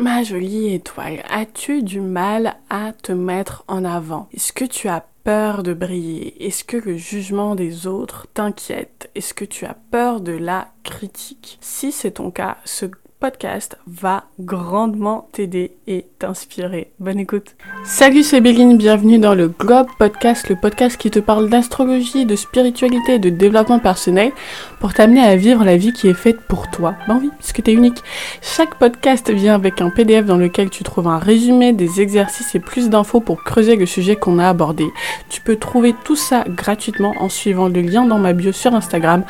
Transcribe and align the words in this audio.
Ma 0.00 0.22
jolie 0.22 0.72
étoile, 0.74 1.24
as-tu 1.28 1.82
du 1.82 2.00
mal 2.00 2.54
à 2.70 2.92
te 2.92 3.10
mettre 3.10 3.64
en 3.66 3.84
avant? 3.84 4.28
Est-ce 4.32 4.52
que 4.52 4.64
tu 4.64 4.86
as 4.86 5.04
peur 5.24 5.64
de 5.64 5.74
briller? 5.74 6.46
Est-ce 6.46 6.62
que 6.62 6.76
le 6.76 6.96
jugement 6.96 7.56
des 7.56 7.88
autres 7.88 8.28
t'inquiète? 8.32 9.10
Est-ce 9.16 9.34
que 9.34 9.44
tu 9.44 9.64
as 9.64 9.74
peur 9.74 10.20
de 10.20 10.30
la 10.30 10.68
critique? 10.84 11.58
Si 11.60 11.90
c'est 11.90 12.12
ton 12.12 12.30
cas, 12.30 12.58
ce 12.64 12.86
podcast 13.20 13.76
va 13.86 14.24
grandement 14.38 15.28
t'aider 15.32 15.72
et 15.88 16.06
t'inspirer. 16.18 16.92
Bonne 17.00 17.18
écoute. 17.18 17.56
Salut, 17.84 18.22
c'est 18.22 18.40
Béline, 18.40 18.76
bienvenue 18.76 19.18
dans 19.18 19.34
le 19.34 19.48
Globe 19.48 19.88
Podcast, 19.98 20.48
le 20.48 20.56
podcast 20.56 20.96
qui 20.96 21.10
te 21.10 21.18
parle 21.18 21.48
d'astrologie, 21.48 22.26
de 22.26 22.36
spiritualité 22.36 23.14
et 23.14 23.18
de 23.18 23.30
développement 23.30 23.80
personnel 23.80 24.30
pour 24.78 24.94
t'amener 24.94 25.20
à 25.20 25.34
vivre 25.34 25.64
la 25.64 25.76
vie 25.76 25.92
qui 25.92 26.08
est 26.08 26.14
faite 26.14 26.40
pour 26.42 26.70
toi. 26.70 26.94
Ben 27.08 27.18
oui, 27.20 27.30
puisque 27.38 27.62
t'es 27.62 27.72
unique. 27.72 28.02
Chaque 28.40 28.76
podcast 28.76 29.30
vient 29.30 29.54
avec 29.54 29.80
un 29.80 29.90
PDF 29.90 30.24
dans 30.24 30.36
lequel 30.36 30.70
tu 30.70 30.84
trouves 30.84 31.08
un 31.08 31.18
résumé, 31.18 31.72
des 31.72 32.00
exercices 32.00 32.54
et 32.54 32.60
plus 32.60 32.88
d'infos 32.88 33.20
pour 33.20 33.42
creuser 33.42 33.74
le 33.74 33.86
sujet 33.86 34.14
qu'on 34.14 34.38
a 34.38 34.48
abordé. 34.48 34.86
Tu 35.28 35.40
peux 35.40 35.56
trouver 35.56 35.94
tout 36.04 36.16
ça 36.16 36.44
gratuitement 36.46 37.14
en 37.18 37.28
suivant 37.28 37.68
le 37.68 37.80
lien 37.80 38.04
dans 38.04 38.18
ma 38.18 38.32
bio 38.32 38.52
sur 38.52 38.74
Instagram, 38.74 39.24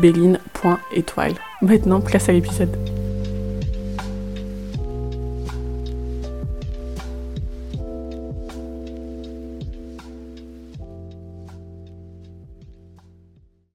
béline.étoile. 0.00 1.34
Maintenant, 1.62 2.00
place 2.00 2.28
à 2.28 2.32
l'épisode. 2.32 2.74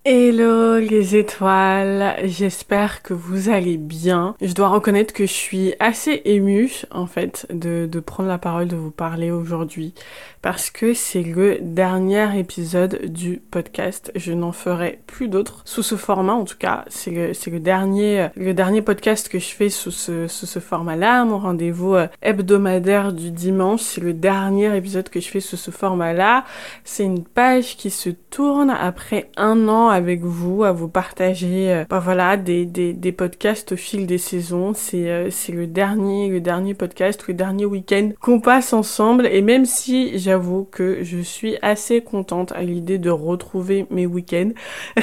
Hello 0.08 0.78
les 0.78 1.16
étoiles, 1.16 2.16
j'espère 2.26 3.02
que 3.02 3.16
vous 3.16 3.50
allez 3.50 3.78
bien. 3.78 4.36
Je 4.40 4.54
dois 4.54 4.68
reconnaître 4.68 5.16
que 5.16 5.26
je 5.26 5.32
suis 5.32 5.74
assez 5.80 6.22
émue 6.26 6.84
en 6.92 7.08
fait 7.08 7.48
de, 7.50 7.88
prendre 8.00 8.30
la 8.30 8.38
parole, 8.38 8.68
de 8.68 8.76
vous 8.76 8.92
parler 8.92 9.32
aujourd'hui 9.32 9.96
parce 10.44 10.70
que 10.70 10.94
c'est 10.94 11.24
le 11.24 11.58
dernier 11.60 12.38
épisode 12.38 13.06
du 13.06 13.42
podcast. 13.50 14.12
Je 14.14 14.32
n'en 14.32 14.52
ferai 14.52 15.00
plus 15.08 15.28
d'autres 15.28 15.64
sous 15.66 15.82
ce 15.82 15.96
format 15.96 16.34
en 16.34 16.46
tout 16.46 16.58
cas. 16.60 16.86
C'est 16.88 17.10
le, 17.10 17.32
le 17.52 17.60
dernier, 17.60 18.28
le 18.36 18.54
dernier 18.54 18.84
podcast 18.84 19.28
que 19.28 19.40
je 19.40 19.56
fais 19.56 19.70
sous 19.70 19.90
ce, 19.90 20.28
sous 20.28 20.46
ce 20.46 20.60
format-là. 20.60 21.26
Mon 21.26 21.40
rendez-vous 21.40 21.96
euh, 21.96 22.08
hebdomadaire 22.22 23.12
du 23.12 23.32
dimanche, 23.32 23.82
c'est 23.82 24.02
le 24.02 24.14
dernier 24.14 24.76
épisode 24.78 25.10
que 25.10 25.20
je 25.20 25.30
fais 25.30 25.40
sous 25.40 25.58
ce 25.58 25.72
format-là. 25.72 26.46
C'est 26.84 27.06
une 27.06 27.24
page 27.24 27.76
qui 27.76 27.90
se 27.90 28.12
tourne 28.12 28.70
après 28.70 29.32
un 29.38 29.68
an 29.68 29.95
avec 29.96 30.22
vous, 30.22 30.64
à 30.64 30.72
vous 30.72 30.88
partager, 30.88 31.72
euh, 31.72 31.86
bah 31.90 32.00
voilà, 32.00 32.38
des, 32.38 32.66
des, 32.66 32.94
des, 32.94 33.12
podcasts 33.12 33.72
au 33.72 33.76
fil 33.76 34.06
des 34.06 34.18
saisons. 34.18 34.74
C'est 34.76 35.10
euh, 35.10 35.30
le 35.50 35.68
dernier, 35.68 36.30
le 36.30 36.42
dernier 36.42 36.74
podcast, 36.74 37.26
le 37.28 37.34
dernier 37.34 37.66
week-end 37.66 38.12
qu'on 38.20 38.40
passe 38.40 38.74
ensemble. 38.74 39.26
Et 39.28 39.42
même 39.42 39.66
si 39.66 40.20
j'avoue 40.20 40.68
que 40.70 41.00
je 41.04 41.20
suis 41.20 41.58
assez 41.62 42.02
contente 42.02 42.52
à 42.52 42.62
l'idée 42.62 42.98
de 42.98 43.10
retrouver 43.10 43.88
mes 43.90 44.06
week-ends, 44.06 44.52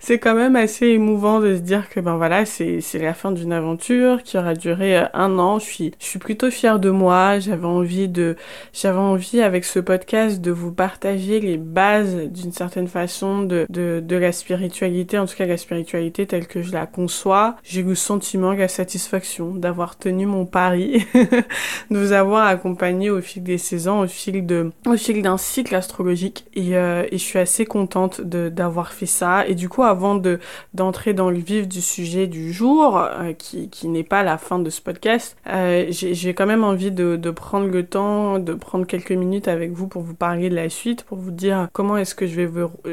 c'est 0.00 0.18
quand 0.18 0.34
même 0.34 0.56
assez 0.56 0.86
émouvant 0.86 1.40
de 1.40 1.56
se 1.56 1.60
dire 1.60 1.88
que 1.88 2.00
ben 2.00 2.16
voilà, 2.16 2.44
c'est 2.44 2.82
la 2.94 3.14
fin 3.14 3.32
d'une 3.32 3.52
aventure 3.52 4.22
qui 4.22 4.38
aura 4.38 4.54
duré 4.54 4.98
euh, 4.98 5.04
un 5.14 5.38
an. 5.38 5.58
Je 5.58 5.64
suis 5.64 5.92
je 5.98 6.06
suis 6.06 6.18
plutôt 6.18 6.50
fière 6.50 6.78
de 6.78 6.90
moi. 6.90 7.38
J'avais 7.38 7.66
envie 7.66 8.08
de 8.08 8.36
j'avais 8.72 8.98
envie 8.98 9.40
avec 9.40 9.64
ce 9.64 9.80
podcast 9.80 10.40
de 10.40 10.50
vous 10.50 10.72
partager 10.72 11.40
les 11.40 11.56
bases 11.56 12.16
d'une 12.30 12.52
certaine 12.52 12.88
façon 12.88 13.42
de 13.42 13.66
de, 14.00 14.16
la 14.16 14.32
spiritualité, 14.32 15.18
en 15.18 15.26
tout 15.26 15.36
cas 15.36 15.46
la 15.46 15.56
spiritualité 15.56 16.26
telle 16.26 16.46
que 16.46 16.62
je 16.62 16.72
la 16.72 16.86
conçois, 16.86 17.56
j'ai 17.62 17.82
le 17.82 17.94
sentiment, 17.94 18.52
la 18.52 18.68
satisfaction 18.68 19.54
d'avoir 19.54 19.96
tenu 19.98 20.26
mon 20.26 20.46
pari, 20.46 21.04
de 21.14 21.98
vous 21.98 22.12
avoir 22.12 22.46
accompagné 22.46 23.10
au 23.10 23.20
fil 23.20 23.42
des 23.42 23.58
saisons, 23.58 24.00
au 24.00 24.06
fil 24.06 24.46
de, 24.46 24.70
au 24.86 24.96
fil 24.96 25.22
d'un 25.22 25.38
cycle 25.38 25.74
astrologique, 25.74 26.46
et, 26.54 26.76
euh, 26.76 27.04
je 27.12 27.16
suis 27.16 27.38
assez 27.38 27.64
contente 27.64 28.20
d'avoir 28.20 28.92
fait 28.92 29.06
ça. 29.06 29.46
Et 29.46 29.54
du 29.54 29.68
coup, 29.68 29.82
avant 29.82 30.14
de 30.14 30.38
d'entrer 30.74 31.14
dans 31.14 31.30
le 31.30 31.38
vif 31.38 31.66
du 31.66 31.80
sujet 31.80 32.26
du 32.26 32.52
jour, 32.52 32.98
euh, 32.98 33.32
qui, 33.32 33.68
qui 33.70 33.88
n'est 33.88 34.04
pas 34.04 34.22
la 34.22 34.38
fin 34.38 34.58
de 34.58 34.70
ce 34.70 34.80
podcast, 34.80 35.36
euh, 35.48 35.86
j'ai 35.90 36.34
quand 36.34 36.46
même 36.46 36.64
envie 36.64 36.90
de, 36.90 37.16
prendre 37.30 37.66
le 37.66 37.84
temps, 37.84 38.38
de 38.38 38.54
prendre 38.54 38.86
quelques 38.86 39.12
minutes 39.12 39.48
avec 39.48 39.72
vous 39.72 39.88
pour 39.88 40.02
vous 40.02 40.14
parler 40.14 40.48
de 40.50 40.54
la 40.54 40.68
suite, 40.68 41.04
pour 41.04 41.18
vous 41.18 41.30
dire 41.30 41.68
comment 41.72 41.96
est-ce 41.96 42.14
que 42.14 42.26
je 42.26 42.40
vais 42.40 42.46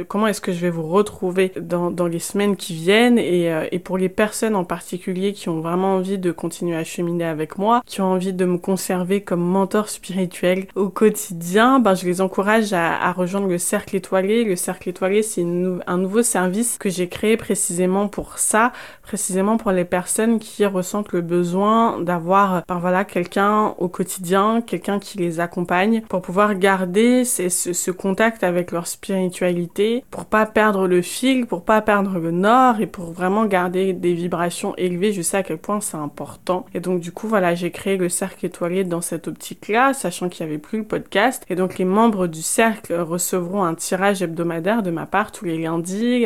comment 0.08 0.28
est-ce 0.28 0.42
que 0.42 0.52
je 0.52 0.60
vais 0.60 0.70
vous 0.70 0.83
retrouver 0.88 1.52
dans, 1.60 2.08
les 2.08 2.20
semaines 2.20 2.56
qui 2.56 2.74
viennent 2.74 3.18
et, 3.18 3.52
euh, 3.52 3.68
et, 3.72 3.80
pour 3.80 3.98
les 3.98 4.10
personnes 4.10 4.56
en 4.56 4.64
particulier 4.64 5.34
qui 5.34 5.50
ont 5.50 5.62
vraiment 5.62 5.96
envie 5.96 6.18
de 6.18 6.32
continuer 6.32 6.76
à 6.76 6.84
cheminer 6.84 7.26
avec 7.26 7.58
moi, 7.58 7.82
qui 7.86 8.02
ont 8.02 8.12
envie 8.12 8.34
de 8.34 8.46
me 8.46 8.58
conserver 8.58 9.22
comme 9.22 9.42
mentor 9.42 9.90
spirituel 9.90 10.68
au 10.76 10.90
quotidien, 10.90 11.80
ben 11.80 11.96
je 11.96 12.06
les 12.06 12.22
encourage 12.22 12.74
à, 12.74 13.02
à 13.02 13.12
rejoindre 13.12 13.48
le 13.48 13.58
cercle 13.58 13.96
étoilé. 13.96 14.44
Le 14.44 14.56
cercle 14.56 14.90
étoilé, 14.90 15.22
c'est 15.22 15.46
un 15.88 15.98
nouveau 15.98 16.24
service 16.24 16.78
que 16.78 16.90
j'ai 16.90 17.08
créé 17.08 17.38
précisément 17.38 18.08
pour 18.08 18.38
ça, 18.38 18.72
précisément 19.02 19.58
pour 19.58 19.72
les 19.72 19.86
personnes 19.86 20.40
qui 20.40 20.66
ressentent 20.66 21.12
le 21.12 21.22
besoin 21.22 22.00
d'avoir, 22.02 22.64
ben 22.68 22.80
voilà, 22.80 23.06
quelqu'un 23.06 23.76
au 23.78 23.88
quotidien, 23.88 24.62
quelqu'un 24.62 25.00
qui 25.00 25.18
les 25.18 25.40
accompagne 25.40 26.02
pour 26.10 26.22
pouvoir 26.22 26.56
garder 26.56 27.26
ce, 27.26 27.50
ce 27.50 27.92
contact 27.92 28.44
avec 28.44 28.72
leur 28.72 28.88
spiritualité, 28.88 30.04
pour 30.12 30.26
pas 30.26 30.46
perdre 30.46 30.73
le 30.82 31.02
fil, 31.02 31.46
pour 31.46 31.64
pas 31.64 31.82
perdre 31.82 32.20
le 32.20 32.32
nord 32.32 32.82
et 32.82 32.88
pour 32.88 33.12
vraiment 33.12 33.46
garder 33.46 33.94
des 33.94 34.14
vibrations 34.14 34.76
élevées. 34.78 35.14
Je 35.14 35.22
sais 35.22 35.38
à 35.38 35.44
quel 35.44 35.58
point 35.58 35.80
c'est 35.80 35.98
important. 35.98 36.66
Et 36.74 36.80
donc 36.80 37.00
du 37.00 37.12
coup, 37.12 37.28
voilà, 37.28 37.56
j'ai 37.56 37.72
créé 37.72 37.98
le 37.98 38.10
cercle 38.10 38.46
étoilé 38.46 38.84
dans 38.84 39.02
cette 39.02 39.28
optique-là, 39.28 39.94
sachant 39.94 40.30
qu'il 40.30 40.46
n'y 40.46 40.52
avait 40.52 40.60
plus 40.60 40.80
le 40.80 40.84
podcast. 40.84 41.46
Et 41.50 41.56
donc 41.56 41.78
les 41.78 41.86
membres 41.86 42.28
du 42.28 42.42
cercle 42.42 42.94
recevront 42.94 43.64
un 43.64 43.76
tirage 43.76 44.22
hebdomadaire 44.22 44.84
de 44.84 44.92
ma 44.92 45.06
part 45.06 45.32
tous 45.32 45.46
les 45.46 45.58
lundis 45.58 46.26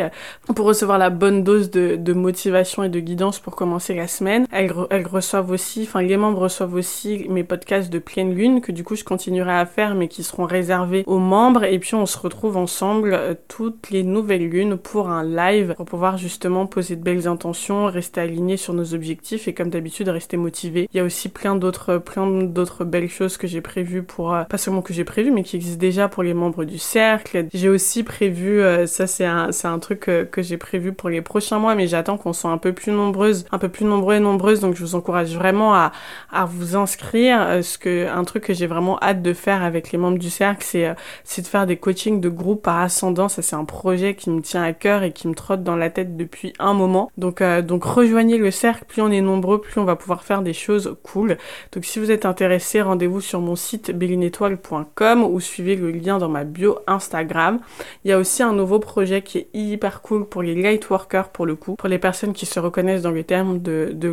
pour 0.55 0.65
recevoir 0.65 0.97
la 0.97 1.09
bonne 1.09 1.43
dose 1.43 1.69
de, 1.69 2.13
motivation 2.13 2.83
et 2.83 2.89
de 2.89 2.99
guidance 2.99 3.39
pour 3.39 3.55
commencer 3.55 3.93
la 3.93 4.07
semaine. 4.07 4.47
Elles, 4.51 4.73
elles 4.89 5.07
reçoivent 5.07 5.51
aussi, 5.51 5.83
enfin 5.83 6.01
les 6.01 6.17
membres 6.17 6.39
reçoivent 6.39 6.73
aussi 6.73 7.25
mes 7.29 7.43
podcasts 7.43 7.91
de 7.91 7.99
pleine 7.99 8.33
lune 8.33 8.61
que 8.61 8.71
du 8.71 8.83
coup 8.83 8.95
je 8.95 9.03
continuerai 9.03 9.51
à 9.53 9.65
faire 9.65 9.93
mais 9.93 10.07
qui 10.07 10.23
seront 10.23 10.45
réservés 10.45 11.03
aux 11.05 11.19
membres. 11.19 11.63
Et 11.63 11.79
puis 11.79 11.95
on 11.95 12.05
se 12.05 12.17
retrouve 12.17 12.57
ensemble 12.57 13.13
euh, 13.13 13.33
toutes 13.47 13.89
les 13.89 14.03
nouvelles 14.03 14.36
lune 14.39 14.77
pour 14.77 15.09
un 15.09 15.23
live 15.23 15.73
pour 15.75 15.85
pouvoir 15.85 16.17
justement 16.17 16.65
poser 16.65 16.95
de 16.95 17.03
belles 17.03 17.27
intentions, 17.27 17.85
rester 17.85 18.21
aligné 18.21 18.57
sur 18.57 18.73
nos 18.73 18.93
objectifs 18.93 19.47
et 19.47 19.53
comme 19.53 19.69
d'habitude 19.69 20.09
rester 20.09 20.37
motivé. 20.37 20.87
Il 20.93 20.97
y 20.97 20.99
a 20.99 21.03
aussi 21.03 21.29
plein 21.29 21.55
d'autres 21.55 21.97
plein 21.97 22.27
d'autres 22.43 22.85
belles 22.85 23.09
choses 23.09 23.37
que 23.37 23.47
j'ai 23.47 23.61
prévues 23.61 24.03
pour 24.03 24.33
euh, 24.33 24.43
pas 24.43 24.57
seulement 24.57 24.81
que 24.81 24.93
j'ai 24.93 25.03
prévu 25.03 25.31
mais 25.31 25.43
qui 25.43 25.55
existent 25.55 25.79
déjà 25.79 26.07
pour 26.07 26.23
les 26.23 26.33
membres 26.33 26.65
du 26.65 26.77
cercle. 26.77 27.47
J'ai 27.53 27.69
aussi 27.69 28.03
prévu 28.03 28.61
euh, 28.61 28.85
ça 28.85 29.07
c'est 29.07 29.25
un 29.25 29.51
c'est 29.51 29.67
un 29.67 29.79
truc 29.79 30.01
que, 30.01 30.23
que 30.23 30.41
j'ai 30.41 30.57
prévu 30.57 30.93
pour 30.93 31.09
les 31.09 31.21
prochains 31.21 31.59
mois 31.59 31.75
mais 31.75 31.87
j'attends 31.87 32.17
qu'on 32.17 32.33
soit 32.33 32.51
un 32.51 32.57
peu 32.57 32.73
plus 32.73 32.91
nombreuses, 32.91 33.45
un 33.51 33.57
peu 33.57 33.69
plus 33.69 33.85
nombreux 33.85 34.15
et 34.15 34.19
nombreuses 34.19 34.59
donc 34.59 34.75
je 34.75 34.81
vous 34.81 34.95
encourage 34.95 35.35
vraiment 35.35 35.73
à 35.73 35.91
à 36.31 36.45
vous 36.45 36.75
inscrire 36.75 37.41
euh, 37.41 37.61
ce 37.61 37.77
que 37.77 38.07
un 38.07 38.23
truc 38.23 38.43
que 38.43 38.53
j'ai 38.53 38.67
vraiment 38.67 38.99
hâte 39.01 39.21
de 39.21 39.33
faire 39.33 39.63
avec 39.63 39.91
les 39.91 39.97
membres 39.97 40.19
du 40.19 40.29
cercle 40.29 40.63
c'est 40.63 40.95
c'est 41.23 41.41
de 41.41 41.47
faire 41.47 41.65
des 41.65 41.77
coachings 41.77 42.21
de 42.21 42.29
groupe 42.29 42.61
par 42.61 42.79
ascendant, 42.79 43.29
ça 43.29 43.41
c'est 43.41 43.55
un 43.55 43.65
projet 43.65 44.13
qui 44.17 44.29
me 44.29 44.41
tient 44.41 44.63
à 44.63 44.73
cœur 44.73 45.03
et 45.03 45.13
qui 45.13 45.29
me 45.29 45.33
trotte 45.33 45.63
dans 45.63 45.77
la 45.77 45.89
tête 45.89 46.17
depuis 46.17 46.51
un 46.59 46.73
moment. 46.73 47.09
Donc, 47.17 47.41
euh, 47.41 47.61
donc 47.61 47.85
rejoignez 47.85 48.37
le 48.37 48.51
cercle, 48.51 48.83
plus 48.85 49.01
on 49.01 49.11
est 49.11 49.21
nombreux, 49.21 49.61
plus 49.61 49.79
on 49.79 49.85
va 49.85 49.95
pouvoir 49.95 50.23
faire 50.23 50.41
des 50.41 50.53
choses 50.53 50.97
cool. 51.03 51.37
Donc 51.71 51.85
si 51.85 51.99
vous 51.99 52.11
êtes 52.11 52.25
intéressé, 52.25 52.81
rendez-vous 52.81 53.21
sur 53.21 53.39
mon 53.39 53.55
site 53.55 53.91
bellinetoile.com 53.91 55.23
ou 55.23 55.39
suivez 55.39 55.77
le 55.77 55.91
lien 55.91 56.17
dans 56.17 56.29
ma 56.29 56.43
bio 56.43 56.79
Instagram. 56.87 57.59
Il 58.03 58.09
y 58.09 58.13
a 58.13 58.19
aussi 58.19 58.43
un 58.43 58.53
nouveau 58.53 58.79
projet 58.79 59.21
qui 59.21 59.37
est 59.37 59.47
hyper 59.53 60.01
cool 60.01 60.27
pour 60.27 60.43
les 60.43 60.55
lightworkers 60.55 61.29
pour 61.29 61.45
le 61.45 61.55
coup, 61.55 61.75
pour 61.75 61.87
les 61.87 61.99
personnes 61.99 62.33
qui 62.33 62.45
se 62.45 62.59
reconnaissent 62.59 63.03
dans 63.03 63.11
le 63.11 63.23
terme 63.23 63.61
de, 63.61 63.91
de 63.93 64.09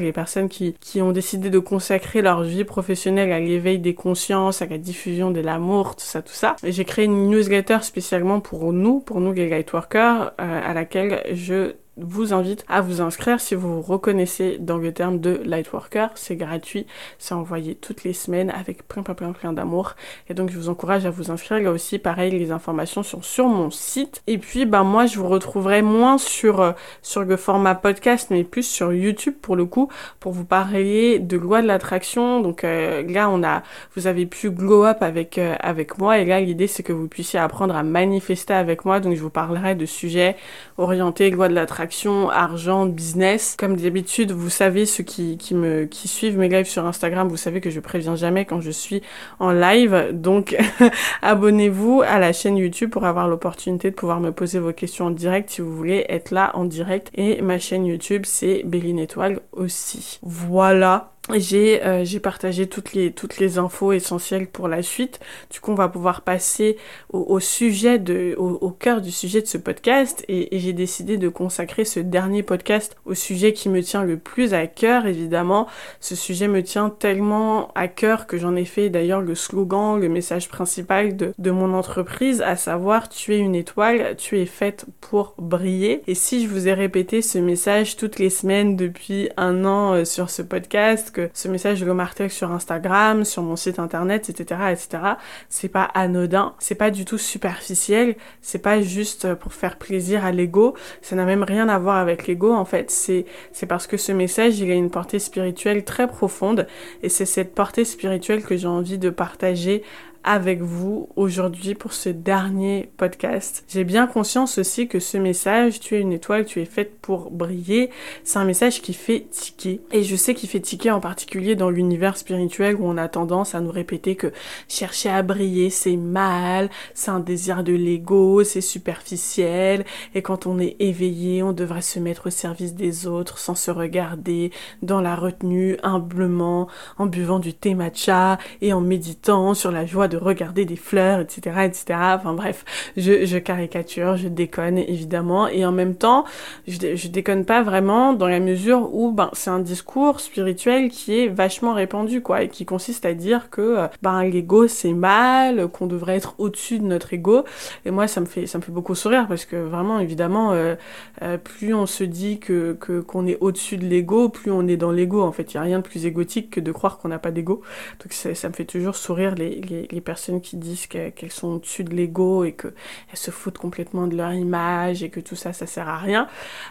les 0.00 0.12
personnes 0.12 0.48
qui, 0.48 0.74
qui 0.80 1.00
ont 1.00 1.12
décidé 1.12 1.50
de 1.50 1.58
consacrer 1.58 2.22
leur 2.22 2.42
vie 2.42 2.64
professionnelle 2.64 3.32
à 3.32 3.40
l'éveil 3.40 3.78
des 3.78 3.94
consciences, 3.94 4.62
à 4.62 4.66
la 4.66 4.78
diffusion 4.78 5.30
de 5.30 5.40
l'amour, 5.40 5.96
tout 5.96 6.04
ça, 6.04 6.22
tout 6.22 6.32
ça. 6.32 6.56
J'ai 6.62 6.84
créé 6.84 7.06
une 7.06 7.30
newsletter 7.30 7.78
spécialement 7.82 8.40
pour 8.40 8.72
nous, 8.72 9.00
pour 9.06 9.20
nous 9.20 9.32
les 9.32 9.48
Lightworkers, 9.48 10.32
euh, 10.38 10.60
à 10.70 10.74
laquelle 10.74 11.22
je 11.32 11.76
vous 11.96 12.34
invite 12.34 12.64
à 12.68 12.80
vous 12.80 13.00
inscrire 13.00 13.40
si 13.40 13.54
vous 13.54 13.76
vous 13.76 13.82
reconnaissez 13.82 14.58
dans 14.58 14.76
le 14.76 14.92
terme 14.92 15.18
de 15.18 15.40
Lightworker. 15.44 16.08
C'est 16.14 16.36
gratuit, 16.36 16.86
c'est 17.18 17.34
envoyé 17.34 17.74
toutes 17.74 18.04
les 18.04 18.12
semaines 18.12 18.50
avec 18.50 18.86
plein 18.86 19.02
plein 19.02 19.14
plein 19.14 19.32
plein 19.32 19.52
d'amour. 19.52 19.94
Et 20.28 20.34
donc 20.34 20.50
je 20.50 20.58
vous 20.58 20.68
encourage 20.68 21.06
à 21.06 21.10
vous 21.10 21.30
inscrire. 21.30 21.60
Là 21.60 21.70
aussi, 21.70 21.98
pareil, 21.98 22.30
les 22.30 22.50
informations 22.50 23.02
sont 23.02 23.22
sur 23.22 23.46
mon 23.48 23.70
site. 23.70 24.22
Et 24.26 24.36
puis, 24.38 24.66
ben 24.66 24.84
moi, 24.84 25.06
je 25.06 25.18
vous 25.18 25.28
retrouverai 25.28 25.80
moins 25.80 26.18
sur 26.18 26.60
euh, 26.60 26.72
sur 27.00 27.22
le 27.22 27.36
format 27.36 27.74
podcast, 27.74 28.28
mais 28.30 28.44
plus 28.44 28.64
sur 28.64 28.92
YouTube 28.92 29.34
pour 29.40 29.56
le 29.56 29.64
coup, 29.64 29.88
pour 30.20 30.32
vous 30.32 30.44
parler 30.44 31.18
de 31.18 31.36
loi 31.38 31.62
de 31.62 31.66
l'attraction. 31.66 32.40
Donc 32.40 32.64
euh, 32.64 33.02
là, 33.10 33.30
on 33.30 33.42
a, 33.42 33.62
vous 33.94 34.06
avez 34.06 34.26
pu 34.26 34.50
glow 34.50 34.84
up 34.84 34.98
avec 35.00 35.38
euh, 35.38 35.54
avec 35.60 35.96
moi. 35.98 36.18
Et 36.18 36.26
là, 36.26 36.40
l'idée 36.40 36.66
c'est 36.66 36.82
que 36.82 36.92
vous 36.92 37.08
puissiez 37.08 37.38
apprendre 37.38 37.74
à 37.74 37.82
manifester 37.82 38.52
avec 38.52 38.84
moi. 38.84 39.00
Donc 39.00 39.14
je 39.14 39.22
vous 39.22 39.30
parlerai 39.30 39.74
de 39.74 39.86
sujets 39.86 40.36
orientés 40.76 41.30
loi 41.30 41.48
de 41.48 41.54
l'attraction 41.54 41.85
distraction, 41.86 42.30
argent, 42.30 42.86
business. 42.86 43.54
Comme 43.56 43.76
d'habitude, 43.76 44.32
vous 44.32 44.50
savez, 44.50 44.86
ceux 44.86 45.04
qui, 45.04 45.38
me, 45.52 45.88
suivent 45.92 46.38
mes 46.38 46.48
lives 46.48 46.66
sur 46.66 46.84
Instagram, 46.84 47.28
vous 47.28 47.36
savez 47.36 47.60
que 47.60 47.70
je 47.70 47.80
préviens 47.80 48.16
jamais 48.16 48.44
quand 48.44 48.60
je 48.60 48.70
suis 48.70 49.02
en 49.38 49.52
live. 49.52 50.10
Donc, 50.12 50.56
abonnez-vous 51.22 52.02
à 52.02 52.18
la 52.18 52.32
chaîne 52.32 52.56
YouTube 52.56 52.90
pour 52.90 53.04
avoir 53.04 53.28
l'opportunité 53.28 53.90
de 53.90 53.94
pouvoir 53.94 54.20
me 54.20 54.32
poser 54.32 54.58
vos 54.58 54.72
questions 54.72 55.06
en 55.06 55.10
direct 55.10 55.50
si 55.50 55.60
vous 55.60 55.74
voulez 55.74 56.04
être 56.08 56.32
là 56.32 56.50
en 56.54 56.64
direct. 56.64 57.10
Et 57.14 57.40
ma 57.40 57.58
chaîne 57.58 57.86
YouTube, 57.86 58.22
c'est 58.24 58.62
Béline 58.64 58.98
Étoile 58.98 59.40
aussi. 59.52 60.18
Voilà 60.22 61.15
j'ai 61.34 61.84
euh, 61.84 62.04
partagé 62.22 62.66
toutes 62.66 62.92
les 62.92 63.12
toutes 63.12 63.38
les 63.38 63.58
infos 63.58 63.92
essentielles 63.92 64.46
pour 64.46 64.68
la 64.68 64.82
suite. 64.82 65.20
Du 65.50 65.60
coup, 65.60 65.72
on 65.72 65.74
va 65.74 65.88
pouvoir 65.88 66.22
passer 66.22 66.76
au, 67.12 67.18
au 67.18 67.40
sujet 67.40 67.98
de 67.98 68.34
au, 68.38 68.50
au, 68.60 68.70
cœur 68.70 69.00
du 69.00 69.10
sujet 69.10 69.42
de 69.42 69.46
ce 69.46 69.58
podcast 69.58 70.24
et, 70.28 70.54
et 70.54 70.60
j'ai 70.60 70.72
décidé 70.72 71.18
de 71.18 71.28
consacrer 71.28 71.84
ce 71.84 72.00
dernier 72.00 72.42
podcast 72.42 72.96
au 73.04 73.14
sujet 73.14 73.52
qui 73.52 73.68
me 73.68 73.82
tient 73.82 74.04
le 74.04 74.18
plus 74.18 74.54
à 74.54 74.66
cœur. 74.66 75.06
Évidemment, 75.06 75.66
ce 76.00 76.14
sujet 76.14 76.48
me 76.48 76.62
tient 76.62 76.90
tellement 76.90 77.72
à 77.74 77.88
cœur 77.88 78.26
que 78.26 78.38
j'en 78.38 78.54
ai 78.54 78.64
fait 78.64 78.88
d'ailleurs 78.88 79.20
le 79.20 79.34
slogan, 79.34 80.00
le 80.00 80.08
message 80.08 80.48
principal 80.48 81.16
de 81.16 81.34
de 81.38 81.50
mon 81.50 81.74
entreprise, 81.74 82.40
à 82.42 82.56
savoir 82.56 83.08
tu 83.08 83.34
es 83.34 83.38
une 83.38 83.54
étoile, 83.54 84.16
tu 84.16 84.38
es 84.38 84.46
faite 84.46 84.86
pour 85.00 85.34
briller. 85.38 86.02
Et 86.06 86.14
si 86.14 86.42
je 86.42 86.48
vous 86.48 86.68
ai 86.68 86.72
répété 86.72 87.20
ce 87.22 87.38
message 87.38 87.96
toutes 87.96 88.18
les 88.18 88.30
semaines 88.30 88.76
depuis 88.76 89.28
un 89.36 89.64
an 89.64 89.92
euh, 89.92 90.04
sur 90.04 90.30
ce 90.30 90.42
podcast 90.42 91.12
que 91.16 91.30
ce 91.32 91.48
message, 91.48 91.82
le 91.82 91.94
martèle 91.94 92.30
sur 92.30 92.52
Instagram, 92.52 93.24
sur 93.24 93.42
mon 93.42 93.56
site 93.56 93.78
internet, 93.78 94.28
etc., 94.28 94.60
etc. 94.70 95.02
C'est 95.48 95.68
pas 95.68 95.84
anodin, 95.94 96.54
c'est 96.58 96.74
pas 96.74 96.90
du 96.90 97.06
tout 97.06 97.16
superficiel, 97.16 98.16
c'est 98.42 98.58
pas 98.58 98.82
juste 98.82 99.34
pour 99.34 99.54
faire 99.54 99.78
plaisir 99.78 100.26
à 100.26 100.30
l'ego, 100.30 100.74
ça 101.00 101.16
n'a 101.16 101.24
même 101.24 101.42
rien 101.42 101.70
à 101.70 101.78
voir 101.78 101.96
avec 101.96 102.26
l'ego, 102.26 102.52
en 102.52 102.66
fait. 102.66 102.90
C'est, 102.90 103.24
c'est 103.52 103.66
parce 103.66 103.86
que 103.86 103.96
ce 103.96 104.12
message, 104.12 104.58
il 104.58 104.70
a 104.70 104.74
une 104.74 104.90
portée 104.90 105.18
spirituelle 105.18 105.84
très 105.84 106.06
profonde, 106.06 106.66
et 107.02 107.08
c'est 107.08 107.24
cette 107.24 107.54
portée 107.54 107.86
spirituelle 107.86 108.42
que 108.42 108.56
j'ai 108.56 108.68
envie 108.68 108.98
de 108.98 109.08
partager 109.08 109.82
avec 110.26 110.60
vous 110.60 111.08
aujourd'hui 111.14 111.76
pour 111.76 111.92
ce 111.92 112.08
dernier 112.08 112.90
podcast. 112.96 113.64
J'ai 113.68 113.84
bien 113.84 114.08
conscience 114.08 114.58
aussi 114.58 114.88
que 114.88 114.98
ce 114.98 115.16
message, 115.16 115.78
tu 115.78 115.94
es 115.94 116.00
une 116.00 116.12
étoile, 116.12 116.44
tu 116.44 116.60
es 116.60 116.64
faite 116.64 116.98
pour 117.00 117.30
briller, 117.30 117.90
c'est 118.24 118.40
un 118.40 118.44
message 118.44 118.82
qui 118.82 118.92
fait 118.92 119.26
tiquer. 119.30 119.80
Et 119.92 120.02
je 120.02 120.16
sais 120.16 120.34
qu'il 120.34 120.48
fait 120.48 120.60
tiquer 120.60 120.90
en 120.90 120.98
particulier 120.98 121.54
dans 121.54 121.70
l'univers 121.70 122.16
spirituel 122.16 122.74
où 122.74 122.84
on 122.84 122.96
a 122.96 123.06
tendance 123.06 123.54
à 123.54 123.60
nous 123.60 123.70
répéter 123.70 124.16
que 124.16 124.32
chercher 124.68 125.10
à 125.10 125.22
briller 125.22 125.70
c'est 125.70 125.96
mal, 125.96 126.70
c'est 126.92 127.12
un 127.12 127.20
désir 127.20 127.62
de 127.62 127.72
l'ego, 127.72 128.42
c'est 128.42 128.60
superficiel, 128.60 129.84
et 130.16 130.22
quand 130.22 130.46
on 130.46 130.58
est 130.58 130.74
éveillé, 130.80 131.44
on 131.44 131.52
devrait 131.52 131.82
se 131.82 132.00
mettre 132.00 132.26
au 132.26 132.30
service 132.30 132.74
des 132.74 133.06
autres 133.06 133.38
sans 133.38 133.54
se 133.54 133.70
regarder, 133.70 134.50
dans 134.82 135.00
la 135.00 135.14
retenue, 135.14 135.76
humblement, 135.84 136.66
en 136.98 137.06
buvant 137.06 137.38
du 137.38 137.54
thé 137.54 137.74
matcha 137.74 138.38
et 138.60 138.72
en 138.72 138.80
méditant 138.80 139.54
sur 139.54 139.70
la 139.70 139.86
joie 139.86 140.08
de 140.08 140.15
regarder 140.16 140.64
des 140.64 140.76
fleurs, 140.76 141.20
etc., 141.20 141.64
etc. 141.64 141.98
Enfin 142.14 142.34
bref, 142.34 142.64
je, 142.96 143.24
je 143.24 143.38
caricature, 143.38 144.16
je 144.16 144.28
déconne 144.28 144.78
évidemment, 144.78 145.48
et 145.48 145.64
en 145.64 145.72
même 145.72 145.94
temps, 145.94 146.24
je, 146.66 146.94
je 146.94 147.08
déconne 147.08 147.44
pas 147.44 147.62
vraiment 147.62 148.12
dans 148.12 148.28
la 148.28 148.40
mesure 148.40 148.94
où 148.94 149.12
ben 149.12 149.30
c'est 149.32 149.50
un 149.50 149.60
discours 149.60 150.20
spirituel 150.20 150.90
qui 150.90 151.18
est 151.18 151.28
vachement 151.28 151.74
répandu 151.74 152.22
quoi, 152.22 152.42
et 152.42 152.48
qui 152.48 152.64
consiste 152.64 153.04
à 153.06 153.14
dire 153.14 153.50
que 153.50 153.60
euh, 153.60 153.86
ben 154.02 154.22
l'ego 154.24 154.68
c'est 154.68 154.92
mal, 154.92 155.68
qu'on 155.68 155.86
devrait 155.86 156.16
être 156.16 156.34
au-dessus 156.38 156.78
de 156.78 156.84
notre 156.84 157.12
ego. 157.12 157.44
Et 157.84 157.90
moi 157.90 158.08
ça 158.08 158.20
me 158.20 158.26
fait 158.26 158.46
ça 158.46 158.58
me 158.58 158.62
fait 158.62 158.72
beaucoup 158.72 158.94
sourire 158.94 159.26
parce 159.28 159.44
que 159.44 159.56
vraiment 159.56 160.00
évidemment 160.00 160.52
euh, 160.52 160.74
euh, 161.22 161.38
plus 161.38 161.74
on 161.74 161.86
se 161.86 162.04
dit 162.04 162.38
que 162.38 162.72
qu'on 163.06 163.26
est 163.26 163.38
au-dessus 163.40 163.76
de 163.76 163.84
l'ego, 163.84 164.28
plus 164.28 164.50
on 164.50 164.66
est 164.68 164.76
dans 164.76 164.92
l'ego. 164.92 165.22
En 165.22 165.32
fait, 165.32 165.52
il 165.52 165.56
y 165.56 165.58
a 165.58 165.62
rien 165.62 165.78
de 165.78 165.84
plus 165.84 166.06
égotique 166.06 166.50
que 166.50 166.60
de 166.60 166.72
croire 166.72 166.98
qu'on 166.98 167.08
n'a 167.08 167.18
pas 167.18 167.30
d'ego. 167.30 167.62
Donc 168.02 168.12
ça, 168.12 168.34
ça 168.34 168.48
me 168.48 168.54
fait 168.54 168.64
toujours 168.64 168.96
sourire 168.96 169.34
les, 169.34 169.60
les, 169.60 169.88
les 169.90 170.00
personnes 170.06 170.40
qui 170.40 170.56
disent 170.56 170.86
qu'elles 170.86 171.30
sont 171.30 171.48
au-dessus 171.48 171.84
de 171.84 171.94
l'ego 171.94 172.44
et 172.44 172.52
qu'elles 172.52 172.72
se 173.12 173.30
foutent 173.30 173.58
complètement 173.58 174.06
de 174.06 174.16
leur 174.16 174.32
image 174.32 175.02
et 175.02 175.10
que 175.10 175.20
tout 175.20 175.36
ça, 175.36 175.52
ça 175.52 175.66
sert 175.66 175.88
à 175.88 175.98
rien. 175.98 176.28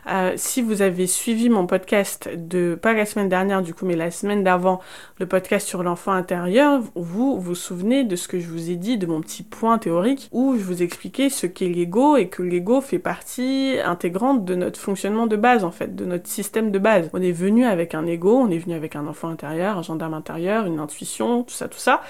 Euh, 0.10 0.34
si 0.38 0.64
vous 0.64 0.82
avez 0.82 1.06
suivi 1.06 1.50
mon 1.50 1.68
podcast 1.68 2.28
de, 2.36 2.74
pas 2.74 2.94
la 2.94 3.06
semaine 3.06 3.30
dernière 3.30 3.62
du 3.62 3.76
coup, 3.76 3.86
mais 3.86 3.96
la 3.96 4.10
semaine 4.10 4.44
d'avant, 4.44 4.82
le 5.20 5.28
podcast 5.28 5.68
sur 5.68 5.84
l'enfant 5.84 6.14
intérieur, 6.14 6.82
vous 6.96 7.40
vous 7.40 7.56
souvenez 7.56 8.04
de 8.04 8.16
ce 8.16 8.28
que 8.28 8.40
je 8.40 8.48
vous 8.48 8.72
ai 8.72 8.76
dit, 8.76 8.98
de 8.98 9.06
mon 9.06 9.22
petit 9.22 9.44
point 9.44 9.78
théorique 9.78 10.30
où 10.32 10.56
je 10.58 10.64
vous 10.64 10.82
expliquais 10.82 11.30
ce 11.30 11.46
qu'est 11.46 11.70
l'ego 11.70 12.18
et 12.18 12.30
que 12.30 12.42
l'ego 12.42 12.82
fait 12.82 13.00
partie 13.00 13.76
intégrante 13.84 14.46
de 14.46 14.56
notre 14.56 14.80
fonctionnement 14.80 15.28
de 15.28 15.36
base 15.36 15.64
en 15.64 15.72
fait, 15.72 15.96
de 15.96 16.06
notre 16.06 16.28
système 16.28 16.72
de 16.72 16.80
base. 16.80 17.10
On 17.14 17.22
est 17.22 17.32
venu 17.32 17.66
avec 17.66 17.94
un 17.94 18.06
ego, 18.06 18.38
on 18.38 18.50
est 18.50 18.58
venu 18.58 18.74
avec 18.76 18.96
un 18.96 19.06
enfant 19.08 19.30
intérieur, 19.30 19.78
un 19.78 19.82
gendarme 19.84 20.14
intérieur, 20.14 20.66
une 20.66 20.80
intuition, 20.80 21.44
tout 21.44 21.54
ça, 21.54 21.68
tout 21.68 21.80
ça. 21.80 22.02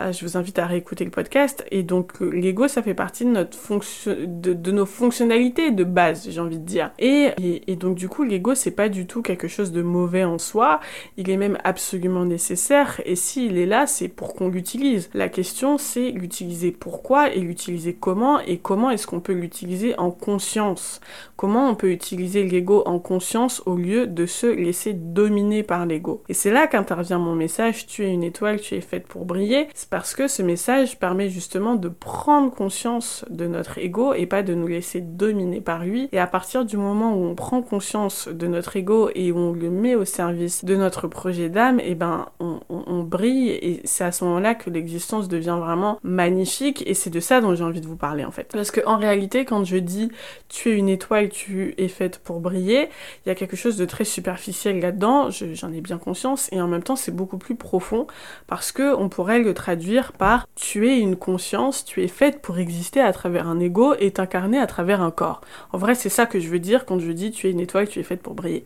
Euh, 0.00 0.12
je 0.12 0.24
vous 0.24 0.36
invite 0.36 0.58
à 0.58 0.59
réécouter 0.66 1.04
le 1.04 1.10
podcast. 1.10 1.64
Et 1.70 1.82
donc 1.82 2.20
euh, 2.22 2.30
l'ego, 2.30 2.68
ça 2.68 2.82
fait 2.82 2.94
partie 2.94 3.24
de 3.24 3.30
notre 3.30 3.56
fonction, 3.56 4.14
de, 4.18 4.52
de, 4.52 4.72
nos 4.72 4.86
fonctionnalités 4.86 5.70
de 5.70 5.84
base, 5.84 6.28
j'ai 6.30 6.40
envie 6.40 6.58
de 6.58 6.64
dire. 6.64 6.90
Et, 6.98 7.30
et, 7.40 7.72
et 7.72 7.76
donc 7.76 7.96
du 7.96 8.08
coup, 8.08 8.22
l'ego, 8.22 8.54
c'est 8.54 8.70
pas 8.70 8.88
du 8.88 9.06
tout 9.06 9.22
quelque 9.22 9.48
chose 9.48 9.72
de 9.72 9.82
mauvais 9.82 10.24
en 10.24 10.38
soi. 10.38 10.80
Il 11.16 11.30
est 11.30 11.36
même 11.36 11.58
absolument 11.64 12.24
nécessaire. 12.24 13.00
Et 13.04 13.16
s'il 13.16 13.58
est 13.58 13.66
là, 13.66 13.86
c'est 13.86 14.08
pour 14.08 14.34
qu'on 14.34 14.48
l'utilise. 14.48 15.10
La 15.14 15.28
question, 15.28 15.78
c'est 15.78 16.10
l'utiliser 16.10 16.70
pourquoi 16.72 17.32
et 17.32 17.40
l'utiliser 17.40 17.94
comment 17.94 18.40
et 18.40 18.58
comment 18.58 18.90
est-ce 18.90 19.06
qu'on 19.06 19.20
peut 19.20 19.32
l'utiliser 19.32 19.98
en 19.98 20.10
conscience? 20.10 21.00
Comment 21.36 21.68
on 21.68 21.74
peut 21.74 21.90
utiliser 21.90 22.44
l'ego 22.44 22.82
en 22.86 22.98
conscience 22.98 23.62
au 23.66 23.76
lieu 23.76 24.06
de 24.06 24.26
se 24.26 24.46
laisser 24.46 24.92
dominer 24.92 25.62
par 25.62 25.86
l'ego? 25.86 26.22
Et 26.28 26.34
c'est 26.34 26.50
là 26.50 26.66
qu'intervient 26.66 27.18
mon 27.18 27.34
message. 27.34 27.86
Tu 27.86 28.04
es 28.04 28.12
une 28.12 28.22
étoile, 28.22 28.60
tu 28.60 28.74
es 28.74 28.80
faite 28.80 29.06
pour 29.06 29.24
briller. 29.24 29.68
C'est 29.74 29.88
parce 29.88 30.14
que 30.14 30.28
ce 30.28 30.42
message 30.50 30.98
permet 30.98 31.28
justement 31.28 31.76
de 31.76 31.88
prendre 31.88 32.52
conscience 32.52 33.24
de 33.30 33.46
notre 33.46 33.78
ego 33.78 34.14
et 34.14 34.26
pas 34.26 34.42
de 34.42 34.52
nous 34.52 34.66
laisser 34.66 35.00
dominer 35.00 35.60
par 35.60 35.84
lui. 35.84 36.08
Et 36.10 36.18
à 36.18 36.26
partir 36.26 36.64
du 36.64 36.76
moment 36.76 37.14
où 37.14 37.24
on 37.24 37.36
prend 37.36 37.62
conscience 37.62 38.28
de 38.28 38.48
notre 38.48 38.76
ego 38.76 39.10
et 39.14 39.30
où 39.30 39.38
on 39.38 39.52
le 39.52 39.70
met 39.70 39.94
au 39.94 40.04
service 40.04 40.64
de 40.64 40.74
notre 40.74 41.06
projet 41.06 41.48
d'âme, 41.48 41.78
et 41.78 41.90
eh 41.90 41.94
ben 41.94 42.26
on, 42.40 43.02
brille 43.02 43.50
et 43.50 43.80
c'est 43.84 44.04
à 44.04 44.12
ce 44.12 44.24
moment-là 44.24 44.54
que 44.54 44.70
l'existence 44.70 45.28
devient 45.28 45.56
vraiment 45.58 45.98
magnifique 46.02 46.82
et 46.86 46.94
c'est 46.94 47.10
de 47.10 47.20
ça 47.20 47.40
dont 47.40 47.54
j'ai 47.54 47.64
envie 47.64 47.80
de 47.80 47.86
vous 47.86 47.96
parler 47.96 48.24
en 48.24 48.30
fait. 48.30 48.48
Parce 48.52 48.70
que 48.70 48.80
en 48.86 48.98
réalité, 48.98 49.44
quand 49.44 49.64
je 49.64 49.76
dis 49.76 50.10
tu 50.48 50.70
es 50.70 50.76
une 50.76 50.88
étoile, 50.88 51.28
tu 51.28 51.74
es 51.78 51.88
faite 51.88 52.18
pour 52.18 52.40
briller, 52.40 52.88
il 53.24 53.28
y 53.28 53.32
a 53.32 53.34
quelque 53.34 53.56
chose 53.56 53.76
de 53.76 53.84
très 53.84 54.04
superficiel 54.04 54.80
là-dedans, 54.80 55.30
j'en 55.30 55.72
ai 55.72 55.80
bien 55.80 55.98
conscience 55.98 56.48
et 56.52 56.60
en 56.60 56.68
même 56.68 56.82
temps 56.82 56.96
c'est 56.96 57.14
beaucoup 57.14 57.38
plus 57.38 57.54
profond 57.54 58.06
parce 58.46 58.72
que 58.72 58.94
on 58.94 59.08
pourrait 59.08 59.40
le 59.40 59.54
traduire 59.54 60.12
par 60.12 60.39
tu 60.54 60.88
es 60.88 60.98
une 60.98 61.16
conscience, 61.16 61.84
tu 61.84 62.02
es 62.02 62.08
faite 62.08 62.40
pour 62.42 62.58
exister 62.58 63.00
à 63.00 63.12
travers 63.12 63.48
un 63.48 63.58
ego 63.60 63.94
et 63.98 64.10
t'incarner 64.10 64.58
à 64.58 64.66
travers 64.66 65.00
un 65.00 65.10
corps. 65.10 65.40
En 65.72 65.78
vrai, 65.78 65.94
c'est 65.94 66.08
ça 66.08 66.26
que 66.26 66.40
je 66.40 66.48
veux 66.48 66.58
dire 66.58 66.84
quand 66.86 66.98
je 66.98 67.12
dis 67.12 67.30
tu 67.30 67.48
es 67.48 67.50
une 67.50 67.60
étoile, 67.60 67.88
tu 67.88 68.00
es 68.00 68.02
faite 68.02 68.22
pour 68.22 68.34
briller. 68.34 68.64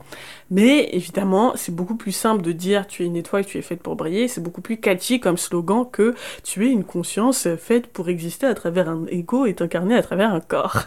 Mais 0.50 0.88
évidemment, 0.92 1.52
c'est 1.56 1.74
beaucoup 1.74 1.96
plus 1.96 2.12
simple 2.12 2.42
de 2.42 2.52
dire 2.52 2.86
tu 2.86 3.02
es 3.02 3.06
une 3.06 3.16
étoile, 3.16 3.46
tu 3.46 3.58
es 3.58 3.62
faite 3.62 3.82
pour 3.82 3.96
briller, 3.96 4.28
c'est 4.28 4.42
beaucoup 4.42 4.60
plus 4.60 4.78
catchy 4.78 5.20
comme 5.20 5.36
slogan 5.36 5.86
que 5.90 6.14
tu 6.42 6.66
es 6.66 6.70
une 6.70 6.84
conscience 6.84 7.48
faite 7.56 7.86
pour 7.88 8.08
exister 8.08 8.46
à 8.46 8.54
travers 8.54 8.88
un 8.88 9.06
ego 9.06 9.46
et 9.46 9.54
t'incarner 9.54 9.94
à 9.94 10.02
travers 10.02 10.32
un 10.32 10.40
corps. 10.40 10.84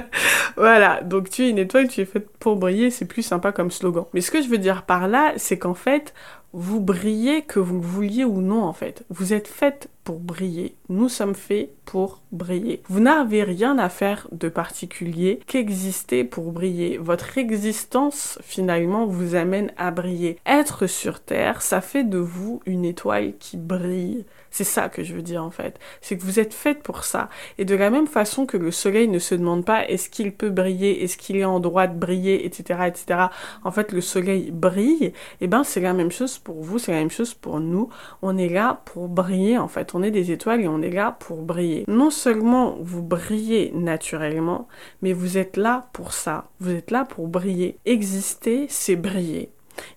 voilà, 0.56 1.00
donc 1.02 1.30
tu 1.30 1.44
es 1.44 1.50
une 1.50 1.58
étoile, 1.58 1.88
tu 1.88 2.00
es 2.00 2.04
faite 2.04 2.28
pour 2.38 2.56
briller, 2.56 2.90
c'est 2.90 3.04
plus 3.04 3.22
sympa 3.22 3.52
comme 3.52 3.70
slogan. 3.70 4.04
Mais 4.14 4.20
ce 4.20 4.30
que 4.30 4.42
je 4.42 4.48
veux 4.48 4.58
dire 4.58 4.82
par 4.82 5.08
là, 5.08 5.32
c'est 5.36 5.58
qu'en 5.58 5.74
fait, 5.74 6.14
vous 6.52 6.80
brillez 6.80 7.42
que 7.42 7.60
vous 7.60 7.80
le 7.80 7.86
vouliez 7.86 8.24
ou 8.24 8.40
non 8.40 8.62
en 8.62 8.72
fait. 8.72 9.04
Vous 9.10 9.32
êtes 9.32 9.48
faite 9.48 9.88
pour 10.06 10.20
briller. 10.20 10.76
Nous 10.88 11.08
sommes 11.08 11.34
faits 11.34 11.70
pour 11.84 12.22
briller. 12.30 12.80
Vous 12.88 13.00
n'avez 13.00 13.42
rien 13.42 13.76
à 13.76 13.88
faire 13.88 14.28
de 14.30 14.48
particulier 14.48 15.40
qu'exister 15.48 16.22
pour 16.22 16.52
briller. 16.52 16.96
Votre 16.96 17.38
existence 17.38 18.38
finalement 18.44 19.06
vous 19.06 19.34
amène 19.34 19.72
à 19.76 19.90
briller. 19.90 20.38
Être 20.46 20.86
sur 20.86 21.18
Terre, 21.18 21.60
ça 21.60 21.80
fait 21.80 22.04
de 22.04 22.18
vous 22.18 22.62
une 22.66 22.84
étoile 22.84 23.32
qui 23.40 23.56
brille. 23.56 24.24
C'est 24.56 24.64
ça 24.64 24.88
que 24.88 25.02
je 25.02 25.12
veux 25.12 25.22
dire 25.22 25.42
en 25.42 25.50
fait. 25.50 25.78
C'est 26.00 26.16
que 26.16 26.22
vous 26.22 26.40
êtes 26.40 26.54
faite 26.54 26.82
pour 26.82 27.04
ça. 27.04 27.28
Et 27.58 27.64
de 27.64 27.74
la 27.74 27.90
même 27.90 28.06
façon 28.06 28.46
que 28.46 28.56
le 28.56 28.70
soleil 28.70 29.06
ne 29.08 29.18
se 29.18 29.34
demande 29.34 29.64
pas 29.64 29.86
est-ce 29.86 30.08
qu'il 30.08 30.32
peut 30.32 30.50
briller, 30.50 31.04
est-ce 31.04 31.18
qu'il 31.18 31.36
est 31.36 31.44
en 31.44 31.60
droit 31.60 31.88
de 31.88 31.98
briller, 31.98 32.46
etc., 32.46 32.80
etc. 32.86 33.26
En 33.64 33.70
fait, 33.70 33.92
le 33.92 34.00
soleil 34.00 34.50
brille. 34.52 35.04
Et 35.04 35.12
eh 35.42 35.46
ben, 35.46 35.62
c'est 35.62 35.80
la 35.80 35.92
même 35.92 36.10
chose 36.10 36.38
pour 36.38 36.62
vous, 36.62 36.78
c'est 36.78 36.92
la 36.92 37.00
même 37.00 37.10
chose 37.10 37.34
pour 37.34 37.60
nous. 37.60 37.90
On 38.22 38.38
est 38.38 38.48
là 38.48 38.80
pour 38.86 39.08
briller 39.08 39.58
en 39.58 39.68
fait. 39.68 39.94
On 39.98 40.02
est 40.02 40.10
des 40.10 40.30
étoiles 40.30 40.60
et 40.60 40.68
on 40.68 40.82
est 40.82 40.90
là 40.90 41.10
pour 41.10 41.40
briller. 41.40 41.86
Non 41.88 42.10
seulement 42.10 42.76
vous 42.82 43.02
brillez 43.02 43.72
naturellement, 43.72 44.68
mais 45.00 45.14
vous 45.14 45.38
êtes 45.38 45.56
là 45.56 45.88
pour 45.94 46.12
ça. 46.12 46.50
Vous 46.60 46.72
êtes 46.72 46.90
là 46.90 47.06
pour 47.06 47.28
briller. 47.28 47.78
Exister, 47.86 48.66
c'est 48.68 48.96
briller. 48.96 49.48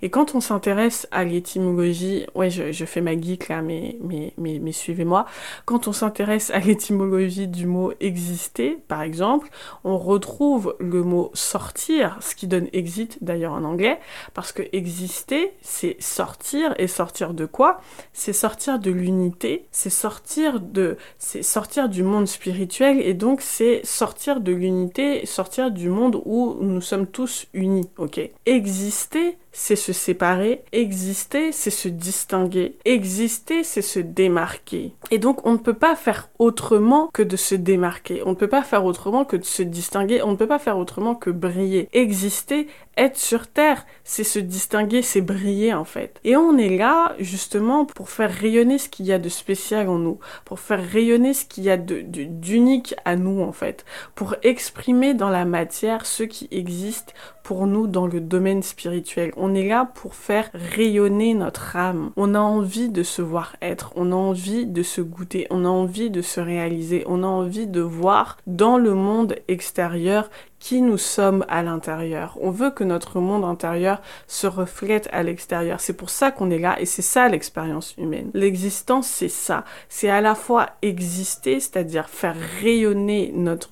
Et 0.01 0.09
quand 0.09 0.35
on 0.35 0.41
s'intéresse 0.41 1.07
à 1.11 1.23
l'étymologie, 1.23 2.25
ouais, 2.35 2.49
je, 2.49 2.85
fais 2.85 3.01
ma 3.01 3.19
geek 3.19 3.49
là, 3.49 3.61
mais, 3.61 3.97
mais, 4.01 4.33
mais, 4.37 4.59
mais 4.59 4.71
suivez-moi. 4.71 5.25
Quand 5.65 5.87
on 5.87 5.93
s'intéresse 5.93 6.49
à 6.51 6.59
l'étymologie 6.59 7.47
du 7.47 7.65
mot 7.65 7.93
exister, 7.99 8.77
par 8.87 9.01
exemple, 9.01 9.49
on 9.83 9.97
retrouve 9.97 10.75
le 10.79 11.03
mot 11.03 11.31
sortir, 11.33 12.17
ce 12.21 12.35
qui 12.35 12.47
donne 12.47 12.67
exit 12.73 13.17
d'ailleurs 13.21 13.53
en 13.53 13.63
anglais, 13.63 13.99
parce 14.33 14.51
que 14.51 14.63
exister, 14.73 15.53
c'est 15.61 15.97
sortir, 16.01 16.73
et 16.77 16.87
sortir 16.87 17.33
de 17.33 17.45
quoi? 17.45 17.81
C'est 18.13 18.33
sortir 18.33 18.79
de 18.79 18.91
l'unité, 18.91 19.65
c'est 19.71 19.89
sortir 19.89 20.59
de, 20.59 20.97
c'est 21.17 21.43
sortir 21.43 21.89
du 21.89 22.03
monde 22.03 22.27
spirituel, 22.27 23.01
et 23.01 23.13
donc 23.13 23.41
c'est 23.41 23.81
sortir 23.85 24.39
de 24.41 24.51
l'unité, 24.51 25.25
sortir 25.25 25.71
du 25.71 25.89
monde 25.89 26.21
où 26.25 26.57
nous 26.61 26.81
sommes 26.81 27.07
tous 27.07 27.47
unis, 27.53 27.89
ok? 27.97 28.19
Exister, 28.45 29.37
c'est 29.51 29.75
se 29.75 29.93
séparer, 29.93 30.63
exister, 30.71 31.51
c'est 31.51 31.69
se 31.69 31.87
distinguer, 31.87 32.77
exister, 32.85 33.63
c'est 33.63 33.81
se 33.81 33.99
démarquer. 33.99 34.93
Et 35.11 35.17
donc 35.17 35.45
on 35.45 35.53
ne 35.53 35.57
peut 35.57 35.73
pas 35.73 35.95
faire 35.95 36.29
autrement 36.37 37.09
que 37.13 37.23
de 37.23 37.35
se 37.35 37.55
démarquer, 37.55 38.21
on 38.25 38.31
ne 38.31 38.35
peut 38.35 38.47
pas 38.47 38.63
faire 38.63 38.85
autrement 38.85 39.25
que 39.25 39.37
de 39.37 39.45
se 39.45 39.63
distinguer, 39.63 40.21
on 40.21 40.31
ne 40.31 40.35
peut 40.35 40.47
pas 40.47 40.59
faire 40.59 40.77
autrement 40.77 41.15
que 41.15 41.29
briller. 41.29 41.89
Exister, 41.93 42.67
être 42.97 43.17
sur 43.17 43.47
Terre, 43.47 43.85
c'est 44.03 44.23
se 44.23 44.39
distinguer, 44.39 45.01
c'est 45.01 45.21
briller 45.21 45.73
en 45.73 45.85
fait. 45.85 46.19
Et 46.23 46.35
on 46.35 46.57
est 46.57 46.77
là 46.77 47.15
justement 47.19 47.85
pour 47.85 48.09
faire 48.09 48.31
rayonner 48.31 48.77
ce 48.77 48.89
qu'il 48.89 49.05
y 49.05 49.13
a 49.13 49.19
de 49.19 49.29
spécial 49.29 49.89
en 49.89 49.97
nous, 49.97 50.19
pour 50.45 50.59
faire 50.59 50.83
rayonner 50.83 51.33
ce 51.33 51.45
qu'il 51.45 51.63
y 51.63 51.69
a 51.69 51.77
d'unique 51.77 52.95
à 53.05 53.15
nous 53.15 53.41
en 53.41 53.51
fait, 53.51 53.85
pour 54.15 54.35
exprimer 54.43 55.13
dans 55.13 55.29
la 55.29 55.45
matière 55.45 56.05
ce 56.05 56.23
qui 56.23 56.47
existe 56.51 57.13
pour 57.43 57.65
nous 57.65 57.87
dans 57.87 58.05
le 58.05 58.21
domaine 58.21 58.61
spirituel. 58.61 59.31
On 59.41 59.55
est 59.55 59.67
là 59.67 59.89
pour 59.95 60.15
faire 60.15 60.49
rayonner 60.53 61.33
notre 61.33 61.75
âme. 61.77 62.11
On 62.17 62.35
a 62.35 62.39
envie 62.39 62.89
de 62.89 63.03
se 63.03 63.21
voir 63.21 63.55
être, 63.61 63.93
on 63.95 64.11
a 64.11 64.15
envie 64.15 64.65
de 64.65 64.83
se 64.83 64.99
goûter, 64.99 65.47
on 65.49 65.63
a 65.63 65.69
envie 65.69 66.09
de 66.09 66.21
se 66.21 66.41
réaliser, 66.41 67.03
on 67.07 67.23
a 67.23 67.27
envie 67.27 67.67
de 67.67 67.81
voir 67.81 68.37
dans 68.47 68.77
le 68.77 68.93
monde 68.93 69.35
extérieur 69.47 70.29
qui 70.59 70.81
nous 70.81 70.97
sommes 70.97 71.45
à 71.47 71.63
l'intérieur. 71.63 72.37
On 72.41 72.51
veut 72.51 72.71
que 72.71 72.83
notre 72.83 73.19
monde 73.19 73.43
intérieur 73.43 74.01
se 74.27 74.47
reflète 74.47 75.09
à 75.11 75.23
l'extérieur. 75.23 75.79
C'est 75.79 75.93
pour 75.93 76.09
ça 76.09 76.31
qu'on 76.31 76.51
est 76.51 76.59
là 76.59 76.79
et 76.79 76.85
c'est 76.85 77.01
ça 77.01 77.27
l'expérience 77.29 77.95
humaine. 77.97 78.29
L'existence, 78.33 79.07
c'est 79.07 79.29
ça. 79.29 79.63
C'est 79.87 80.09
à 80.09 80.21
la 80.21 80.35
fois 80.35 80.67
exister, 80.81 81.59
c'est-à-dire 81.59 82.09
faire 82.09 82.35
rayonner 82.61 83.31
notre, 83.33 83.69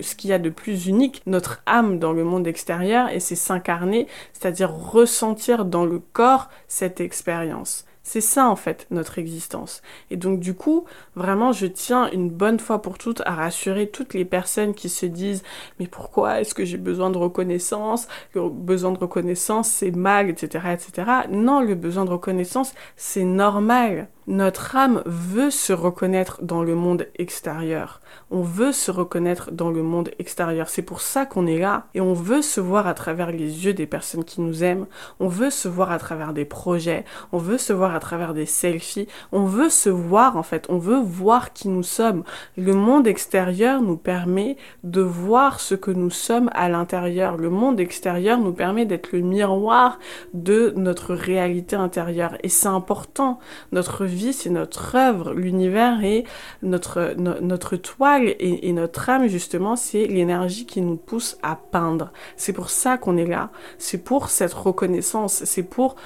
ce 0.00 0.14
qu'il 0.14 0.30
y 0.30 0.32
a 0.32 0.38
de 0.38 0.50
plus 0.50 0.86
unique, 0.86 1.22
notre 1.26 1.62
âme 1.66 1.98
dans 1.98 2.12
le 2.12 2.24
monde 2.24 2.46
extérieur 2.46 3.10
et 3.10 3.20
c'est 3.20 3.36
s'incarner, 3.36 4.06
c'est-à-dire 4.32 4.72
ressentir 4.72 5.64
dans 5.64 5.84
le 5.84 5.98
corps 5.98 6.48
cette 6.68 7.00
expérience. 7.00 7.84
C'est 8.08 8.20
ça 8.20 8.48
en 8.48 8.54
fait 8.54 8.86
notre 8.92 9.18
existence. 9.18 9.82
Et 10.12 10.16
donc 10.16 10.38
du 10.38 10.54
coup, 10.54 10.84
vraiment, 11.16 11.50
je 11.50 11.66
tiens 11.66 12.08
une 12.12 12.30
bonne 12.30 12.60
fois 12.60 12.80
pour 12.80 12.98
toutes 12.98 13.20
à 13.26 13.34
rassurer 13.34 13.88
toutes 13.88 14.14
les 14.14 14.24
personnes 14.24 14.74
qui 14.74 14.88
se 14.88 15.06
disent 15.06 15.42
mais 15.80 15.88
pourquoi 15.88 16.40
est-ce 16.40 16.54
que 16.54 16.64
j'ai 16.64 16.78
besoin 16.78 17.10
de 17.10 17.18
reconnaissance? 17.18 18.06
Le 18.32 18.48
besoin 18.48 18.92
de 18.92 18.98
reconnaissance 18.98 19.68
c'est 19.68 19.90
mal, 19.90 20.30
etc., 20.30 20.68
etc. 20.72 21.26
Non, 21.30 21.60
le 21.60 21.74
besoin 21.74 22.04
de 22.04 22.10
reconnaissance 22.10 22.74
c'est 22.94 23.24
normal. 23.24 24.08
Notre 24.28 24.74
âme 24.74 25.02
veut 25.06 25.50
se 25.50 25.72
reconnaître 25.72 26.42
dans 26.42 26.64
le 26.64 26.74
monde 26.74 27.06
extérieur. 27.16 28.00
On 28.32 28.42
veut 28.42 28.72
se 28.72 28.90
reconnaître 28.90 29.52
dans 29.52 29.70
le 29.70 29.84
monde 29.84 30.10
extérieur. 30.18 30.68
C'est 30.68 30.82
pour 30.82 31.00
ça 31.00 31.26
qu'on 31.26 31.46
est 31.46 31.58
là. 31.58 31.86
Et 31.94 32.00
on 32.00 32.12
veut 32.12 32.42
se 32.42 32.60
voir 32.60 32.88
à 32.88 32.94
travers 32.94 33.30
les 33.30 33.64
yeux 33.64 33.72
des 33.72 33.86
personnes 33.86 34.24
qui 34.24 34.40
nous 34.40 34.64
aiment. 34.64 34.86
On 35.20 35.28
veut 35.28 35.50
se 35.50 35.68
voir 35.68 35.92
à 35.92 35.98
travers 36.00 36.32
des 36.32 36.44
projets. 36.44 37.04
On 37.30 37.38
veut 37.38 37.56
se 37.56 37.72
voir 37.72 37.94
à 37.94 38.00
travers 38.00 38.34
des 38.34 38.46
selfies. 38.46 39.06
On 39.30 39.44
veut 39.44 39.68
se 39.68 39.90
voir 39.90 40.36
en 40.36 40.42
fait. 40.42 40.66
On 40.70 40.78
veut 40.78 40.98
voir 41.00 41.52
qui 41.52 41.68
nous 41.68 41.84
sommes. 41.84 42.24
Le 42.56 42.72
monde 42.72 43.06
extérieur 43.06 43.80
nous 43.80 43.96
permet 43.96 44.56
de 44.82 45.02
voir 45.02 45.60
ce 45.60 45.76
que 45.76 45.92
nous 45.92 46.10
sommes 46.10 46.50
à 46.52 46.68
l'intérieur. 46.68 47.36
Le 47.36 47.50
monde 47.50 47.78
extérieur 47.78 48.38
nous 48.38 48.52
permet 48.52 48.86
d'être 48.86 49.12
le 49.12 49.20
miroir 49.20 50.00
de 50.34 50.72
notre 50.74 51.14
réalité 51.14 51.76
intérieure. 51.76 52.36
Et 52.42 52.48
c'est 52.48 52.66
important. 52.66 53.38
Notre 53.70 54.04
vie, 54.16 54.32
c'est 54.32 54.50
notre 54.50 54.96
œuvre. 54.96 55.32
L'univers 55.32 56.02
est 56.04 56.24
notre, 56.62 57.14
notre 57.16 57.76
toile 57.76 58.34
et, 58.38 58.72
notre 58.72 59.08
âme, 59.08 59.28
justement, 59.28 59.76
c'est 59.76 60.06
l'énergie 60.06 60.66
qui 60.66 60.80
nous 60.80 60.96
pousse 60.96 61.38
à 61.42 61.56
peindre. 61.56 62.12
C'est 62.36 62.52
pour 62.52 62.70
ça 62.70 62.98
qu'on 62.98 63.16
est 63.16 63.26
là. 63.26 63.50
C'est 63.78 64.02
pour 64.02 64.28
cette 64.28 64.54
reconnaissance. 64.54 65.44
C'est 65.44 65.62
pour 65.62 65.96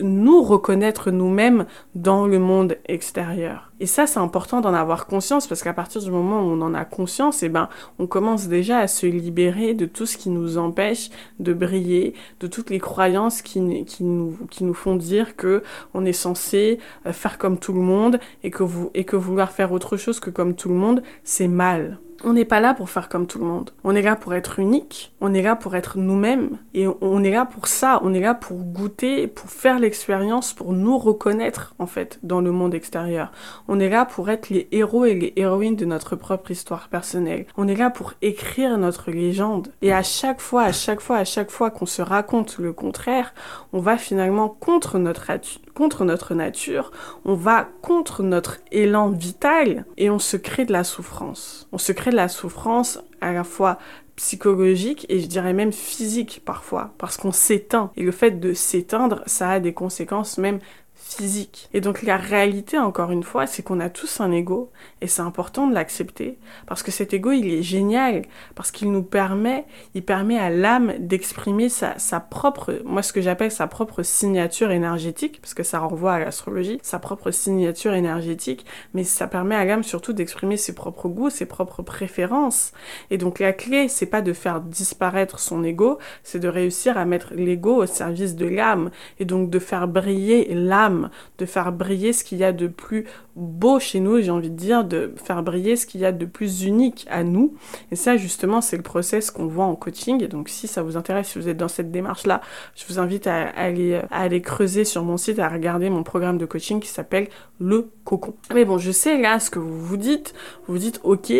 nous 0.00 0.42
reconnaître 0.42 1.10
nous-mêmes 1.10 1.66
dans 1.94 2.26
le 2.26 2.38
monde 2.38 2.76
extérieur. 2.86 3.72
Et 3.78 3.86
ça, 3.86 4.06
c'est 4.06 4.18
important 4.18 4.60
d'en 4.60 4.72
avoir 4.72 5.06
conscience 5.06 5.46
parce 5.46 5.62
qu'à 5.62 5.74
partir 5.74 6.00
du 6.02 6.10
moment 6.10 6.40
où 6.40 6.50
on 6.52 6.62
en 6.62 6.74
a 6.74 6.84
conscience, 6.84 7.42
eh 7.42 7.48
ben, 7.48 7.68
on 7.98 8.06
commence 8.06 8.48
déjà 8.48 8.78
à 8.78 8.88
se 8.88 9.06
libérer 9.06 9.74
de 9.74 9.84
tout 9.84 10.06
ce 10.06 10.16
qui 10.16 10.30
nous 10.30 10.56
empêche 10.56 11.10
de 11.40 11.52
briller, 11.52 12.14
de 12.40 12.46
toutes 12.46 12.70
les 12.70 12.80
croyances 12.80 13.42
qui, 13.42 13.84
qui, 13.84 14.04
nous, 14.04 14.38
qui 14.50 14.64
nous 14.64 14.74
font 14.74 14.96
dire 14.96 15.36
que 15.36 15.62
on 15.92 16.04
est 16.04 16.12
censé 16.12 16.78
euh, 17.04 17.12
faire 17.12 17.36
comme 17.38 17.58
tout 17.58 17.72
le 17.72 17.80
monde 17.80 18.18
et 18.42 18.50
que, 18.50 18.62
vous, 18.62 18.90
et 18.94 19.04
que 19.04 19.16
vouloir 19.16 19.50
faire 19.52 19.72
autre 19.72 19.96
chose 19.96 20.20
que 20.20 20.30
comme 20.30 20.54
tout 20.54 20.68
le 20.68 20.74
monde, 20.74 21.02
c'est 21.24 21.48
mal. 21.48 21.98
On 22.24 22.32
n'est 22.32 22.44
pas 22.44 22.60
là 22.60 22.74
pour 22.74 22.90
faire 22.90 23.08
comme 23.08 23.26
tout 23.26 23.38
le 23.38 23.44
monde. 23.44 23.70
On 23.84 23.94
est 23.94 24.02
là 24.02 24.16
pour 24.16 24.34
être 24.34 24.58
unique. 24.58 25.12
On 25.20 25.34
est 25.34 25.42
là 25.42 25.56
pour 25.56 25.76
être 25.76 25.98
nous-mêmes. 25.98 26.58
Et 26.74 26.86
on 27.00 27.22
est 27.22 27.30
là 27.30 27.44
pour 27.44 27.68
ça. 27.68 28.00
On 28.02 28.14
est 28.14 28.20
là 28.20 28.34
pour 28.34 28.58
goûter, 28.58 29.26
pour 29.26 29.50
faire 29.50 29.78
l'expérience, 29.78 30.52
pour 30.52 30.72
nous 30.72 30.98
reconnaître, 30.98 31.74
en 31.78 31.86
fait, 31.86 32.18
dans 32.22 32.40
le 32.40 32.52
monde 32.52 32.74
extérieur. 32.74 33.32
On 33.68 33.80
est 33.80 33.88
là 33.88 34.04
pour 34.04 34.30
être 34.30 34.50
les 34.50 34.68
héros 34.72 35.04
et 35.04 35.14
les 35.14 35.32
héroïnes 35.36 35.76
de 35.76 35.84
notre 35.84 36.16
propre 36.16 36.50
histoire 36.50 36.88
personnelle. 36.88 37.46
On 37.56 37.68
est 37.68 37.76
là 37.76 37.90
pour 37.90 38.14
écrire 38.22 38.78
notre 38.78 39.10
légende. 39.10 39.68
Et 39.82 39.92
à 39.92 40.02
chaque 40.02 40.40
fois, 40.40 40.62
à 40.62 40.72
chaque 40.72 41.00
fois, 41.00 41.18
à 41.18 41.24
chaque 41.24 41.50
fois 41.50 41.70
qu'on 41.70 41.86
se 41.86 42.02
raconte 42.02 42.58
le 42.58 42.72
contraire, 42.72 43.34
on 43.72 43.80
va 43.80 43.98
finalement 43.98 44.48
contre 44.48 44.98
notre, 44.98 45.30
contre 45.76 46.06
notre 46.06 46.34
nature, 46.34 46.90
on 47.26 47.34
va 47.34 47.68
contre 47.82 48.22
notre 48.22 48.58
élan 48.72 49.10
vital 49.10 49.84
et 49.98 50.08
on 50.08 50.18
se 50.18 50.38
crée 50.38 50.64
de 50.64 50.72
la 50.72 50.84
souffrance. 50.84 51.68
On 51.70 51.78
se 51.78 51.92
crée 51.92 52.10
de 52.10 52.16
la 52.16 52.28
souffrance 52.28 52.98
à 53.20 53.32
la 53.32 53.44
fois 53.44 53.78
psychologique 54.16 55.04
et 55.10 55.20
je 55.20 55.26
dirais 55.26 55.52
même 55.52 55.74
physique 55.74 56.40
parfois 56.46 56.94
parce 56.96 57.18
qu'on 57.18 57.32
s'éteint 57.32 57.90
et 57.96 58.02
le 58.02 58.12
fait 58.12 58.40
de 58.40 58.54
s'éteindre 58.54 59.22
ça 59.26 59.50
a 59.50 59.60
des 59.60 59.74
conséquences 59.74 60.38
même 60.38 60.58
physique. 61.06 61.68
Et 61.72 61.80
donc 61.80 62.02
la 62.02 62.16
réalité, 62.16 62.78
encore 62.78 63.12
une 63.12 63.22
fois, 63.22 63.46
c'est 63.46 63.62
qu'on 63.62 63.80
a 63.80 63.88
tous 63.88 64.20
un 64.20 64.32
ego, 64.32 64.70
et 65.00 65.06
c'est 65.06 65.22
important 65.22 65.66
de 65.66 65.74
l'accepter, 65.74 66.38
parce 66.66 66.82
que 66.82 66.90
cet 66.90 67.14
ego, 67.14 67.30
il 67.30 67.46
est 67.48 67.62
génial, 67.62 68.22
parce 68.54 68.70
qu'il 68.70 68.90
nous 68.90 69.04
permet, 69.04 69.64
il 69.94 70.04
permet 70.04 70.38
à 70.38 70.50
l'âme 70.50 70.94
d'exprimer 70.98 71.68
sa, 71.68 71.98
sa 71.98 72.18
propre, 72.18 72.80
moi 72.84 73.02
ce 73.02 73.12
que 73.12 73.20
j'appelle 73.20 73.52
sa 73.52 73.68
propre 73.68 74.02
signature 74.02 74.72
énergétique, 74.72 75.40
parce 75.40 75.54
que 75.54 75.62
ça 75.62 75.78
renvoie 75.78 76.14
à 76.14 76.18
l'astrologie, 76.18 76.78
sa 76.82 76.98
propre 76.98 77.30
signature 77.30 77.94
énergétique, 77.94 78.66
mais 78.92 79.04
ça 79.04 79.28
permet 79.28 79.54
à 79.54 79.64
l'âme 79.64 79.84
surtout 79.84 80.12
d'exprimer 80.12 80.56
ses 80.56 80.74
propres 80.74 81.08
goûts, 81.08 81.30
ses 81.30 81.46
propres 81.46 81.82
préférences. 81.82 82.72
Et 83.10 83.18
donc 83.18 83.38
la 83.38 83.52
clé, 83.52 83.88
c'est 83.88 84.06
pas 84.06 84.22
de 84.22 84.32
faire 84.32 84.60
disparaître 84.60 85.38
son 85.38 85.62
ego, 85.62 85.98
c'est 86.24 86.40
de 86.40 86.48
réussir 86.48 86.98
à 86.98 87.04
mettre 87.04 87.32
l'ego 87.34 87.82
au 87.82 87.86
service 87.86 88.34
de 88.34 88.46
l'âme, 88.46 88.90
et 89.20 89.24
donc 89.24 89.50
de 89.50 89.58
faire 89.60 89.86
briller 89.86 90.52
l'âme 90.52 90.95
de 91.38 91.46
faire 91.46 91.72
briller 91.72 92.12
ce 92.12 92.24
qu'il 92.24 92.38
y 92.38 92.44
a 92.44 92.52
de 92.52 92.66
plus 92.66 93.06
beau 93.36 93.78
chez 93.78 94.00
nous, 94.00 94.20
j'ai 94.20 94.30
envie 94.30 94.50
de 94.50 94.56
dire, 94.56 94.82
de 94.82 95.12
faire 95.22 95.42
briller 95.42 95.76
ce 95.76 95.86
qu'il 95.86 96.00
y 96.00 96.06
a 96.06 96.12
de 96.12 96.24
plus 96.24 96.62
unique 96.62 97.06
à 97.10 97.22
nous. 97.22 97.54
Et 97.92 97.96
ça, 97.96 98.16
justement, 98.16 98.62
c'est 98.62 98.76
le 98.76 98.82
process 98.82 99.30
qu'on 99.30 99.46
voit 99.46 99.66
en 99.66 99.76
coaching. 99.76 100.22
Et 100.22 100.28
donc, 100.28 100.48
si 100.48 100.66
ça 100.66 100.82
vous 100.82 100.96
intéresse, 100.96 101.28
si 101.28 101.38
vous 101.38 101.48
êtes 101.48 101.58
dans 101.58 101.68
cette 101.68 101.92
démarche-là, 101.92 102.40
je 102.74 102.84
vous 102.88 102.98
invite 102.98 103.26
à 103.26 103.48
aller, 103.48 104.40
creuser 104.40 104.84
sur 104.84 105.04
mon 105.04 105.18
site, 105.18 105.38
à 105.38 105.48
regarder 105.48 105.90
mon 105.90 106.02
programme 106.02 106.38
de 106.38 106.46
coaching 106.46 106.80
qui 106.80 106.88
s'appelle 106.88 107.28
Le 107.60 107.90
Cocon. 108.04 108.34
Mais 108.54 108.64
bon, 108.64 108.78
je 108.78 108.90
sais 108.90 109.20
là 109.20 109.38
ce 109.38 109.50
que 109.50 109.58
vous 109.58 109.80
vous 109.80 109.96
dites. 109.98 110.34
Vous 110.66 110.74
vous 110.74 110.80
dites, 110.80 111.00
ok, 111.04 111.32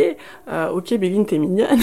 euh, 0.49 0.69
ok, 0.69 0.95
Béline, 0.99 1.25
t'es 1.25 1.39
mignonne. 1.39 1.81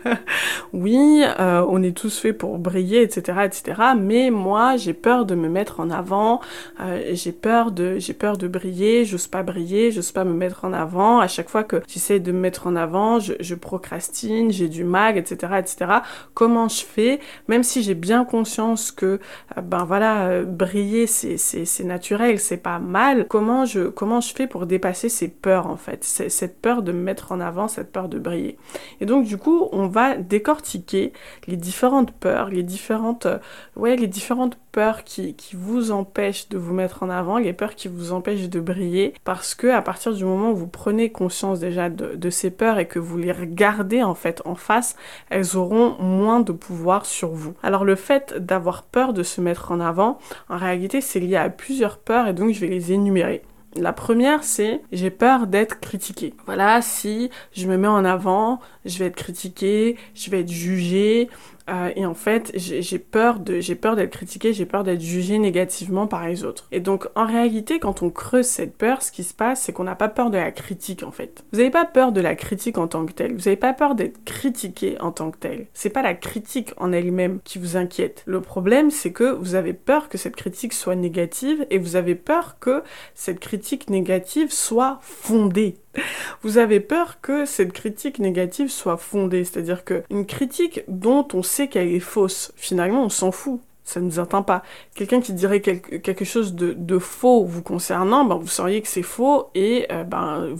oui, 0.72 1.22
euh, 1.38 1.64
on 1.68 1.82
est 1.82 1.96
tous 1.96 2.18
faits 2.18 2.36
pour 2.36 2.58
briller, 2.58 3.02
etc., 3.02 3.38
etc. 3.44 3.82
Mais 3.96 4.30
moi, 4.30 4.76
j'ai 4.76 4.94
peur 4.94 5.24
de 5.24 5.36
me 5.36 5.48
mettre 5.48 5.78
en 5.78 5.90
avant. 5.90 6.40
Euh, 6.80 7.12
j'ai 7.12 7.32
peur 7.32 7.70
de 7.70 7.98
j'ai 7.98 8.12
peur 8.12 8.36
de 8.36 8.48
briller, 8.48 9.04
briller, 9.42 9.90
j'ose 9.90 10.12
pas 10.12 10.24
me 10.24 10.32
mettre 10.32 10.64
en 10.64 10.72
avant. 10.72 11.20
À 11.20 11.28
chaque 11.28 11.48
fois 11.48 11.64
que 11.64 11.82
j'essaie 11.88 12.20
de 12.20 12.32
me 12.32 12.38
mettre 12.38 12.66
en 12.66 12.76
avant, 12.76 13.18
je, 13.18 13.54
procrastine, 13.54 14.50
j'ai 14.52 14.68
du 14.68 14.84
mag, 14.84 15.16
etc., 15.16 15.54
etc. 15.58 15.92
Comment 16.34 16.68
je 16.68 16.84
fais, 16.84 17.20
même 17.48 17.62
si 17.62 17.82
j'ai 17.82 17.94
bien 17.94 18.24
conscience 18.24 18.90
que 18.92 19.18
euh, 19.56 19.60
ben 19.62 19.84
voilà, 19.84 20.42
briller 20.42 21.06
c'est 21.06 21.36
c'est 21.38 21.84
naturel, 21.84 22.38
c'est 22.38 22.56
pas 22.56 22.78
mal. 22.78 23.26
Comment 23.28 23.64
je 23.64 23.88
comment 23.88 24.20
je 24.20 24.34
fais 24.34 24.46
pour 24.46 24.66
dépasser 24.66 25.08
ces 25.08 25.28
peurs 25.28 25.66
en 25.66 25.76
fait, 25.76 26.04
cette 26.04 26.60
peur 26.60 26.82
de 26.82 26.92
me 26.92 27.00
mettre 27.00 27.32
en 27.32 27.40
avant, 27.40 27.68
cette 27.68 27.92
peur 27.92 28.08
de 28.08 28.18
briller. 28.18 28.58
Et 29.00 29.06
donc 29.06 29.24
du 29.24 29.36
coup, 29.36 29.68
on 29.72 29.86
va 29.86 30.16
décortiquer 30.16 31.12
les 31.46 31.56
différentes 31.56 32.12
peurs, 32.12 32.48
les 32.48 32.62
différentes, 32.62 33.26
euh, 33.26 33.38
ouais, 33.76 33.96
les 33.96 34.06
différentes 34.06 34.58
peurs 34.72 35.04
qui, 35.04 35.34
qui, 35.34 35.56
vous 35.56 35.90
empêchent 35.90 36.48
de 36.48 36.58
vous 36.58 36.74
mettre 36.74 37.02
en 37.02 37.10
avant, 37.10 37.38
les 37.38 37.52
peurs 37.52 37.74
qui 37.74 37.88
vous 37.88 38.12
empêchent 38.12 38.48
de 38.48 38.60
briller, 38.60 39.14
parce 39.26 39.56
que 39.56 39.66
à 39.66 39.82
partir 39.82 40.14
du 40.14 40.24
moment 40.24 40.52
où 40.52 40.56
vous 40.56 40.68
prenez 40.68 41.10
conscience 41.10 41.58
déjà 41.58 41.90
de, 41.90 42.30
ces 42.30 42.50
peurs 42.50 42.78
et 42.78 42.86
que 42.86 43.00
vous 43.00 43.18
les 43.18 43.32
regardez 43.32 44.02
en 44.02 44.14
fait 44.14 44.40
en 44.44 44.54
face, 44.54 44.96
elles 45.30 45.56
auront 45.56 45.96
moins 45.98 46.40
de 46.40 46.52
pouvoir 46.52 47.04
sur 47.04 47.30
vous. 47.30 47.54
Alors 47.62 47.84
le 47.84 47.96
fait 47.96 48.34
d'avoir 48.38 48.84
peur 48.84 49.12
de 49.12 49.24
se 49.24 49.40
mettre 49.40 49.72
en 49.72 49.80
avant, 49.80 50.18
en 50.48 50.56
réalité 50.56 51.00
c'est 51.00 51.18
lié 51.18 51.36
à 51.36 51.50
plusieurs 51.50 51.98
peurs 51.98 52.28
et 52.28 52.34
donc 52.34 52.52
je 52.52 52.60
vais 52.60 52.68
les 52.68 52.92
énumérer. 52.92 53.42
La 53.74 53.92
première, 53.92 54.42
c'est 54.42 54.80
j'ai 54.90 55.10
peur 55.10 55.46
d'être 55.46 55.80
critiqué. 55.80 56.32
Voilà, 56.46 56.80
si 56.80 57.28
je 57.52 57.66
me 57.66 57.76
mets 57.76 57.88
en 57.88 58.06
avant, 58.06 58.60
je 58.86 58.98
vais 58.98 59.06
être 59.06 59.16
critiqué, 59.16 59.96
je 60.14 60.30
vais 60.30 60.40
être 60.40 60.50
jugé, 60.50 61.28
euh, 61.68 61.90
et 61.96 62.06
en 62.06 62.14
fait, 62.14 62.52
j'ai 62.54 62.98
peur 62.98 63.40
de, 63.40 63.60
j'ai 63.60 63.74
peur 63.74 63.96
d'être 63.96 64.12
critiqué, 64.12 64.52
j'ai 64.52 64.66
peur 64.66 64.84
d'être 64.84 65.00
jugé 65.00 65.38
négativement 65.38 66.06
par 66.06 66.26
les 66.26 66.44
autres. 66.44 66.66
Et 66.72 66.80
donc, 66.80 67.08
en 67.14 67.26
réalité, 67.26 67.78
quand 67.78 68.02
on 68.02 68.10
creuse 68.10 68.46
cette 68.46 68.76
peur, 68.76 69.02
ce 69.02 69.10
qui 69.10 69.24
se 69.24 69.34
passe, 69.34 69.62
c'est 69.62 69.72
qu'on 69.72 69.84
n'a 69.84 69.94
pas 69.94 70.08
peur 70.08 70.30
de 70.30 70.38
la 70.38 70.52
critique, 70.52 71.02
en 71.02 71.10
fait. 71.10 71.44
Vous 71.52 71.58
n'avez 71.58 71.70
pas 71.70 71.84
peur 71.84 72.12
de 72.12 72.20
la 72.20 72.34
critique 72.34 72.78
en 72.78 72.86
tant 72.86 73.04
que 73.04 73.12
telle. 73.12 73.32
Vous 73.32 73.44
n'avez 73.44 73.56
pas 73.56 73.72
peur 73.72 73.94
d'être 73.94 74.24
critiqué 74.24 74.96
en 75.00 75.12
tant 75.12 75.30
que 75.30 75.38
tel. 75.38 75.66
C'est 75.74 75.90
pas 75.90 76.02
la 76.02 76.14
critique 76.14 76.72
en 76.76 76.92
elle-même 76.92 77.40
qui 77.44 77.58
vous 77.58 77.76
inquiète. 77.76 78.22
Le 78.26 78.40
problème, 78.40 78.90
c'est 78.90 79.12
que 79.12 79.24
vous 79.24 79.54
avez 79.54 79.72
peur 79.72 80.08
que 80.08 80.18
cette 80.18 80.36
critique 80.36 80.72
soit 80.72 80.96
négative 80.96 81.66
et 81.70 81.78
vous 81.78 81.96
avez 81.96 82.14
peur 82.14 82.58
que 82.60 82.82
cette 83.14 83.40
critique 83.40 83.90
négative 83.90 84.52
soit 84.52 84.98
fondée. 85.02 85.76
Vous 86.42 86.58
avez 86.58 86.80
peur 86.80 87.20
que 87.20 87.44
cette 87.44 87.72
critique 87.72 88.18
négative 88.18 88.70
soit 88.70 88.96
fondée, 88.96 89.44
c'est-à-dire 89.44 89.84
qu'une 89.84 90.26
critique 90.26 90.82
dont 90.88 91.26
on 91.34 91.42
sait 91.42 91.68
qu'elle 91.68 91.88
est 91.88 92.00
fausse, 92.00 92.52
finalement 92.56 93.04
on 93.04 93.08
s'en 93.08 93.32
fout 93.32 93.60
ça 93.86 94.00
ne 94.00 94.06
nous 94.06 94.20
atteint 94.20 94.42
pas. 94.42 94.62
Quelqu'un 94.94 95.20
qui 95.20 95.32
dirait 95.32 95.60
quelque, 95.60 96.24
chose 96.24 96.54
de, 96.54 96.98
faux 96.98 97.44
vous 97.44 97.62
concernant, 97.62 98.24
ben, 98.24 98.34
vous 98.34 98.48
sauriez 98.48 98.82
que 98.82 98.88
c'est 98.88 99.02
faux 99.02 99.48
et 99.54 99.86
euh, 99.92 100.02
ben, 100.02 100.56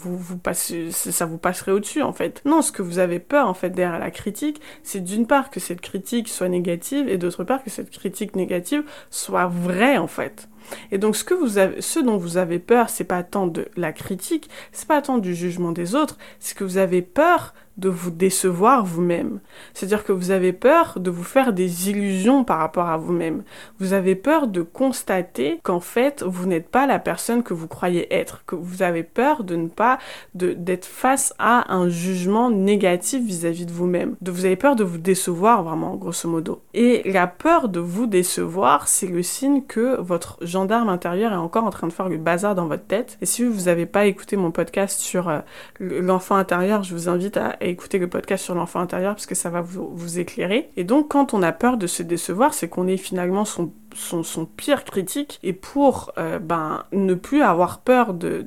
ça 0.91 1.27
vous 1.27 1.39
passerait 1.39 1.73
au-dessus 1.73 2.03
en 2.03 2.13
fait. 2.13 2.41
Non, 2.45 2.63
ce 2.63 2.71
que 2.71 2.83
vous 2.83 2.99
avez 2.99 3.19
peur 3.19 3.49
en 3.49 3.55
fait 3.55 3.71
derrière 3.71 3.99
la 3.99 4.13
critique, 4.13 4.61
c'est 4.85 5.01
d'une 5.01 5.27
part 5.27 5.51
que 5.51 5.59
cette 5.59 5.81
critique 5.81 6.29
soit 6.29 6.49
négative 6.49 7.09
et 7.09 7.19
d'autre 7.19 7.43
part 7.43 7.65
que 7.65 7.71
cette 7.71 7.91
critique 7.91 8.37
négative 8.37 8.85
soit 9.11 9.49
vraie 9.49 9.99
en 9.99 10.07
fait. 10.07 10.49
Et 10.93 10.99
donc 10.99 11.17
ce 11.17 11.25
que 11.25 11.35
vous 11.35 11.59
avez, 11.59 11.81
ce 11.81 11.99
dont 11.99 12.17
vous 12.17 12.37
avez 12.37 12.59
peur, 12.61 12.91
c'est 12.91 13.05
pas 13.05 13.23
tant 13.23 13.47
de 13.47 13.69
la 13.77 13.93
critique, 13.93 14.49
c'est 14.73 14.89
pas 14.89 15.03
tant 15.03 15.19
du 15.19 15.35
jugement 15.35 15.73
des 15.73 15.95
autres, 15.95 16.17
c'est 16.39 16.57
que 16.57 16.65
vous 16.65 16.79
avez 16.79 17.03
peur 17.03 17.55
de 17.77 17.89
vous 17.89 18.11
décevoir 18.11 18.85
vous-même. 18.85 19.41
C'est-à-dire 19.75 20.05
que 20.05 20.13
vous 20.13 20.31
avez 20.31 20.53
peur 20.53 20.99
de 20.99 21.11
vous 21.11 21.25
faire 21.25 21.53
des 21.53 21.91
illusions 21.91 22.45
par 22.45 22.59
rapport 22.59 22.89
à 22.89 22.97
vous-même. 22.97 23.43
Vous 23.79 23.93
avez 23.93 24.15
peur 24.15 24.47
de 24.49 24.63
constater 24.63 25.61
qu'en 25.63 25.81
fait, 25.81 26.23
vous 26.23 26.47
n'êtes 26.47 26.69
pas 26.69 26.87
la 26.87 26.99
personne 26.99 27.43
que 27.43 27.55
vous 27.55 27.69
croyez 27.69 28.13
être, 28.15 28.45
que 28.47 28.55
vous 28.55 28.83
avez 28.83 29.03
peur 29.03 29.45
de 29.45 29.57
ne 29.57 29.69
pas 29.69 29.99
d'être 30.35 30.87
face 30.87 31.35
à 31.39 31.73
un 31.73 31.89
jugement 31.89 32.51
négatif 32.51 33.23
vis-à-vis 33.25 33.67
de 33.67 33.73
vous-même. 33.73 34.17
De 34.21 34.31
vous 34.31 34.45
avez 34.45 34.57
peur 34.57 34.77
de 34.77 34.85
vous 34.85 34.99
décevoir 34.99 35.63
vraiment 35.63 35.97
grosso 35.97 36.29
modo. 36.29 36.63
Et 36.75 37.03
la 37.11 37.27
peur 37.27 37.69
de 37.69 37.81
vous 37.81 38.07
décevoir, 38.07 38.89
c'est 38.89 39.07
le 39.07 39.23
signe 39.23 39.63
que 39.63 40.01
votre 40.01 40.39
gendarme 40.43 40.89
intérieur 40.89 41.33
est 41.33 41.37
encore 41.37 41.65
en 41.65 41.71
train 41.71 41.87
de 41.87 41.93
faire 41.93 42.09
le 42.09 42.17
bazar 42.17 42.55
dans 42.55 42.67
votre 42.67 42.87
tête. 42.87 43.19
Et 43.21 43.27
si 43.27 43.45
vous 43.45 43.65
n'avez 43.65 43.87
pas 43.87 44.07
écouté 44.07 44.37
mon 44.37 44.51
podcast 44.51 45.01
sur 45.01 45.29
euh, 45.29 45.41
l'enfant 45.81 46.37
intérieur, 46.37 46.83
je 46.83 46.95
vous 46.95 47.09
invite 47.09 47.37
à 47.37 47.57
écouter 47.69 47.99
le 47.99 48.09
podcast 48.09 48.45
sur 48.45 48.55
l'enfant 48.55 48.81
intérieur 48.81 49.15
parce 49.15 49.27
que 49.27 49.35
ça 49.35 49.51
va 49.51 49.61
vous, 49.61 50.19
éclairer. 50.19 50.71
Et 50.77 50.85
donc, 50.85 51.09
quand 51.09 51.35
on 51.35 51.43
a 51.43 51.53
peur 51.53 51.77
de 51.77 51.87
se 51.87 52.03
décevoir, 52.03 52.55
c'est 52.55 52.69
qu'on 52.69 52.87
est 52.87 52.97
finalement 52.97 53.45
son 53.45 54.47
pire 54.57 54.85
critique 54.85 55.39
et 55.43 55.53
pour 55.53 56.13
euh, 56.19 56.39
ben 56.39 56.85
ne 56.93 57.15
plus 57.15 57.43
avoir 57.43 57.81
peur 57.81 58.15
de, 58.15 58.45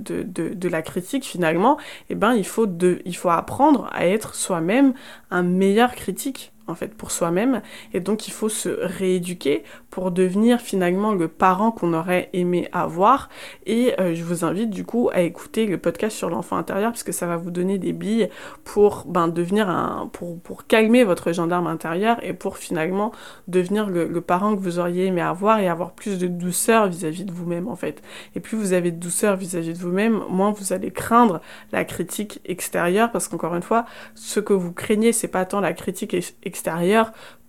la 0.70 0.82
critique 0.82 1.26
finalement 1.26 1.78
eh 2.10 2.16
ben 2.16 2.34
il 2.34 2.46
faut 2.46 2.68
il 3.06 3.16
faut 3.16 3.30
apprendre 3.30 3.90
à 3.92 4.06
être 4.06 4.36
soi-même 4.36 4.94
un 5.32 5.42
meilleur 5.42 5.96
critique 5.96 6.52
en 6.70 6.76
fait 6.76 6.94
pour 6.94 7.12
soi-même. 7.12 7.62
Et 7.94 8.00
donc 8.00 8.28
il 8.28 8.32
faut 8.32 8.50
se 8.50 8.70
rééduquer 8.70 9.64
pour 9.90 10.12
devenir 10.12 10.62
finalement 10.62 11.14
le 11.14 11.28
parent 11.28 11.72
qu'on 11.72 11.94
aurait 11.94 12.30
aimé 12.34 12.68
avoir. 12.72 13.30
Et 13.66 13.94
euh, 14.00 14.14
je 14.16 14.24
vous 14.24 14.46
invite 14.46 14.70
du 14.70 14.86
coup 14.86 15.10
à 15.14 15.22
écouter 15.22 15.66
le 15.66 15.78
podcast 15.78 16.16
sur 16.16 16.30
l'enfant 16.30 16.58
intérieur 16.58 16.92
parce 16.92 17.04
que 17.04 17.12
ça 17.12 17.28
va 17.28 17.38
vous 17.38 17.52
donner 17.52 17.78
des 17.78 17.94
billes 17.94 18.30
pour 18.64 19.06
ben 19.08 19.28
devenir 19.28 19.70
un 19.70 20.10
pour, 20.14 20.68
calmer 20.68 21.04
votre 21.04 21.32
gendarme 21.32 21.68
intérieur 21.68 22.24
et 22.24 22.34
pour 22.34 22.58
finalement 22.58 23.12
devenir 23.48 23.90
le, 23.90 24.08
le 24.08 24.22
parent 24.22 24.56
que 24.56 24.62
vous 24.62 24.80
auriez 24.80 25.06
aimé 25.06 25.22
avoir 25.22 25.60
et 25.60 25.68
avoir 25.68 25.92
plus 25.92 26.18
de 26.20 26.28
douceur 26.28 26.88
vis-à-vis 26.88 27.26
de 27.26 27.32
vous-même 27.32 27.68
en 27.68 27.76
fait. 27.76 28.02
Et 28.36 28.40
plus 28.40 28.58
vous 28.58 28.74
avez 28.74 28.92
de 28.92 28.98
douceur 29.00 29.36
vis-à-vis 29.36 29.74
de 29.74 29.80
vous-même 29.80 30.22
moins 30.30 30.52
vous 30.52 30.74
allez 30.74 30.92
craindre 30.92 31.42
la 31.72 31.86
critique 31.86 32.42
extérieure 32.46 33.12
parce 33.12 33.28
qu'encore 33.28 33.56
une 33.56 33.64
fois 33.64 33.86
ce 34.16 34.40
que 34.40 34.54
vous 34.54 34.72
craignez 34.72 35.14
c'est 35.14 35.28
pas 35.28 35.46
tant 35.46 35.60
la 35.60 35.74
critique 35.74 36.14
extérieure 36.44 36.59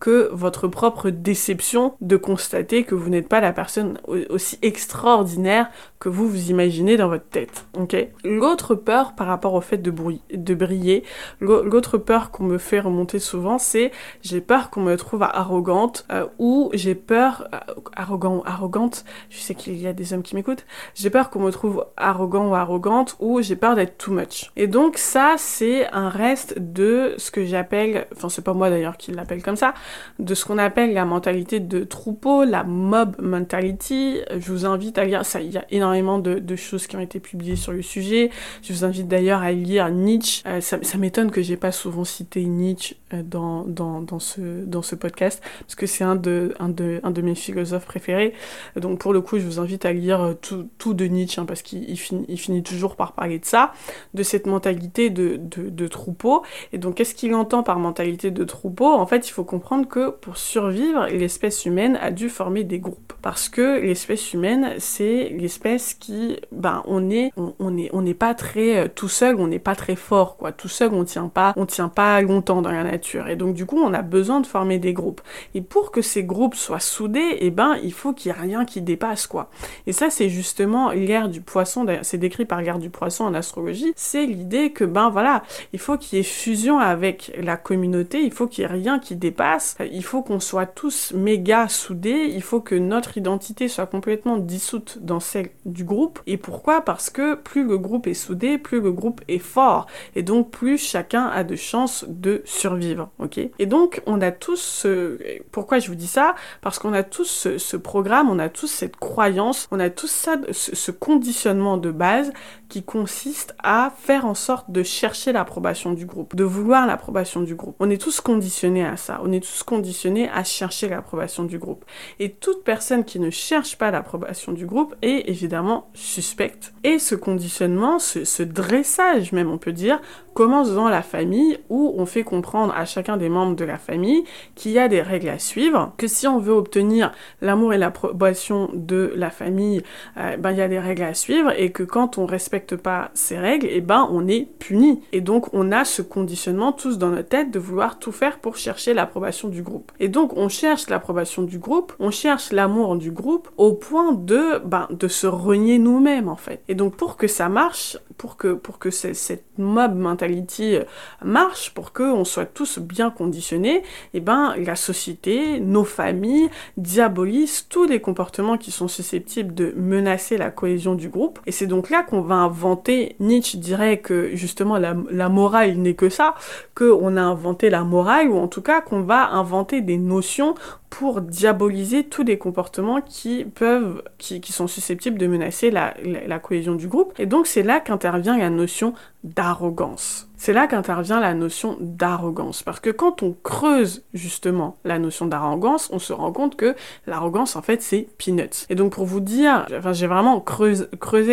que 0.00 0.30
votre 0.32 0.66
propre 0.66 1.10
déception 1.10 1.94
de 2.00 2.16
constater 2.16 2.84
que 2.84 2.94
vous 2.94 3.10
n'êtes 3.10 3.28
pas 3.28 3.40
la 3.40 3.52
personne 3.52 3.98
aussi 4.30 4.58
extraordinaire 4.62 5.70
que 6.00 6.08
vous 6.08 6.26
vous 6.26 6.50
imaginez 6.50 6.96
dans 6.96 7.08
votre 7.08 7.28
tête. 7.28 7.66
Ok? 7.78 7.94
L'autre 8.24 8.74
peur 8.74 9.12
par 9.14 9.26
rapport 9.26 9.52
au 9.52 9.60
fait 9.60 9.76
de, 9.76 9.92
de 10.32 10.54
briller, 10.54 11.04
l'autre 11.40 11.98
peur 11.98 12.30
qu'on 12.30 12.44
me 12.44 12.56
fait 12.56 12.80
remonter 12.80 13.18
souvent, 13.18 13.58
c'est 13.58 13.92
j'ai 14.22 14.40
peur 14.40 14.70
qu'on 14.70 14.80
me 14.80 14.96
trouve 14.96 15.22
arrogante 15.22 16.06
euh, 16.10 16.26
ou 16.38 16.70
j'ai 16.72 16.94
peur 16.94 17.46
euh, 17.52 17.58
arrogant 17.94 18.42
arrogante. 18.46 19.04
Je 19.28 19.40
sais 19.40 19.54
qu'il 19.54 19.76
y 19.76 19.86
a 19.86 19.92
des 19.92 20.14
hommes 20.14 20.22
qui 20.22 20.34
m'écoutent. 20.34 20.64
J'ai 20.94 21.10
peur 21.10 21.28
qu'on 21.28 21.40
me 21.40 21.50
trouve 21.50 21.84
arrogant 21.98 22.48
ou 22.48 22.54
arrogante 22.54 23.16
ou 23.20 23.42
j'ai 23.42 23.56
peur 23.56 23.76
d'être 23.76 23.98
too 23.98 24.12
much. 24.12 24.50
Et 24.56 24.68
donc 24.68 24.96
ça 24.96 25.34
c'est 25.36 25.86
un 25.92 26.08
reste 26.08 26.58
de 26.58 27.14
ce 27.18 27.30
que 27.30 27.44
j'appelle, 27.44 28.06
enfin 28.16 28.30
c'est 28.30 28.42
pas 28.42 28.54
moi 28.54 28.70
d'ailleurs 28.70 28.96
qui 28.96 29.12
l'appelle 29.12 29.42
comme 29.42 29.56
ça, 29.56 29.74
de 30.18 30.34
ce 30.34 30.46
qu'on 30.46 30.56
appelle 30.56 30.94
la 30.94 31.04
mentalité 31.04 31.60
de 31.60 31.84
troupeau, 31.84 32.44
la 32.44 32.64
mob 32.64 33.20
mentality. 33.20 34.20
Je 34.30 34.50
vous 34.50 34.64
invite 34.64 34.96
à 34.96 35.04
lire, 35.04 35.26
ça, 35.26 35.42
il 35.42 35.50
y 35.50 35.58
a 35.58 35.64
énormément 35.70 35.89
de, 35.92 36.56
choses 36.56 36.86
qui 36.86 36.96
ont 36.96 37.00
été 37.00 37.20
publiées 37.20 37.56
sur 37.56 37.72
le 37.72 37.82
sujet. 37.82 38.30
Je 38.62 38.72
vous 38.72 38.84
invite 38.84 39.08
d'ailleurs 39.08 39.42
à 39.42 39.52
lire 39.52 39.90
Nietzsche. 39.90 40.42
Euh, 40.46 40.60
ça, 40.60 40.78
m'étonne 40.98 41.30
que 41.30 41.42
j'ai 41.42 41.56
pas 41.56 41.72
souvent 41.72 42.04
cité 42.04 42.44
Nietzsche 42.44 42.96
euh, 43.12 43.22
dans, 43.22 43.64
dans, 43.64 44.00
dans, 44.00 44.18
ce, 44.18 44.64
dans 44.64 44.82
ce 44.82 44.94
podcast, 44.94 45.42
parce 45.60 45.74
que 45.74 45.86
c'est 45.86 46.04
un 46.04 46.16
de, 46.16 46.54
un, 46.60 46.68
de, 46.68 47.00
un 47.02 47.10
de 47.10 47.22
mes 47.22 47.34
philosophes 47.34 47.86
préférés. 47.86 48.34
Donc 48.76 48.98
pour 48.98 49.12
le 49.12 49.20
coup, 49.20 49.38
je 49.38 49.44
vous 49.44 49.58
invite 49.58 49.84
à 49.84 49.92
lire 49.92 50.22
euh, 50.22 50.34
tout, 50.34 50.68
tout 50.78 50.94
de 50.94 51.04
Nietzsche, 51.06 51.40
hein, 51.40 51.46
parce 51.46 51.62
qu'il 51.62 51.98
finit, 51.98 52.62
toujours 52.62 52.96
par 52.96 53.12
parler 53.12 53.38
de 53.38 53.44
ça, 53.44 53.72
de 54.14 54.22
cette 54.22 54.46
mentalité 54.46 55.10
de, 55.10 55.38
de 55.38 55.88
troupeau. 55.88 56.42
Et 56.72 56.78
donc 56.78 56.96
qu'est-ce 56.96 57.14
qu'il 57.14 57.34
entend 57.34 57.62
par 57.62 57.78
mentalité 57.78 58.30
de 58.30 58.44
troupeau? 58.44 58.86
En 58.86 59.06
fait, 59.06 59.28
il 59.28 59.32
faut 59.32 59.44
comprendre 59.44 59.88
que 59.88 60.10
pour 60.10 60.36
survivre, 60.36 61.06
l'espèce 61.06 61.64
humaine 61.64 61.98
a 62.00 62.10
dû 62.10 62.28
former 62.28 62.64
des 62.64 62.78
groupes. 62.78 63.12
Parce 63.22 63.48
que 63.48 63.80
l'espèce 63.80 64.32
humaine, 64.32 64.74
c'est 64.78 65.30
l'espèce 65.30 65.79
qui, 65.98 66.38
ben, 66.52 66.82
on 66.86 67.10
est, 67.10 67.32
on, 67.36 67.76
est, 67.76 67.90
on 67.92 68.02
n'est 68.02 68.14
pas 68.14 68.34
très 68.34 68.78
euh, 68.78 68.88
tout 68.92 69.08
seul, 69.08 69.36
on 69.36 69.46
n'est 69.46 69.58
pas 69.58 69.74
très 69.74 69.96
fort, 69.96 70.36
quoi. 70.36 70.52
Tout 70.52 70.68
seul, 70.68 70.92
on 70.92 71.04
tient 71.04 71.28
pas, 71.28 71.52
on 71.56 71.66
tient 71.66 71.88
pas 71.88 72.20
longtemps 72.20 72.62
dans 72.62 72.72
la 72.72 72.84
nature. 72.84 73.28
Et 73.28 73.36
donc, 73.36 73.54
du 73.54 73.66
coup, 73.66 73.78
on 73.78 73.92
a 73.94 74.02
besoin 74.02 74.40
de 74.40 74.46
former 74.46 74.78
des 74.78 74.92
groupes. 74.92 75.20
Et 75.54 75.60
pour 75.60 75.90
que 75.90 76.02
ces 76.02 76.24
groupes 76.24 76.54
soient 76.54 76.80
soudés, 76.80 77.38
eh 77.40 77.50
ben, 77.50 77.76
il 77.82 77.92
faut 77.92 78.12
qu'il 78.12 78.32
y 78.32 78.34
ait 78.34 78.40
rien 78.40 78.64
qui 78.64 78.80
dépasse, 78.80 79.26
quoi. 79.26 79.50
Et 79.86 79.92
ça, 79.92 80.10
c'est 80.10 80.28
justement 80.28 80.90
l'ère 80.90 81.28
du 81.28 81.40
poisson, 81.40 81.86
c'est 82.02 82.18
décrit 82.18 82.44
par 82.44 82.62
l'ère 82.62 82.78
du 82.78 82.90
poisson 82.90 83.24
en 83.24 83.34
astrologie, 83.34 83.92
c'est 83.96 84.26
l'idée 84.26 84.72
que, 84.72 84.84
ben, 84.84 85.10
voilà, 85.10 85.42
il 85.72 85.78
faut 85.78 85.96
qu'il 85.96 86.18
y 86.18 86.20
ait 86.20 86.24
fusion 86.24 86.78
avec 86.78 87.32
la 87.40 87.56
communauté, 87.56 88.22
il 88.22 88.32
faut 88.32 88.46
qu'il 88.46 88.62
y 88.62 88.64
ait 88.64 88.70
rien 88.70 88.98
qui 88.98 89.16
dépasse, 89.16 89.76
il 89.92 90.04
faut 90.04 90.22
qu'on 90.22 90.40
soit 90.40 90.66
tous 90.66 91.12
méga 91.14 91.68
soudés, 91.68 92.30
il 92.34 92.42
faut 92.42 92.60
que 92.60 92.74
notre 92.74 93.18
identité 93.18 93.68
soit 93.68 93.86
complètement 93.86 94.36
dissoute 94.38 94.98
dans 95.00 95.20
celle 95.20 95.50
du 95.72 95.84
groupe. 95.84 96.20
Et 96.26 96.36
pourquoi? 96.36 96.82
Parce 96.82 97.10
que 97.10 97.34
plus 97.34 97.64
le 97.64 97.78
groupe 97.78 98.06
est 98.06 98.14
soudé, 98.14 98.58
plus 98.58 98.80
le 98.80 98.92
groupe 98.92 99.20
est 99.28 99.38
fort. 99.38 99.86
Et 100.14 100.22
donc 100.22 100.50
plus 100.50 100.78
chacun 100.78 101.26
a 101.26 101.44
de 101.44 101.56
chances 101.56 102.04
de 102.08 102.42
survivre. 102.44 103.10
Ok? 103.18 103.38
Et 103.38 103.66
donc 103.66 104.02
on 104.06 104.20
a 104.20 104.30
tous 104.30 104.60
ce... 104.60 105.18
Pourquoi 105.52 105.78
je 105.78 105.88
vous 105.88 105.94
dis 105.94 106.06
ça? 106.06 106.34
Parce 106.60 106.78
qu'on 106.78 106.92
a 106.92 107.02
tous 107.02 107.48
ce, 107.58 107.76
programme, 107.76 108.30
on 108.30 108.38
a 108.38 108.48
tous 108.48 108.66
cette 108.66 108.96
croyance, 108.96 109.68
on 109.70 109.80
a 109.80 109.90
tous 109.90 110.10
ça, 110.10 110.36
ce 110.52 110.90
conditionnement 110.90 111.76
de 111.76 111.90
base 111.90 112.32
qui 112.68 112.82
consiste 112.82 113.54
à 113.62 113.92
faire 113.98 114.26
en 114.26 114.34
sorte 114.34 114.70
de 114.70 114.82
chercher 114.82 115.32
l'approbation 115.32 115.92
du 115.92 116.06
groupe, 116.06 116.36
de 116.36 116.44
vouloir 116.44 116.86
l'approbation 116.86 117.42
du 117.42 117.54
groupe. 117.54 117.76
On 117.80 117.90
est 117.90 118.00
tous 118.00 118.20
conditionnés 118.20 118.84
à 118.84 118.96
ça, 118.96 119.20
on 119.24 119.32
est 119.32 119.40
tous 119.40 119.62
conditionnés 119.62 120.28
à 120.30 120.44
chercher 120.44 120.88
l'approbation 120.88 121.44
du 121.44 121.58
groupe. 121.58 121.84
Et 122.18 122.30
toute 122.30 122.64
personne 122.64 123.04
qui 123.04 123.18
ne 123.18 123.30
cherche 123.30 123.76
pas 123.76 123.90
l'approbation 123.90 124.52
du 124.52 124.66
groupe 124.66 124.94
est 125.02 125.28
évidemment 125.28 125.59
suspecte. 125.94 126.72
Et 126.84 126.98
ce 126.98 127.14
conditionnement, 127.14 127.98
ce, 127.98 128.42
dressage 128.42 129.32
même 129.32 129.50
on 129.50 129.58
peut 129.58 129.72
dire, 129.72 130.00
commence 130.34 130.72
dans 130.72 130.88
la 130.88 131.02
famille 131.02 131.58
où 131.68 131.94
on 131.96 132.06
fait 132.06 132.22
comprendre 132.22 132.72
à 132.76 132.84
chacun 132.84 133.16
des 133.16 133.28
membres 133.28 133.56
de 133.56 133.64
la 133.64 133.78
famille 133.78 134.24
qu'il 134.54 134.72
y 134.72 134.78
a 134.78 134.88
des 134.88 135.02
règles 135.02 135.28
à 135.28 135.38
suivre, 135.38 135.92
que 135.96 136.06
si 136.06 136.26
on 136.26 136.38
veut 136.38 136.52
obtenir 136.52 137.12
l'amour 137.40 137.74
et 137.74 137.78
l'approbation 137.78 138.70
de 138.72 139.12
la 139.16 139.30
famille, 139.30 139.82
euh, 140.16 140.36
ben 140.36 140.52
il 140.52 140.58
y 140.58 140.62
a 140.62 140.68
des 140.68 140.78
règles 140.78 141.02
à 141.02 141.14
suivre 141.14 141.52
et 141.56 141.72
que 141.72 141.82
quand 141.82 142.18
on 142.18 142.26
respecte 142.26 142.76
pas 142.76 143.10
ces 143.14 143.38
règles, 143.38 143.66
et 143.66 143.76
eh 143.76 143.80
ben 143.80 144.08
on 144.10 144.26
est 144.28 144.48
puni. 144.58 145.02
Et 145.12 145.20
donc 145.20 145.52
on 145.52 145.72
a 145.72 145.84
ce 145.84 146.02
conditionnement 146.02 146.72
tous 146.72 146.98
dans 146.98 147.10
notre 147.10 147.28
tête 147.28 147.50
de 147.50 147.58
vouloir 147.58 147.98
tout 147.98 148.12
faire 148.12 148.38
pour 148.38 148.56
chercher 148.56 148.94
l'approbation 148.94 149.48
du 149.48 149.62
groupe. 149.62 149.92
Et 150.00 150.08
donc 150.08 150.36
on 150.36 150.48
cherche 150.48 150.88
l'approbation 150.88 151.42
du 151.42 151.58
groupe, 151.58 151.92
on 151.98 152.10
cherche 152.10 152.52
l'amour 152.52 152.96
du 152.96 153.10
groupe 153.10 153.48
au 153.56 153.72
point 153.72 154.12
de 154.12 154.58
ben 154.64 154.88
de 154.90 155.08
se 155.08 155.26
renier 155.26 155.78
nous-mêmes 155.78 156.28
en 156.28 156.36
fait. 156.36 156.62
Et 156.68 156.74
donc 156.74 156.96
pour 156.96 157.16
que 157.16 157.26
ça 157.26 157.48
marche, 157.48 157.98
pour 158.16 158.36
que 158.36 158.52
pour 158.52 158.78
que 158.78 158.90
cette 158.90 159.44
mob 159.58 159.94
mentality 159.94 160.29
euh, 160.60 160.84
marche, 161.24 161.72
pour 161.74 161.92
que 161.92 162.02
on 162.02 162.24
soit 162.24 162.46
tous 162.46 162.78
bien 162.78 163.10
conditionnés, 163.10 163.76
et 163.78 163.82
eh 164.14 164.20
ben 164.20 164.54
la 164.56 164.76
société, 164.76 165.60
nos 165.60 165.84
familles 165.84 166.48
diabolisent 166.76 167.66
tous 167.68 167.84
les 167.84 168.00
comportements 168.00 168.58
qui 168.58 168.70
sont 168.70 168.88
susceptibles 168.88 169.54
de 169.54 169.72
menacer 169.76 170.36
la 170.36 170.50
cohésion 170.50 170.94
du 170.94 171.08
groupe. 171.08 171.38
Et 171.46 171.52
c'est 171.52 171.66
donc 171.66 171.90
là 171.90 172.02
qu'on 172.02 172.20
va 172.20 172.36
inventer, 172.36 173.16
Nietzsche 173.20 173.58
dirait 173.58 173.98
que 173.98 174.30
justement 174.34 174.78
la, 174.78 174.96
la 175.10 175.28
morale 175.28 175.76
n'est 175.76 175.94
que 175.94 176.08
ça, 176.08 176.34
qu'on 176.74 177.16
a 177.16 177.22
inventé 177.22 177.70
la 177.70 177.84
morale, 177.84 178.28
ou 178.28 178.38
en 178.38 178.48
tout 178.48 178.62
cas 178.62 178.80
qu'on 178.80 179.02
va 179.02 179.30
inventer 179.30 179.80
des 179.80 179.98
notions 179.98 180.54
pour 180.90 181.20
diaboliser 181.20 182.04
tous 182.04 182.24
les 182.24 182.36
comportements 182.36 183.00
qui 183.00 183.44
peuvent, 183.44 184.02
qui, 184.18 184.40
sont 184.52 184.66
susceptibles 184.66 185.18
de 185.18 185.28
menacer 185.28 185.70
la, 185.70 185.94
cohésion 186.40 186.74
du 186.74 186.88
groupe. 186.88 187.14
Et 187.18 187.26
donc 187.26 187.46
c'est 187.46 187.62
là 187.62 187.80
qu'intervient 187.80 188.36
la 188.36 188.50
notion 188.50 188.92
d'arrogance. 189.22 190.29
C'est 190.40 190.54
là 190.54 190.66
qu'intervient 190.66 191.20
la 191.20 191.34
notion 191.34 191.76
d'arrogance. 191.80 192.62
Parce 192.62 192.80
que 192.80 192.88
quand 192.88 193.22
on 193.22 193.36
creuse 193.42 194.04
justement 194.14 194.78
la 194.84 194.98
notion 194.98 195.26
d'arrogance, 195.26 195.90
on 195.92 195.98
se 195.98 196.14
rend 196.14 196.32
compte 196.32 196.56
que 196.56 196.74
l'arrogance, 197.06 197.56
en 197.56 197.62
fait, 197.62 197.82
c'est 197.82 198.08
peanuts. 198.16 198.64
Et 198.70 198.74
donc, 198.74 198.94
pour 198.94 199.04
vous 199.04 199.20
dire, 199.20 199.66
enfin, 199.76 199.92
j'ai 199.92 200.06
vraiment 200.06 200.40
creusé, 200.40 200.86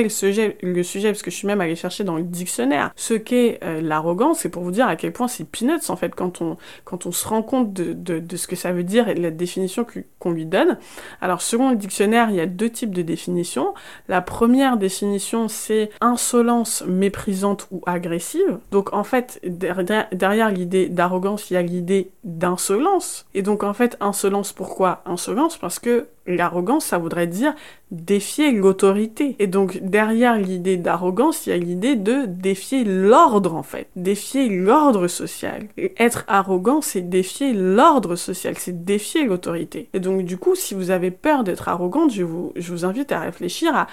le, 0.04 0.10
sujet, 0.10 0.58
le 0.62 0.84
sujet, 0.84 1.12
parce 1.12 1.22
que 1.22 1.32
je 1.32 1.38
suis 1.38 1.48
même 1.48 1.62
allée 1.62 1.78
chercher 1.78 2.04
dans 2.04 2.18
le 2.18 2.24
dictionnaire 2.24 2.92
ce 2.98 3.14
qu'est 3.14 3.60
euh, 3.64 3.80
l'arrogance, 3.80 4.40
c'est 4.40 4.50
pour 4.50 4.64
vous 4.64 4.72
dire 4.72 4.90
à 4.90 4.98
quel 4.98 5.14
point 5.14 5.30
c'est 5.30 5.46
peanuts, 5.46 5.90
en 5.90 5.96
fait, 5.96 6.14
quand 6.14 6.42
on, 6.42 6.58
quand 6.84 7.06
on 7.06 7.14
se 7.14 7.26
rend 7.30 7.44
compte 7.44 7.72
de, 7.72 7.94
de, 7.94 8.36
ce 8.36 8.46
que 8.46 8.58
ça 8.58 8.74
veut 8.74 8.84
dire 8.84 9.08
et 9.08 9.16
de 9.16 9.22
la 9.22 9.32
définition 9.32 9.88
qu'on 10.20 10.32
lui 10.32 10.46
donne. 10.46 10.78
Alors, 11.22 11.42
selon 11.42 11.70
le 11.70 11.78
dictionnaire, 11.78 12.30
il 12.30 12.36
y 12.36 12.42
a 12.42 12.46
deux 12.46 12.70
types 12.70 12.94
de 12.94 13.04
définitions. 13.04 13.74
La 14.10 14.20
première 14.20 14.76
définition, 14.76 15.48
c'est 15.48 15.92
insolence 16.02 16.84
méprisante 16.86 17.70
ou 17.72 17.82
agressive. 17.86 18.60
En 18.98 19.04
fait, 19.04 19.40
derrière, 19.44 20.52
l'idée 20.52 20.90
d'arrogance, 20.90 21.52
il 21.52 21.54
y 21.54 21.58
a 21.58 21.62
l'idée 21.62 22.10
d'insolence. 22.24 23.28
Et 23.36 23.44
donc, 23.44 23.64
en 23.64 23.74
fait, 23.74 23.96
insolence, 24.00 24.54
pourquoi 24.54 25.04
insolence? 25.06 25.56
Parce 25.56 25.78
que 25.78 26.08
l'arrogance, 26.26 26.86
ça 26.86 26.98
voudrait 26.98 27.28
dire 27.28 27.54
défier 27.92 28.52
l'autorité. 28.52 29.36
Et 29.38 29.46
donc, 29.46 29.80
derrière 29.84 30.38
l'idée 30.38 30.78
d'arrogance, 30.78 31.46
il 31.46 31.52
y 31.52 31.54
a 31.54 31.58
l'idée 31.58 31.96
de 31.96 32.26
défier 32.26 32.84
l'ordre, 32.84 33.54
en 33.56 33.64
fait. 33.64 33.88
Défier 33.96 34.50
l'ordre 34.50 35.08
social. 35.08 35.68
Et 35.78 35.94
être 35.98 36.26
arrogant, 36.28 36.82
c'est 36.82 37.08
défier 37.08 37.54
l'ordre 37.54 38.16
social, 38.16 38.56
c'est 38.58 38.84
défier 38.84 39.26
l'autorité. 39.26 39.90
Et 39.94 40.00
donc, 40.00 40.24
du 40.24 40.38
coup, 40.38 40.56
si 40.56 40.74
vous 40.74 40.90
avez 40.90 41.12
peur 41.12 41.44
d'être 41.44 41.70
arrogante, 41.70 42.12
je 42.12 42.24
vous, 42.24 42.52
je 42.56 42.72
vous 42.74 42.84
invite 42.84 43.12
à 43.12 43.20
réfléchir 43.20 43.76
à 43.76 43.88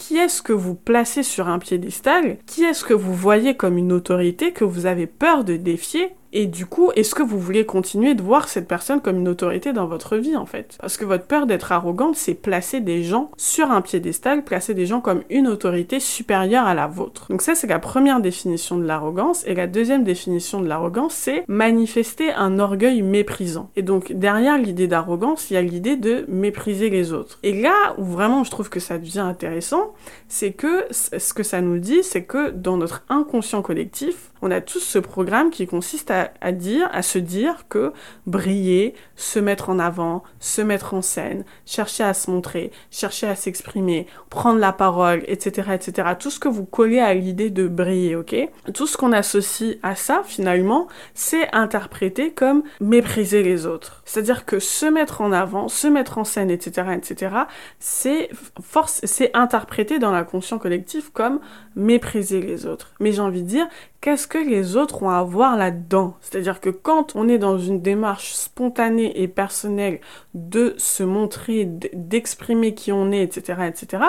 qui 0.00 0.16
est-ce 0.16 0.40
que 0.40 0.54
vous 0.54 0.74
placez 0.74 1.22
sur 1.22 1.48
un 1.48 1.58
piédestal? 1.58 2.38
Qui 2.46 2.64
est-ce 2.64 2.84
que 2.84 2.94
vous 2.94 3.14
voyez 3.14 3.54
comme 3.54 3.76
une 3.76 3.92
autorité 3.92 4.52
que 4.52 4.64
vous 4.64 4.86
avez 4.86 5.06
peur 5.06 5.44
de 5.44 5.56
défier? 5.56 6.14
Et 6.32 6.46
du 6.46 6.66
coup, 6.66 6.90
est-ce 6.94 7.14
que 7.14 7.22
vous 7.22 7.38
voulez 7.38 7.66
continuer 7.66 8.14
de 8.14 8.22
voir 8.22 8.48
cette 8.48 8.68
personne 8.68 9.00
comme 9.00 9.18
une 9.18 9.28
autorité 9.28 9.72
dans 9.72 9.86
votre 9.86 10.16
vie, 10.16 10.36
en 10.36 10.46
fait? 10.46 10.76
Parce 10.80 10.96
que 10.96 11.04
votre 11.04 11.24
peur 11.24 11.46
d'être 11.46 11.72
arrogante, 11.72 12.16
c'est 12.16 12.34
placer 12.34 12.80
des 12.80 13.02
gens 13.02 13.30
sur 13.36 13.70
un 13.70 13.80
piédestal, 13.80 14.44
placer 14.44 14.74
des 14.74 14.86
gens 14.86 15.00
comme 15.00 15.22
une 15.28 15.48
autorité 15.48 15.98
supérieure 15.98 16.66
à 16.66 16.74
la 16.74 16.86
vôtre. 16.86 17.26
Donc 17.30 17.42
ça, 17.42 17.54
c'est 17.54 17.66
la 17.66 17.78
première 17.78 18.20
définition 18.20 18.78
de 18.78 18.84
l'arrogance. 18.84 19.44
Et 19.46 19.54
la 19.54 19.66
deuxième 19.66 20.04
définition 20.04 20.60
de 20.60 20.68
l'arrogance, 20.68 21.14
c'est 21.14 21.44
manifester 21.48 22.32
un 22.32 22.58
orgueil 22.58 23.02
méprisant. 23.02 23.70
Et 23.76 23.82
donc, 23.82 24.12
derrière 24.12 24.58
l'idée 24.58 24.86
d'arrogance, 24.86 25.50
il 25.50 25.54
y 25.54 25.56
a 25.56 25.62
l'idée 25.62 25.96
de 25.96 26.24
mépriser 26.28 26.90
les 26.90 27.12
autres. 27.12 27.38
Et 27.42 27.60
là 27.60 27.94
où 27.98 28.04
vraiment 28.04 28.44
je 28.44 28.50
trouve 28.50 28.68
que 28.68 28.80
ça 28.80 28.98
devient 28.98 29.20
intéressant, 29.20 29.94
c'est 30.28 30.52
que 30.52 30.84
ce 30.90 31.34
que 31.34 31.42
ça 31.42 31.60
nous 31.60 31.78
dit, 31.78 32.02
c'est 32.02 32.24
que 32.24 32.50
dans 32.50 32.76
notre 32.76 33.04
inconscient 33.08 33.62
collectif, 33.62 34.29
on 34.42 34.50
a 34.50 34.60
tous 34.60 34.80
ce 34.80 34.98
programme 34.98 35.50
qui 35.50 35.66
consiste 35.66 36.10
à, 36.10 36.52
dire, 36.52 36.88
à 36.92 37.02
se 37.02 37.18
dire 37.18 37.66
que 37.68 37.92
briller, 38.26 38.94
se 39.16 39.38
mettre 39.38 39.70
en 39.70 39.78
avant, 39.78 40.22
se 40.38 40.62
mettre 40.62 40.94
en 40.94 41.02
scène, 41.02 41.44
chercher 41.66 42.04
à 42.04 42.14
se 42.14 42.30
montrer, 42.30 42.70
chercher 42.90 43.26
à 43.26 43.34
s'exprimer, 43.34 44.06
prendre 44.28 44.58
la 44.58 44.72
parole, 44.72 45.22
etc., 45.26 45.70
etc. 45.74 46.10
Tout 46.18 46.30
ce 46.30 46.40
que 46.40 46.48
vous 46.48 46.64
collez 46.64 47.00
à 47.00 47.14
l'idée 47.14 47.50
de 47.50 47.68
briller, 47.68 48.16
ok? 48.16 48.36
Tout 48.74 48.86
ce 48.86 48.96
qu'on 48.96 49.12
associe 49.12 49.76
à 49.82 49.94
ça, 49.94 50.22
finalement, 50.24 50.88
c'est 51.14 51.52
interprété 51.54 52.32
comme 52.32 52.62
mépriser 52.80 53.42
les 53.42 53.66
autres. 53.66 54.02
C'est-à-dire 54.04 54.44
que 54.44 54.58
se 54.58 54.86
mettre 54.86 55.20
en 55.20 55.32
avant, 55.32 55.68
se 55.68 55.86
mettre 55.86 56.18
en 56.18 56.24
scène, 56.24 56.50
etc., 56.50 56.88
etc., 56.96 57.36
c'est 57.78 58.30
force, 58.62 59.00
c'est 59.04 59.30
interprété 59.36 59.98
dans 59.98 60.12
la 60.12 60.24
conscience 60.24 60.60
collective 60.60 61.12
comme 61.12 61.40
mépriser 61.76 62.40
les 62.40 62.66
autres. 62.66 62.92
Mais 63.00 63.12
j'ai 63.12 63.20
envie 63.20 63.42
de 63.42 63.48
dire, 63.48 63.68
qu'est-ce 64.00 64.28
que 64.30 64.38
les 64.38 64.76
autres 64.76 65.02
ont 65.02 65.10
à 65.10 65.22
voir 65.22 65.58
là-dedans 65.58 66.16
C'est-à-dire 66.22 66.60
que 66.60 66.70
quand 66.70 67.14
on 67.16 67.28
est 67.28 67.36
dans 67.36 67.58
une 67.58 67.82
démarche 67.82 68.32
spontanée 68.32 69.20
et 69.20 69.28
personnelle 69.28 70.00
de 70.32 70.74
se 70.78 71.02
montrer, 71.02 71.66
d'exprimer 71.66 72.74
qui 72.74 72.92
on 72.92 73.12
est, 73.12 73.22
etc., 73.22 73.64
etc., 73.68 74.04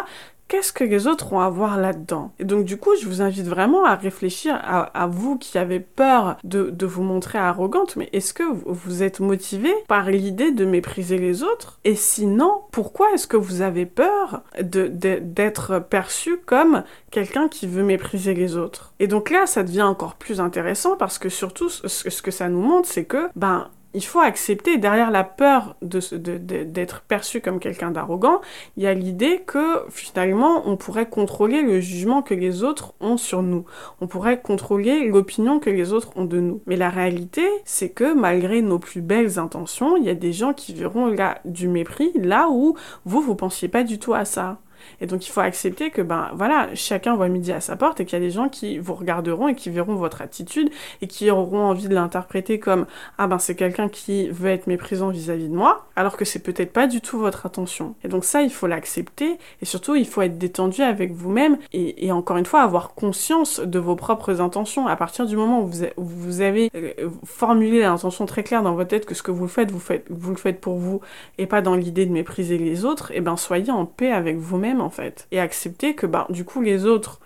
qu'est-ce 0.51 0.73
que 0.73 0.83
les 0.83 1.07
autres 1.07 1.31
ont 1.31 1.39
à 1.39 1.49
voir 1.49 1.77
là-dedans? 1.77 2.33
Et 2.37 2.43
donc 2.43 2.65
du 2.65 2.75
coup, 2.75 2.91
je 3.01 3.07
vous 3.07 3.21
invite 3.21 3.47
vraiment 3.47 3.85
à 3.85 3.95
réfléchir 3.95 4.59
à, 4.61 5.07
vous 5.07 5.37
qui 5.37 5.57
avez 5.57 5.79
peur 5.79 6.35
de, 6.43 6.85
vous 6.85 7.03
montrer 7.03 7.37
arrogante, 7.37 7.95
mais 7.95 8.09
est-ce 8.11 8.33
que 8.33 8.43
vous, 8.43 9.01
êtes 9.01 9.21
motivé 9.21 9.73
par 9.87 10.09
l'idée 10.09 10.51
de 10.51 10.65
mépriser 10.65 11.17
les 11.17 11.41
autres? 11.41 11.79
Et 11.85 11.95
sinon, 11.95 12.63
pourquoi 12.73 13.13
est-ce 13.13 13.27
que 13.27 13.37
vous 13.37 13.61
avez 13.61 13.85
peur 13.85 14.43
d'être 14.61 15.79
perçu 15.79 16.35
comme 16.45 16.83
quelqu'un 17.11 17.47
qui 17.47 17.65
veut 17.65 17.83
mépriser 17.83 18.33
les 18.33 18.57
autres? 18.57 18.93
Et 18.99 19.07
donc 19.07 19.29
là, 19.29 19.45
ça 19.45 19.63
devient 19.63 19.83
encore 19.83 20.15
plus 20.15 20.41
intéressant 20.41 20.97
parce 20.97 21.17
que 21.17 21.29
surtout, 21.29 21.69
ce 21.69 22.21
que 22.21 22.31
ça 22.31 22.49
nous 22.49 22.61
montre, 22.61 22.89
c'est 22.89 23.05
que, 23.05 23.29
ben, 23.37 23.69
il 23.93 24.03
faut 24.05 24.19
accepter, 24.19 24.77
derrière 24.77 25.11
la 25.11 25.23
peur 25.23 25.75
d'être 25.81 26.15
de, 26.15 27.07
perçu 27.07 27.41
comme 27.41 27.59
quelqu'un 27.59 27.91
d'arrogant, 27.91 28.41
il 28.77 28.83
y 28.83 28.87
a 28.87 28.93
l'idée 28.93 29.43
que 29.45 29.83
finalement 29.89 30.63
on 30.65 30.77
pourrait 30.77 31.09
contrôler 31.09 31.61
le 31.61 31.79
jugement 31.79 32.21
que 32.21 32.33
les 32.33 32.63
autres 32.63 32.93
ont 32.99 33.17
sur 33.17 33.43
nous. 33.43 33.65
On 33.99 34.07
pourrait 34.07 34.41
contrôler 34.41 35.07
l'opinion 35.07 35.59
que 35.59 35.69
les 35.69 35.93
autres 35.93 36.11
ont 36.15 36.25
de 36.25 36.39
nous. 36.39 36.61
Mais 36.67 36.77
la 36.77 36.89
réalité, 36.89 37.43
c'est 37.65 37.89
que 37.89 38.13
malgré 38.13 38.61
nos 38.61 38.79
plus 38.79 39.01
belles 39.01 39.39
intentions, 39.39 39.97
il 39.97 40.03
y 40.03 40.09
a 40.09 40.15
des 40.15 40.33
gens 40.33 40.53
qui 40.53 40.73
verront 40.73 41.07
là 41.07 41.39
du 41.45 41.67
mépris 41.67 42.11
là 42.15 42.47
où 42.49 42.75
vous, 43.05 43.21
vous 43.21 43.35
pensiez 43.35 43.67
pas 43.67 43.83
du 43.83 43.99
tout 43.99 44.13
à 44.13 44.25
ça. 44.25 44.59
Et 44.99 45.07
donc 45.07 45.27
il 45.27 45.31
faut 45.31 45.41
accepter 45.41 45.89
que 45.89 46.01
ben 46.01 46.29
voilà, 46.33 46.69
chacun 46.73 47.15
voit 47.15 47.27
midi 47.27 47.51
à 47.51 47.61
sa 47.61 47.75
porte 47.75 47.99
et 47.99 48.05
qu'il 48.05 48.17
y 48.19 48.21
a 48.21 48.25
des 48.25 48.31
gens 48.31 48.49
qui 48.49 48.77
vous 48.77 48.93
regarderont 48.93 49.47
et 49.47 49.55
qui 49.55 49.69
verront 49.69 49.95
votre 49.95 50.21
attitude 50.21 50.69
et 51.01 51.07
qui 51.07 51.29
auront 51.31 51.63
envie 51.63 51.87
de 51.87 51.93
l'interpréter 51.93 52.59
comme 52.59 52.85
ah 53.17 53.27
ben 53.27 53.39
c'est 53.39 53.55
quelqu'un 53.55 53.89
qui 53.89 54.29
veut 54.29 54.49
être 54.49 54.67
méprisant 54.67 55.09
vis-à-vis 55.09 55.49
de 55.49 55.55
moi, 55.55 55.87
alors 55.95 56.17
que 56.17 56.25
c'est 56.25 56.39
peut-être 56.39 56.73
pas 56.73 56.87
du 56.87 57.01
tout 57.01 57.19
votre 57.19 57.45
intention. 57.45 57.95
Et 58.03 58.07
donc 58.07 58.23
ça 58.23 58.41
il 58.41 58.51
faut 58.51 58.67
l'accepter 58.67 59.37
et 59.61 59.65
surtout 59.65 59.95
il 59.95 60.07
faut 60.07 60.21
être 60.21 60.37
détendu 60.37 60.81
avec 60.81 61.11
vous-même 61.11 61.57
et, 61.73 62.11
encore 62.11 62.37
une 62.37 62.45
fois 62.45 62.61
avoir 62.61 62.93
conscience 62.93 63.59
de 63.59 63.79
vos 63.79 63.95
propres 63.95 64.41
intentions. 64.41 64.87
À 64.87 64.95
partir 64.95 65.25
du 65.25 65.35
moment 65.35 65.61
où 65.61 65.69
vous, 65.97 66.41
avez 66.41 66.69
euh, 66.75 67.09
formulé 67.25 67.81
l'intention 67.81 68.25
très 68.25 68.43
claire 68.43 68.63
dans 68.63 68.75
votre 68.75 68.89
tête 68.89 69.05
que 69.05 69.15
ce 69.15 69.23
que 69.23 69.31
vous 69.31 69.47
faites, 69.47 69.71
vous 69.71 69.79
faites, 69.79 70.05
vous 70.09 70.31
le 70.31 70.37
faites 70.37 70.59
pour 70.59 70.77
vous 70.77 71.01
et 71.37 71.45
pas 71.45 71.61
dans 71.61 71.75
l'idée 71.75 72.05
de 72.05 72.11
mépriser 72.11 72.57
les 72.57 72.85
autres, 72.85 73.11
et 73.11 73.17
eh 73.17 73.21
ben 73.21 73.37
soyez 73.37 73.71
en 73.71 73.85
paix 73.85 74.11
avec 74.11 74.37
vous-même 74.37 74.70
en 74.79 74.89
fait 74.89 75.27
et 75.31 75.39
accepter 75.39 75.95
que 75.95 76.05
bah 76.05 76.27
du 76.29 76.45
coup 76.45 76.61
les 76.61 76.85
autres 76.85 77.19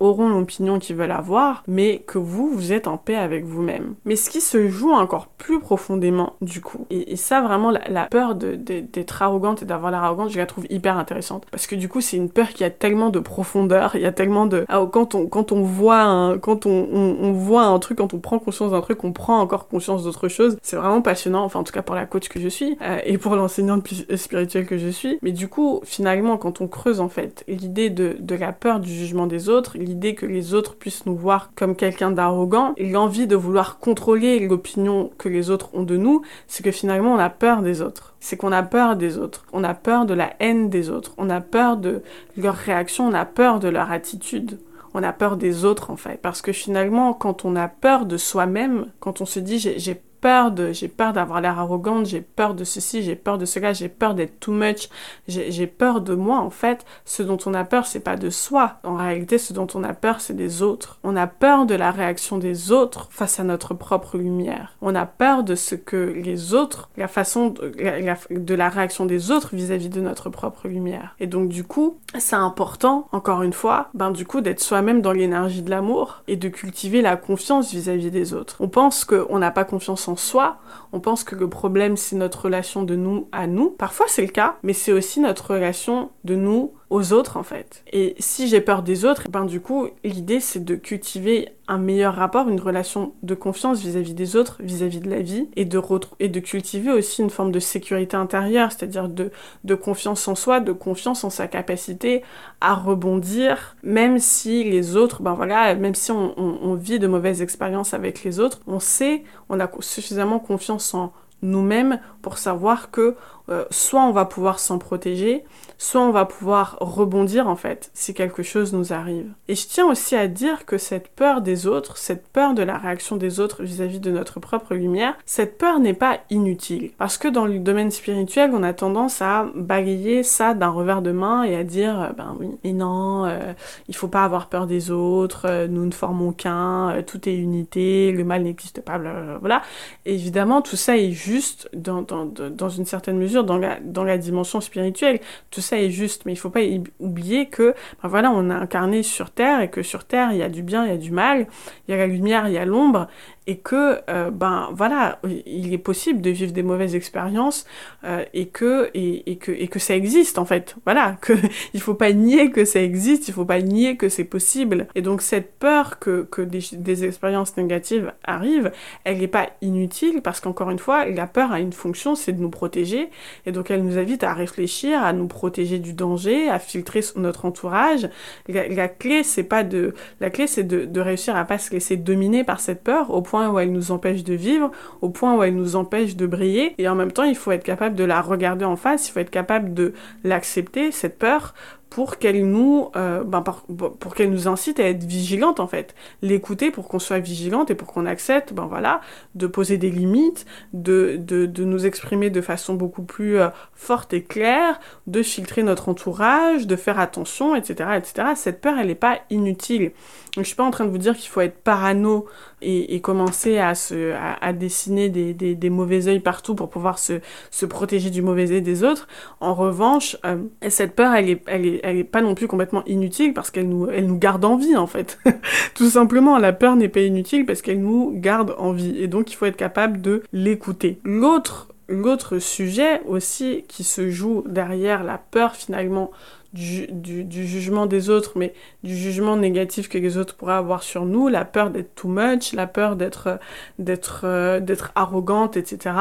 auront 0.00 0.28
l'opinion 0.28 0.78
qu'ils 0.78 0.96
veulent 0.96 1.10
avoir, 1.10 1.62
mais 1.66 2.02
que 2.06 2.18
vous, 2.18 2.50
vous 2.50 2.72
êtes 2.72 2.86
en 2.86 2.96
paix 2.96 3.16
avec 3.16 3.44
vous-même. 3.44 3.94
Mais 4.04 4.16
ce 4.16 4.30
qui 4.30 4.40
se 4.40 4.68
joue 4.68 4.92
encore 4.92 5.26
plus 5.26 5.60
profondément, 5.60 6.34
du 6.40 6.60
coup, 6.60 6.86
et, 6.90 7.16
ça 7.16 7.40
vraiment, 7.40 7.70
la, 7.70 8.06
peur 8.06 8.34
d'être 8.34 9.22
arrogante 9.22 9.62
et 9.62 9.64
d'avoir 9.64 9.90
l'air 9.90 10.04
je 10.28 10.38
la 10.38 10.46
trouve 10.46 10.66
hyper 10.70 10.98
intéressante. 10.98 11.46
Parce 11.50 11.66
que 11.66 11.76
du 11.76 11.88
coup, 11.88 12.00
c'est 12.00 12.16
une 12.16 12.30
peur 12.30 12.48
qui 12.48 12.64
a 12.64 12.70
tellement 12.70 13.10
de 13.10 13.18
profondeur, 13.18 13.92
il 13.94 14.00
y 14.00 14.06
a 14.06 14.12
tellement 14.12 14.46
de... 14.46 14.64
Ah, 14.68 14.84
quand, 14.90 15.14
on, 15.14 15.26
quand 15.26 15.52
on 15.52 15.62
voit 15.62 16.00
un, 16.00 16.38
quand 16.38 16.66
on, 16.66 17.32
voit 17.32 17.64
un 17.64 17.78
truc, 17.78 17.98
quand 17.98 18.14
on 18.14 18.18
prend 18.18 18.38
conscience 18.38 18.72
d'un 18.72 18.80
truc, 18.80 19.04
on 19.04 19.12
prend 19.12 19.40
encore 19.40 19.68
conscience 19.68 20.04
d'autre 20.04 20.28
chose. 20.28 20.56
C'est 20.62 20.76
vraiment 20.76 21.02
passionnant, 21.02 21.44
enfin 21.44 21.60
en 21.60 21.64
tout 21.64 21.72
cas 21.72 21.82
pour 21.82 21.94
la 21.94 22.06
coach 22.06 22.28
que 22.28 22.40
je 22.40 22.48
suis, 22.48 22.76
euh, 22.82 22.98
et 23.04 23.18
pour 23.18 23.36
l'enseignante 23.36 23.86
spirituelle 24.16 24.66
que 24.66 24.78
je 24.78 24.88
suis. 24.88 25.18
Mais 25.22 25.32
du 25.32 25.48
coup, 25.48 25.80
finalement, 25.84 26.36
quand 26.36 26.60
on 26.60 26.68
creuse 26.68 27.00
en 27.00 27.08
fait 27.08 27.44
l'idée 27.46 27.90
de 27.90 28.34
la 28.34 28.52
peur 28.52 28.80
du 28.80 28.92
jugement 28.92 29.26
des 29.26 29.48
autres, 29.48 29.67
l'idée 29.76 30.14
que 30.14 30.26
les 30.26 30.54
autres 30.54 30.76
puissent 30.76 31.06
nous 31.06 31.16
voir 31.16 31.50
comme 31.54 31.76
quelqu'un 31.76 32.10
d'arrogant, 32.10 32.74
l'envie 32.78 33.26
de 33.26 33.36
vouloir 33.36 33.78
contrôler 33.78 34.40
l'opinion 34.40 35.10
que 35.18 35.28
les 35.28 35.50
autres 35.50 35.70
ont 35.74 35.82
de 35.82 35.96
nous, 35.96 36.22
c'est 36.46 36.62
que 36.62 36.70
finalement 36.70 37.14
on 37.14 37.18
a 37.18 37.30
peur 37.30 37.62
des 37.62 37.82
autres. 37.82 38.14
C'est 38.20 38.36
qu'on 38.36 38.52
a 38.52 38.62
peur 38.62 38.96
des 38.96 39.18
autres. 39.18 39.44
On 39.52 39.64
a 39.64 39.74
peur 39.74 40.06
de 40.06 40.14
la 40.14 40.32
haine 40.40 40.70
des 40.70 40.90
autres. 40.90 41.14
On 41.18 41.30
a 41.30 41.40
peur 41.40 41.76
de 41.76 42.02
leur 42.36 42.54
réaction. 42.54 43.06
On 43.06 43.14
a 43.14 43.24
peur 43.24 43.60
de 43.60 43.68
leur 43.68 43.90
attitude 43.92 44.58
on 44.94 45.02
a 45.02 45.12
peur 45.12 45.36
des 45.36 45.64
autres 45.64 45.90
en 45.90 45.96
fait. 45.96 46.18
Parce 46.20 46.42
que 46.42 46.52
finalement, 46.52 47.12
quand 47.12 47.44
on 47.44 47.56
a 47.56 47.68
peur 47.68 48.06
de 48.06 48.16
soi-même, 48.16 48.86
quand 49.00 49.20
on 49.20 49.26
se 49.26 49.38
dit 49.38 49.58
j'ai 49.58 50.02
peur 50.20 50.50
de, 50.50 50.72
j'ai 50.72 50.88
peur 50.88 51.12
d'avoir 51.12 51.40
l'air 51.40 51.58
arrogante, 51.58 52.06
j'ai 52.06 52.20
peur 52.20 52.54
de 52.54 52.64
ceci, 52.64 53.02
j'ai 53.02 53.16
peur 53.16 53.38
de 53.38 53.44
cela, 53.44 53.72
j'ai 53.72 53.88
peur 53.88 54.14
d'être 54.14 54.40
too 54.40 54.52
much, 54.52 54.88
j'ai 55.26 55.66
peur 55.66 56.00
de 56.00 56.14
moi. 56.14 56.38
En 56.38 56.50
fait, 56.50 56.84
ce 57.04 57.22
dont 57.22 57.38
on 57.46 57.54
a 57.54 57.64
peur, 57.64 57.86
c'est 57.86 58.00
pas 58.00 58.16
de 58.16 58.30
soi. 58.30 58.78
En 58.84 58.96
réalité, 58.96 59.38
ce 59.38 59.52
dont 59.52 59.66
on 59.74 59.84
a 59.84 59.94
peur, 59.94 60.20
c'est 60.20 60.34
des 60.34 60.62
autres. 60.62 60.98
On 61.04 61.16
a 61.16 61.26
peur 61.26 61.66
de 61.66 61.74
la 61.74 61.90
réaction 61.90 62.38
des 62.38 62.72
autres 62.72 63.08
face 63.10 63.40
à 63.40 63.44
notre 63.44 63.74
propre 63.74 64.18
lumière. 64.18 64.76
On 64.80 64.94
a 64.94 65.06
peur 65.06 65.44
de 65.44 65.54
ce 65.54 65.74
que 65.74 65.96
les 65.96 66.54
autres, 66.54 66.90
la 66.96 67.08
façon 67.08 67.50
de 67.50 68.54
la, 68.54 68.68
réaction 68.68 69.06
des 69.06 69.30
autres 69.30 69.54
vis-à-vis 69.54 69.88
de 69.88 70.00
notre 70.00 70.30
propre 70.30 70.68
lumière. 70.68 71.14
Et 71.20 71.26
donc, 71.26 71.48
du 71.48 71.64
coup, 71.64 71.98
c'est 72.18 72.36
important, 72.36 73.08
encore 73.12 73.42
une 73.42 73.52
fois, 73.52 73.88
ben, 73.94 74.10
du 74.10 74.26
coup, 74.26 74.40
d'être 74.40 74.60
soi-même 74.60 75.00
dans 75.00 75.12
l'énergie 75.12 75.62
de 75.62 75.70
l'amour 75.70 76.22
et 76.28 76.36
de 76.36 76.48
cultiver 76.48 77.02
la 77.02 77.16
confiance 77.16 77.72
vis-à-vis 77.72 78.08
-vis 78.08 78.10
des 78.10 78.34
autres. 78.34 78.56
On 78.60 78.68
pense 78.68 79.04
qu'on 79.04 79.38
n'a 79.38 79.50
pas 79.50 79.64
confiance 79.64 80.07
soi, 80.16 80.58
on 80.92 81.00
pense 81.00 81.24
que 81.24 81.34
le 81.34 81.48
problème 81.48 81.96
c'est 81.96 82.16
notre 82.16 82.44
relation 82.44 82.82
de 82.82 82.96
nous 82.96 83.28
à 83.32 83.46
nous. 83.46 83.70
Parfois 83.70 84.06
c'est 84.08 84.22
le 84.22 84.28
cas, 84.28 84.56
mais 84.62 84.72
c'est 84.72 84.92
aussi 84.92 85.20
notre 85.20 85.54
relation 85.54 86.10
de 86.24 86.34
nous 86.34 86.72
aux 86.90 87.12
autres 87.12 87.36
en 87.36 87.42
fait. 87.42 87.84
Et 87.92 88.14
si 88.18 88.48
j'ai 88.48 88.60
peur 88.60 88.82
des 88.82 89.04
autres, 89.04 89.28
ben 89.28 89.44
du 89.44 89.60
coup, 89.60 89.88
l'idée 90.04 90.40
c'est 90.40 90.64
de 90.64 90.74
cultiver 90.74 91.50
un 91.68 91.76
meilleur 91.76 92.14
rapport, 92.14 92.48
une 92.48 92.60
relation 92.60 93.12
de 93.22 93.34
confiance 93.34 93.80
vis-à-vis 93.80 94.14
des 94.14 94.36
autres, 94.36 94.56
vis-à-vis 94.60 95.00
de 95.00 95.10
la 95.10 95.20
vie, 95.20 95.48
et 95.54 95.66
de, 95.66 95.80
et 96.18 96.28
de 96.28 96.40
cultiver 96.40 96.90
aussi 96.90 97.20
une 97.20 97.28
forme 97.28 97.52
de 97.52 97.60
sécurité 97.60 98.16
intérieure, 98.16 98.72
c'est-à-dire 98.72 99.08
de, 99.08 99.30
de 99.64 99.74
confiance 99.74 100.26
en 100.28 100.34
soi, 100.34 100.60
de 100.60 100.72
confiance 100.72 101.24
en 101.24 101.30
sa 101.30 101.46
capacité 101.46 102.22
à 102.62 102.74
rebondir, 102.74 103.76
même 103.82 104.18
si 104.18 104.64
les 104.64 104.96
autres, 104.96 105.22
ben 105.22 105.34
voilà, 105.34 105.74
même 105.74 105.94
si 105.94 106.10
on, 106.10 106.34
on 106.38 106.74
vit 106.74 106.98
de 106.98 107.06
mauvaises 107.06 107.42
expériences 107.42 107.92
avec 107.92 108.24
les 108.24 108.40
autres, 108.40 108.60
on 108.66 108.80
sait, 108.80 109.24
on 109.50 109.60
a 109.60 109.70
suffisamment 109.80 110.38
confiance 110.38 110.94
en 110.94 111.12
nous-mêmes 111.42 112.00
pour 112.22 112.38
savoir 112.38 112.90
que 112.90 113.14
euh, 113.50 113.64
soit 113.70 114.02
on 114.02 114.12
va 114.12 114.24
pouvoir 114.24 114.58
s'en 114.58 114.78
protéger, 114.78 115.44
soit 115.78 116.02
on 116.02 116.10
va 116.10 116.24
pouvoir 116.26 116.76
rebondir 116.80 117.48
en 117.48 117.56
fait 117.56 117.90
si 117.94 118.12
quelque 118.12 118.42
chose 118.42 118.72
nous 118.72 118.92
arrive. 118.92 119.30
Et 119.48 119.54
je 119.54 119.66
tiens 119.66 119.86
aussi 119.86 120.16
à 120.16 120.28
dire 120.28 120.66
que 120.66 120.76
cette 120.76 121.08
peur 121.08 121.40
des 121.40 121.66
autres, 121.66 121.96
cette 121.96 122.26
peur 122.28 122.52
de 122.52 122.62
la 122.62 122.76
réaction 122.76 123.16
des 123.16 123.40
autres 123.40 123.62
vis-à-vis 123.62 124.00
de 124.00 124.10
notre 124.10 124.40
propre 124.40 124.74
lumière, 124.74 125.16
cette 125.24 125.56
peur 125.56 125.78
n'est 125.78 125.94
pas 125.94 126.18
inutile. 126.30 126.90
Parce 126.98 127.16
que 127.16 127.28
dans 127.28 127.46
le 127.46 127.58
domaine 127.58 127.90
spirituel, 127.90 128.50
on 128.52 128.62
a 128.62 128.72
tendance 128.72 129.22
à 129.22 129.46
balayer 129.54 130.24
ça 130.24 130.52
d'un 130.52 130.68
revers 130.68 131.00
de 131.00 131.12
main 131.12 131.44
et 131.44 131.56
à 131.56 131.64
dire, 131.64 132.00
euh, 132.00 132.08
ben 132.10 132.36
oui, 132.38 132.50
mais 132.64 132.72
non, 132.72 133.24
euh, 133.24 133.52
il 133.88 133.96
faut 133.96 134.08
pas 134.08 134.24
avoir 134.24 134.48
peur 134.48 134.66
des 134.66 134.90
autres, 134.90 135.66
nous 135.66 135.86
ne 135.86 135.92
formons 135.92 136.32
qu'un, 136.32 137.02
tout 137.06 137.28
est 137.28 137.34
unité, 137.34 138.12
le 138.12 138.24
mal 138.24 138.42
n'existe 138.42 138.80
pas, 138.82 138.98
blablabla. 138.98 139.62
évidemment, 140.04 140.60
tout 140.60 140.76
ça 140.76 140.96
est 140.96 141.12
juste 141.12 141.70
dans 141.72 142.68
une 142.68 142.84
certaine 142.84 143.16
mesure 143.16 143.37
dans 143.44 143.58
la, 143.58 144.18
dimension 144.18 144.60
spirituelle. 144.60 145.20
Tout 145.50 145.60
ça 145.60 145.80
est 145.80 145.90
juste, 145.90 146.24
mais 146.26 146.32
il 146.32 146.36
faut 146.36 146.50
pas 146.50 146.60
oublier 146.98 147.46
que, 147.46 147.74
ben 148.02 148.08
voilà, 148.08 148.30
on 148.30 148.50
est 148.50 148.54
incarné 148.54 149.02
sur 149.02 149.30
Terre 149.30 149.60
et 149.60 149.70
que 149.70 149.82
sur 149.82 150.04
Terre, 150.04 150.32
il 150.32 150.38
y 150.38 150.42
a 150.42 150.48
du 150.48 150.62
bien, 150.62 150.84
il 150.84 150.90
y 150.90 150.94
a 150.94 150.98
du 150.98 151.10
mal, 151.12 151.46
il 151.86 151.92
y 151.92 151.94
a 151.94 151.96
la 151.96 152.06
lumière, 152.06 152.48
il 152.48 152.54
y 152.54 152.58
a 152.58 152.64
l'ombre, 152.64 153.08
et 153.48 153.56
que 153.56 153.98
euh, 154.10 154.30
ben 154.30 154.68
voilà 154.74 155.18
il 155.24 155.72
est 155.72 155.78
possible 155.78 156.20
de 156.20 156.28
vivre 156.28 156.52
des 156.52 156.62
mauvaises 156.62 156.94
expériences 156.94 157.64
euh, 158.04 158.22
et 158.34 158.48
que 158.48 158.90
et, 158.92 159.36
que 159.36 159.50
et 159.50 159.68
que 159.68 159.78
ça 159.78 159.96
existe 159.96 160.38
en 160.38 160.44
fait. 160.44 160.76
Voilà 160.84 161.16
que 161.22 161.32
il 161.72 161.80
faut 161.80 161.94
pas 161.94 162.12
nier 162.12 162.50
que 162.50 162.66
ça 162.66 162.80
existe 162.80 163.26
il 163.26 163.34
faut 163.34 163.46
pas 163.46 163.62
nier 163.62 163.96
que 163.96 164.10
c'est 164.10 164.24
possible. 164.24 164.86
Et 164.94 165.00
donc 165.00 165.22
cette 165.22 165.58
peur 165.58 165.98
que 165.98 166.28
que 166.30 166.42
des, 166.42 167.04
expériences 167.04 167.56
négatives 167.56 168.12
arrivent 168.22 168.70
elle 169.04 169.18
n'est 169.18 169.28
pas 169.28 169.48
inutile 169.62 170.20
parce 170.20 170.40
qu'encore 170.40 170.70
une 170.70 170.78
fois 170.78 171.06
la 171.06 171.26
peur 171.26 171.50
a 171.50 171.60
une 171.60 171.72
fonction 171.72 172.14
c'est 172.14 172.32
de 172.32 172.42
nous 172.42 172.50
protéger. 172.50 173.08
Et 173.46 173.52
donc 173.52 173.70
elle 173.70 173.82
nous 173.82 173.96
invite 173.96 174.24
à 174.24 174.34
réfléchir 174.34 175.02
à 175.02 175.14
nous 175.14 175.26
protéger 175.26 175.78
du 175.78 175.94
danger 175.94 176.50
à 176.50 176.58
filtrer 176.58 177.00
notre 177.16 177.46
entourage. 177.46 178.10
La, 178.46 178.88
clé 178.88 179.22
c'est 179.22 179.42
pas 179.42 179.64
de 179.64 179.94
la 180.20 180.28
clé 180.28 180.46
c'est 180.46 180.64
de, 180.64 180.84
de 180.84 181.00
réussir 181.00 181.34
à 181.34 181.46
pas 181.46 181.56
se 181.56 181.70
laisser 181.70 181.96
dominer 181.96 182.44
par 182.44 182.60
cette 182.60 182.84
peur 182.84 183.10
au 183.10 183.22
point 183.22 183.37
où 183.46 183.58
elle 183.58 183.72
nous 183.72 183.92
empêche 183.92 184.24
de 184.24 184.34
vivre, 184.34 184.70
au 185.00 185.10
point 185.10 185.36
où 185.36 185.42
elle 185.42 185.54
nous 185.54 185.76
empêche 185.76 186.16
de 186.16 186.26
briller. 186.26 186.74
Et 186.78 186.88
en 186.88 186.94
même 186.94 187.12
temps, 187.12 187.24
il 187.24 187.36
faut 187.36 187.52
être 187.52 187.64
capable 187.64 187.94
de 187.94 188.04
la 188.04 188.20
regarder 188.20 188.64
en 188.64 188.76
face, 188.76 189.08
il 189.08 189.12
faut 189.12 189.20
être 189.20 189.30
capable 189.30 189.74
de 189.74 189.92
l'accepter, 190.24 190.90
cette 190.92 191.18
peur, 191.18 191.54
pour 191.90 192.18
qu'elle 192.18 192.46
nous, 192.46 192.90
euh, 192.96 193.24
ben, 193.24 193.42
pour 193.42 194.14
qu'elle 194.14 194.30
nous 194.30 194.46
incite 194.46 194.78
à 194.78 194.88
être 194.88 195.04
vigilante 195.04 195.58
en 195.58 195.66
fait, 195.66 195.94
l'écouter 196.22 196.70
pour 196.70 196.86
qu'on 196.88 196.98
soit 196.98 197.18
vigilante 197.18 197.70
et 197.70 197.74
pour 197.74 197.88
qu'on 197.88 198.04
accepte, 198.04 198.52
ben 198.52 198.66
voilà, 198.66 199.00
de 199.34 199.46
poser 199.46 199.78
des 199.78 199.90
limites, 199.90 200.44
de, 200.74 201.16
de, 201.18 201.46
de 201.46 201.64
nous 201.64 201.86
exprimer 201.86 202.30
de 202.30 202.40
façon 202.40 202.74
beaucoup 202.74 203.02
plus 203.02 203.38
euh, 203.38 203.48
forte 203.74 204.12
et 204.12 204.22
claire, 204.22 204.78
de 205.06 205.22
filtrer 205.22 205.62
notre 205.62 205.88
entourage, 205.88 206.66
de 206.66 206.76
faire 206.76 207.00
attention, 207.00 207.54
etc., 207.54 207.90
etc. 207.96 208.28
Cette 208.36 208.60
peur, 208.60 208.78
elle 208.78 208.88
n'est 208.88 208.94
pas 208.94 209.20
inutile. 209.30 209.92
Je 210.36 210.42
suis 210.42 210.56
pas 210.56 210.64
en 210.64 210.70
train 210.70 210.84
de 210.84 210.90
vous 210.90 210.98
dire 210.98 211.16
qu'il 211.16 211.30
faut 211.30 211.40
être 211.40 211.58
parano 211.62 212.26
et, 212.62 213.00
commencer 213.00 213.58
à 213.58 214.52
dessiner 214.52 215.08
des, 215.08 215.70
mauvais 215.70 216.08
œils 216.08 216.20
partout 216.20 216.54
pour 216.54 216.68
pouvoir 216.68 216.98
se, 216.98 217.20
protéger 217.66 218.10
du 218.10 218.22
mauvais 218.22 218.50
œil 218.50 218.62
des 218.62 218.84
autres. 218.84 219.08
En 219.40 219.54
revanche, 219.54 220.16
euh, 220.24 220.38
cette 220.68 220.94
peur, 220.94 221.14
elle 221.14 221.28
est 221.28 222.04
pas 222.04 222.20
non 222.20 222.34
plus 222.34 222.48
complètement 222.48 222.84
inutile 222.86 223.34
parce 223.34 223.50
qu'elle 223.50 223.68
nous, 223.68 223.88
elle 223.88 224.06
nous 224.06 224.18
garde 224.18 224.44
en 224.44 224.56
vie 224.56 224.76
en 224.76 224.86
fait. 224.86 225.18
Tout 225.74 225.90
simplement, 225.90 226.38
la 226.38 226.52
peur 226.52 226.76
n'est 226.76 226.88
pas 226.88 227.00
inutile 227.00 227.46
parce 227.46 227.62
qu'elle 227.62 227.80
nous 227.80 228.12
garde 228.14 228.54
en 228.58 228.72
vie 228.72 228.96
et 228.98 229.08
donc 229.08 229.30
il 229.32 229.36
faut 229.36 229.46
être 229.46 229.56
capable 229.56 230.00
de 230.00 230.22
l'écouter. 230.32 230.98
L'autre 231.04 231.68
L'autre 231.90 232.38
sujet 232.38 233.00
aussi 233.06 233.64
qui 233.66 233.82
se 233.82 234.10
joue 234.10 234.44
derrière 234.46 235.04
la 235.04 235.16
peur 235.16 235.56
finalement 235.56 236.10
du, 236.54 236.86
du, 236.88 237.46
jugement 237.46 237.84
des 237.84 238.08
autres, 238.08 238.32
mais 238.36 238.54
du 238.82 238.96
jugement 238.96 239.36
négatif 239.36 239.88
que 239.88 239.98
les 239.98 240.16
autres 240.16 240.34
pourraient 240.34 240.54
avoir 240.54 240.82
sur 240.82 241.04
nous, 241.04 241.28
la 241.28 241.44
peur 241.44 241.70
d'être 241.70 241.94
too 241.94 242.08
much, 242.08 242.54
la 242.54 242.66
peur 242.66 242.96
d'être 242.96 243.38
d'être 243.78 244.22
euh, 244.24 244.58
d'être 244.58 244.90
arrogante, 244.94 245.58
etc. 245.58 245.94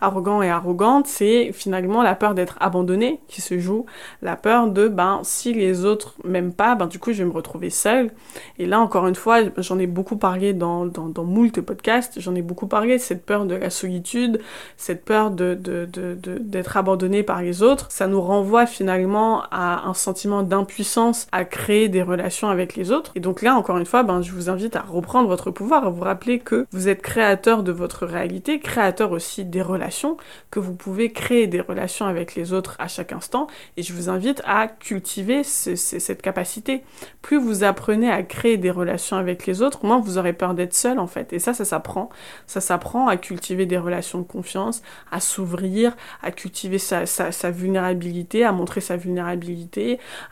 Arrogant 0.00 0.42
et 0.42 0.50
arrogante, 0.50 1.08
c'est 1.08 1.50
finalement 1.52 2.02
la 2.02 2.14
peur 2.14 2.34
d'être 2.34 2.56
abandonné 2.60 3.20
qui 3.26 3.40
se 3.40 3.58
joue, 3.58 3.84
la 4.22 4.36
peur 4.36 4.68
de 4.68 4.86
ben 4.86 5.20
si 5.24 5.52
les 5.52 5.84
autres 5.84 6.14
m'aiment 6.22 6.52
pas, 6.52 6.76
ben 6.76 6.86
du 6.86 7.00
coup 7.00 7.12
je 7.12 7.24
vais 7.24 7.28
me 7.28 7.34
retrouver 7.34 7.70
seule. 7.70 8.12
Et 8.58 8.66
là 8.66 8.78
encore 8.78 9.08
une 9.08 9.16
fois, 9.16 9.40
j'en 9.56 9.78
ai 9.80 9.88
beaucoup 9.88 10.16
parlé 10.16 10.52
dans 10.52 10.86
dans, 10.86 11.08
dans 11.08 11.24
moult 11.24 11.60
podcasts, 11.60 12.20
j'en 12.20 12.36
ai 12.36 12.42
beaucoup 12.42 12.68
parlé 12.68 12.98
cette 12.98 13.26
peur 13.26 13.44
de 13.44 13.56
la 13.56 13.70
solitude, 13.70 14.40
cette 14.76 15.04
peur 15.04 15.32
de 15.32 15.54
de 15.54 15.84
d'être 15.84 16.74
de, 16.74 16.78
abandonné 16.78 17.24
par 17.24 17.42
les 17.42 17.64
autres. 17.64 17.90
Ça 17.90 18.06
nous 18.06 18.20
renvoie 18.20 18.66
finalement 18.66 19.42
à 19.50 19.79
un 19.84 19.94
sentiment 19.94 20.42
d'impuissance 20.42 21.26
à 21.32 21.44
créer 21.44 21.88
des 21.88 22.02
relations 22.02 22.48
avec 22.48 22.76
les 22.76 22.92
autres. 22.92 23.12
Et 23.14 23.20
donc 23.20 23.42
là, 23.42 23.54
encore 23.54 23.78
une 23.78 23.86
fois, 23.86 24.02
ben, 24.02 24.22
je 24.22 24.32
vous 24.32 24.50
invite 24.50 24.76
à 24.76 24.82
reprendre 24.82 25.28
votre 25.28 25.50
pouvoir, 25.50 25.86
à 25.86 25.90
vous 25.90 26.02
rappeler 26.02 26.38
que 26.38 26.66
vous 26.72 26.88
êtes 26.88 27.02
créateur 27.02 27.62
de 27.62 27.72
votre 27.72 28.06
réalité, 28.06 28.60
créateur 28.60 29.12
aussi 29.12 29.44
des 29.44 29.62
relations, 29.62 30.16
que 30.50 30.60
vous 30.60 30.74
pouvez 30.74 31.12
créer 31.12 31.46
des 31.46 31.60
relations 31.60 32.06
avec 32.06 32.34
les 32.34 32.52
autres 32.52 32.76
à 32.78 32.88
chaque 32.88 33.12
instant. 33.12 33.46
Et 33.76 33.82
je 33.82 33.92
vous 33.92 34.08
invite 34.08 34.42
à 34.44 34.68
cultiver 34.68 35.42
cette 35.44 36.22
capacité. 36.22 36.82
Plus 37.22 37.38
vous 37.38 37.64
apprenez 37.64 38.10
à 38.10 38.22
créer 38.22 38.56
des 38.56 38.70
relations 38.70 39.16
avec 39.16 39.46
les 39.46 39.62
autres, 39.62 39.84
moins 39.84 40.00
vous 40.00 40.18
aurez 40.18 40.32
peur 40.32 40.54
d'être 40.54 40.74
seul 40.74 40.98
en 40.98 41.06
fait. 41.06 41.32
Et 41.32 41.38
ça, 41.38 41.54
ça 41.54 41.64
s'apprend. 41.64 42.10
Ça 42.46 42.60
s'apprend 42.60 43.08
à 43.08 43.16
cultiver 43.16 43.66
des 43.66 43.78
relations 43.78 44.18
de 44.18 44.24
confiance, 44.26 44.82
à 45.10 45.20
s'ouvrir, 45.20 45.96
à 46.22 46.30
cultiver 46.30 46.78
sa, 46.78 47.06
sa 47.06 47.50
vulnérabilité, 47.50 48.44
à 48.44 48.52
montrer 48.52 48.80
sa 48.80 48.96
vulnérabilité 48.96 49.69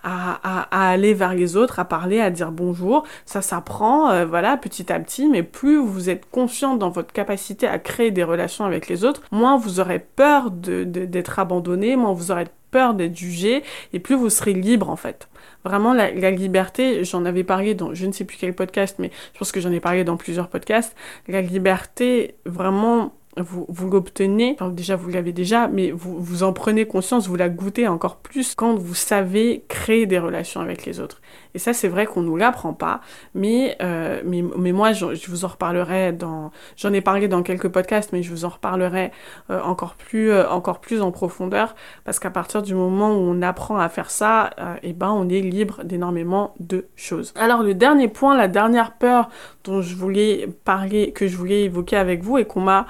à, 0.02 0.90
aller 0.90 1.14
vers 1.14 1.34
les 1.34 1.56
autres, 1.56 1.78
à 1.78 1.84
parler, 1.84 2.20
à 2.20 2.30
dire 2.30 2.52
bonjour. 2.52 3.04
Ça 3.24 3.42
s'apprend, 3.42 4.10
euh, 4.10 4.24
voilà, 4.24 4.56
petit 4.56 4.92
à 4.92 5.00
petit, 5.00 5.28
mais 5.28 5.42
plus 5.42 5.78
vous 5.78 6.10
êtes 6.10 6.28
confiant 6.30 6.76
dans 6.76 6.90
votre 6.90 7.12
capacité 7.12 7.66
à 7.66 7.78
créer 7.78 8.10
des 8.10 8.24
relations 8.24 8.64
avec 8.64 8.88
les 8.88 9.04
autres, 9.04 9.22
moins 9.30 9.56
vous 9.56 9.80
aurez 9.80 9.98
peur 9.98 10.50
d'être 10.50 11.10
de, 11.10 11.40
abandonné, 11.40 11.96
moins 11.96 12.12
vous 12.12 12.30
aurez 12.30 12.46
peur 12.70 12.94
d'être 12.94 13.16
jugé, 13.16 13.62
et 13.92 13.98
plus 13.98 14.14
vous 14.14 14.30
serez 14.30 14.52
libre 14.52 14.90
en 14.90 14.96
fait. 14.96 15.28
Vraiment, 15.64 15.92
la, 15.92 16.10
la 16.12 16.30
liberté, 16.30 17.04
j'en 17.04 17.24
avais 17.24 17.44
parlé 17.44 17.74
dans 17.74 17.94
je 17.94 18.06
ne 18.06 18.12
sais 18.12 18.24
plus 18.24 18.36
quel 18.38 18.54
podcast, 18.54 18.96
mais 18.98 19.10
je 19.32 19.38
pense 19.38 19.52
que 19.52 19.60
j'en 19.60 19.72
ai 19.72 19.80
parlé 19.80 20.04
dans 20.04 20.16
plusieurs 20.16 20.48
podcasts, 20.48 20.94
la 21.26 21.40
liberté, 21.40 22.36
vraiment, 22.44 23.14
vous, 23.40 23.66
vous 23.68 23.90
l'obtenez, 23.90 24.56
enfin 24.58 24.70
déjà 24.70 24.96
vous 24.96 25.08
l'avez 25.08 25.32
déjà, 25.32 25.68
mais 25.68 25.90
vous, 25.90 26.20
vous 26.20 26.42
en 26.42 26.52
prenez 26.52 26.86
conscience, 26.86 27.28
vous 27.28 27.36
la 27.36 27.48
goûtez 27.48 27.88
encore 27.88 28.16
plus 28.16 28.54
quand 28.54 28.74
vous 28.74 28.94
savez 28.94 29.64
créer 29.68 30.06
des 30.06 30.18
relations 30.18 30.60
avec 30.60 30.84
les 30.86 31.00
autres. 31.00 31.20
Et 31.54 31.58
ça, 31.58 31.72
c'est 31.72 31.88
vrai 31.88 32.06
qu'on 32.06 32.22
nous 32.22 32.36
l'apprend 32.36 32.72
pas, 32.72 33.00
mais, 33.34 33.76
euh, 33.82 34.20
mais, 34.24 34.44
mais, 34.56 34.72
moi, 34.72 34.92
je, 34.92 35.06
vous 35.28 35.44
en 35.44 35.48
reparlerai 35.48 36.12
dans... 36.12 36.50
J'en 36.76 36.92
ai 36.92 37.00
parlé 37.00 37.26
dans 37.26 37.42
quelques 37.42 37.68
podcasts, 37.68 38.12
mais 38.12 38.22
je 38.22 38.30
vous 38.30 38.44
en 38.44 38.50
reparlerai 38.50 39.12
euh, 39.50 39.60
encore, 39.62 39.94
plus, 39.94 40.30
euh, 40.30 40.48
encore 40.48 40.80
plus 40.80 41.00
en 41.00 41.10
profondeur, 41.10 41.74
parce 42.04 42.18
qu'à 42.18 42.30
partir 42.30 42.62
du 42.62 42.74
moment 42.74 43.10
où 43.10 43.18
on 43.18 43.42
apprend 43.42 43.78
à 43.78 43.88
faire 43.88 44.10
ça, 44.10 44.50
et 44.82 44.90
eh 44.90 44.92
ben, 44.92 45.10
on 45.10 45.28
est 45.28 45.40
libre 45.40 45.82
d'énormément 45.84 46.54
de 46.60 46.86
choses. 46.96 47.32
Alors, 47.36 47.62
le 47.62 47.74
dernier 47.74 48.08
point, 48.08 48.36
la 48.36 48.48
dernière 48.48 48.92
peur 48.92 49.28
dont 49.64 49.82
je 49.82 49.94
voulais 49.96 50.48
parler, 50.64 51.12
que 51.12 51.26
je 51.26 51.36
voulais 51.36 51.64
évoquer 51.64 51.96
avec 51.96 52.22
vous 52.22 52.38
et 52.38 52.44
qu'on 52.44 52.60
m'a, 52.60 52.86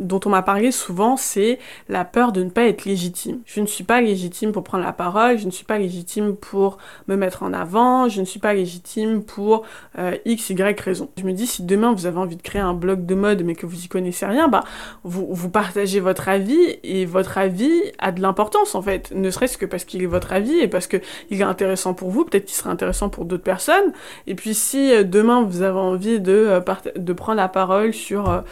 dont 0.00 0.20
on 0.24 0.30
m'a 0.30 0.42
parlé 0.42 0.70
souvent, 0.70 1.16
c'est 1.16 1.58
la 1.88 2.04
peur 2.04 2.32
de 2.32 2.42
ne 2.42 2.50
pas 2.50 2.64
être 2.64 2.84
légitime. 2.84 3.40
Je 3.44 3.60
ne 3.60 3.66
suis 3.66 3.84
pas 3.84 4.00
légitime 4.00 4.52
pour 4.52 4.64
prendre 4.64 4.84
la 4.84 4.92
parole, 4.92 5.38
je 5.38 5.46
ne 5.46 5.50
suis 5.50 5.64
pas 5.64 5.78
légitime 5.78 6.36
pour 6.36 6.78
me 7.08 7.16
mettre 7.16 7.42
en 7.42 7.52
avant, 7.52 8.08
je 8.08 8.20
ne 8.20 8.26
suis 8.26 8.40
pas 8.40 8.54
légitime 8.54 9.22
pour 9.22 9.64
euh, 9.98 10.16
x, 10.24 10.50
y 10.50 10.80
raison. 10.80 11.10
Je 11.16 11.24
me 11.24 11.32
dis, 11.32 11.46
si 11.46 11.62
demain 11.62 11.92
vous 11.92 12.06
avez 12.06 12.18
envie 12.18 12.36
de 12.36 12.42
créer 12.42 12.60
un 12.60 12.74
blog 12.74 13.06
de 13.06 13.14
mode 13.14 13.42
mais 13.44 13.54
que 13.54 13.66
vous 13.66 13.84
y 13.84 13.88
connaissez 13.88 14.26
rien, 14.26 14.48
bah, 14.48 14.64
vous, 15.04 15.26
vous 15.30 15.50
partagez 15.50 16.00
votre 16.00 16.28
avis 16.28 16.78
et 16.82 17.06
votre 17.06 17.38
avis 17.38 17.72
a 17.98 18.12
de 18.12 18.20
l'importance 18.20 18.74
en 18.74 18.82
fait. 18.82 19.12
Ne 19.14 19.30
serait-ce 19.30 19.58
que 19.58 19.66
parce 19.66 19.84
qu'il 19.84 20.02
est 20.02 20.06
votre 20.06 20.32
avis 20.32 20.58
et 20.58 20.68
parce 20.68 20.86
qu'il 20.86 21.00
est 21.30 21.42
intéressant 21.42 21.94
pour 21.94 22.10
vous, 22.10 22.24
peut-être 22.24 22.46
qu'il 22.46 22.56
sera 22.56 22.70
intéressant 22.70 23.08
pour 23.08 23.24
d'autres 23.24 23.42
personnes. 23.42 23.92
Et 24.26 24.34
puis 24.34 24.54
si 24.54 24.92
euh, 24.92 25.04
demain 25.04 25.42
vous 25.42 25.62
avez 25.62 25.78
envie 25.78 26.20
de, 26.20 26.32
euh, 26.32 26.60
de 26.96 27.12
prendre 27.12 27.36
la 27.36 27.48
parole 27.48 27.92
sur, 27.92 28.42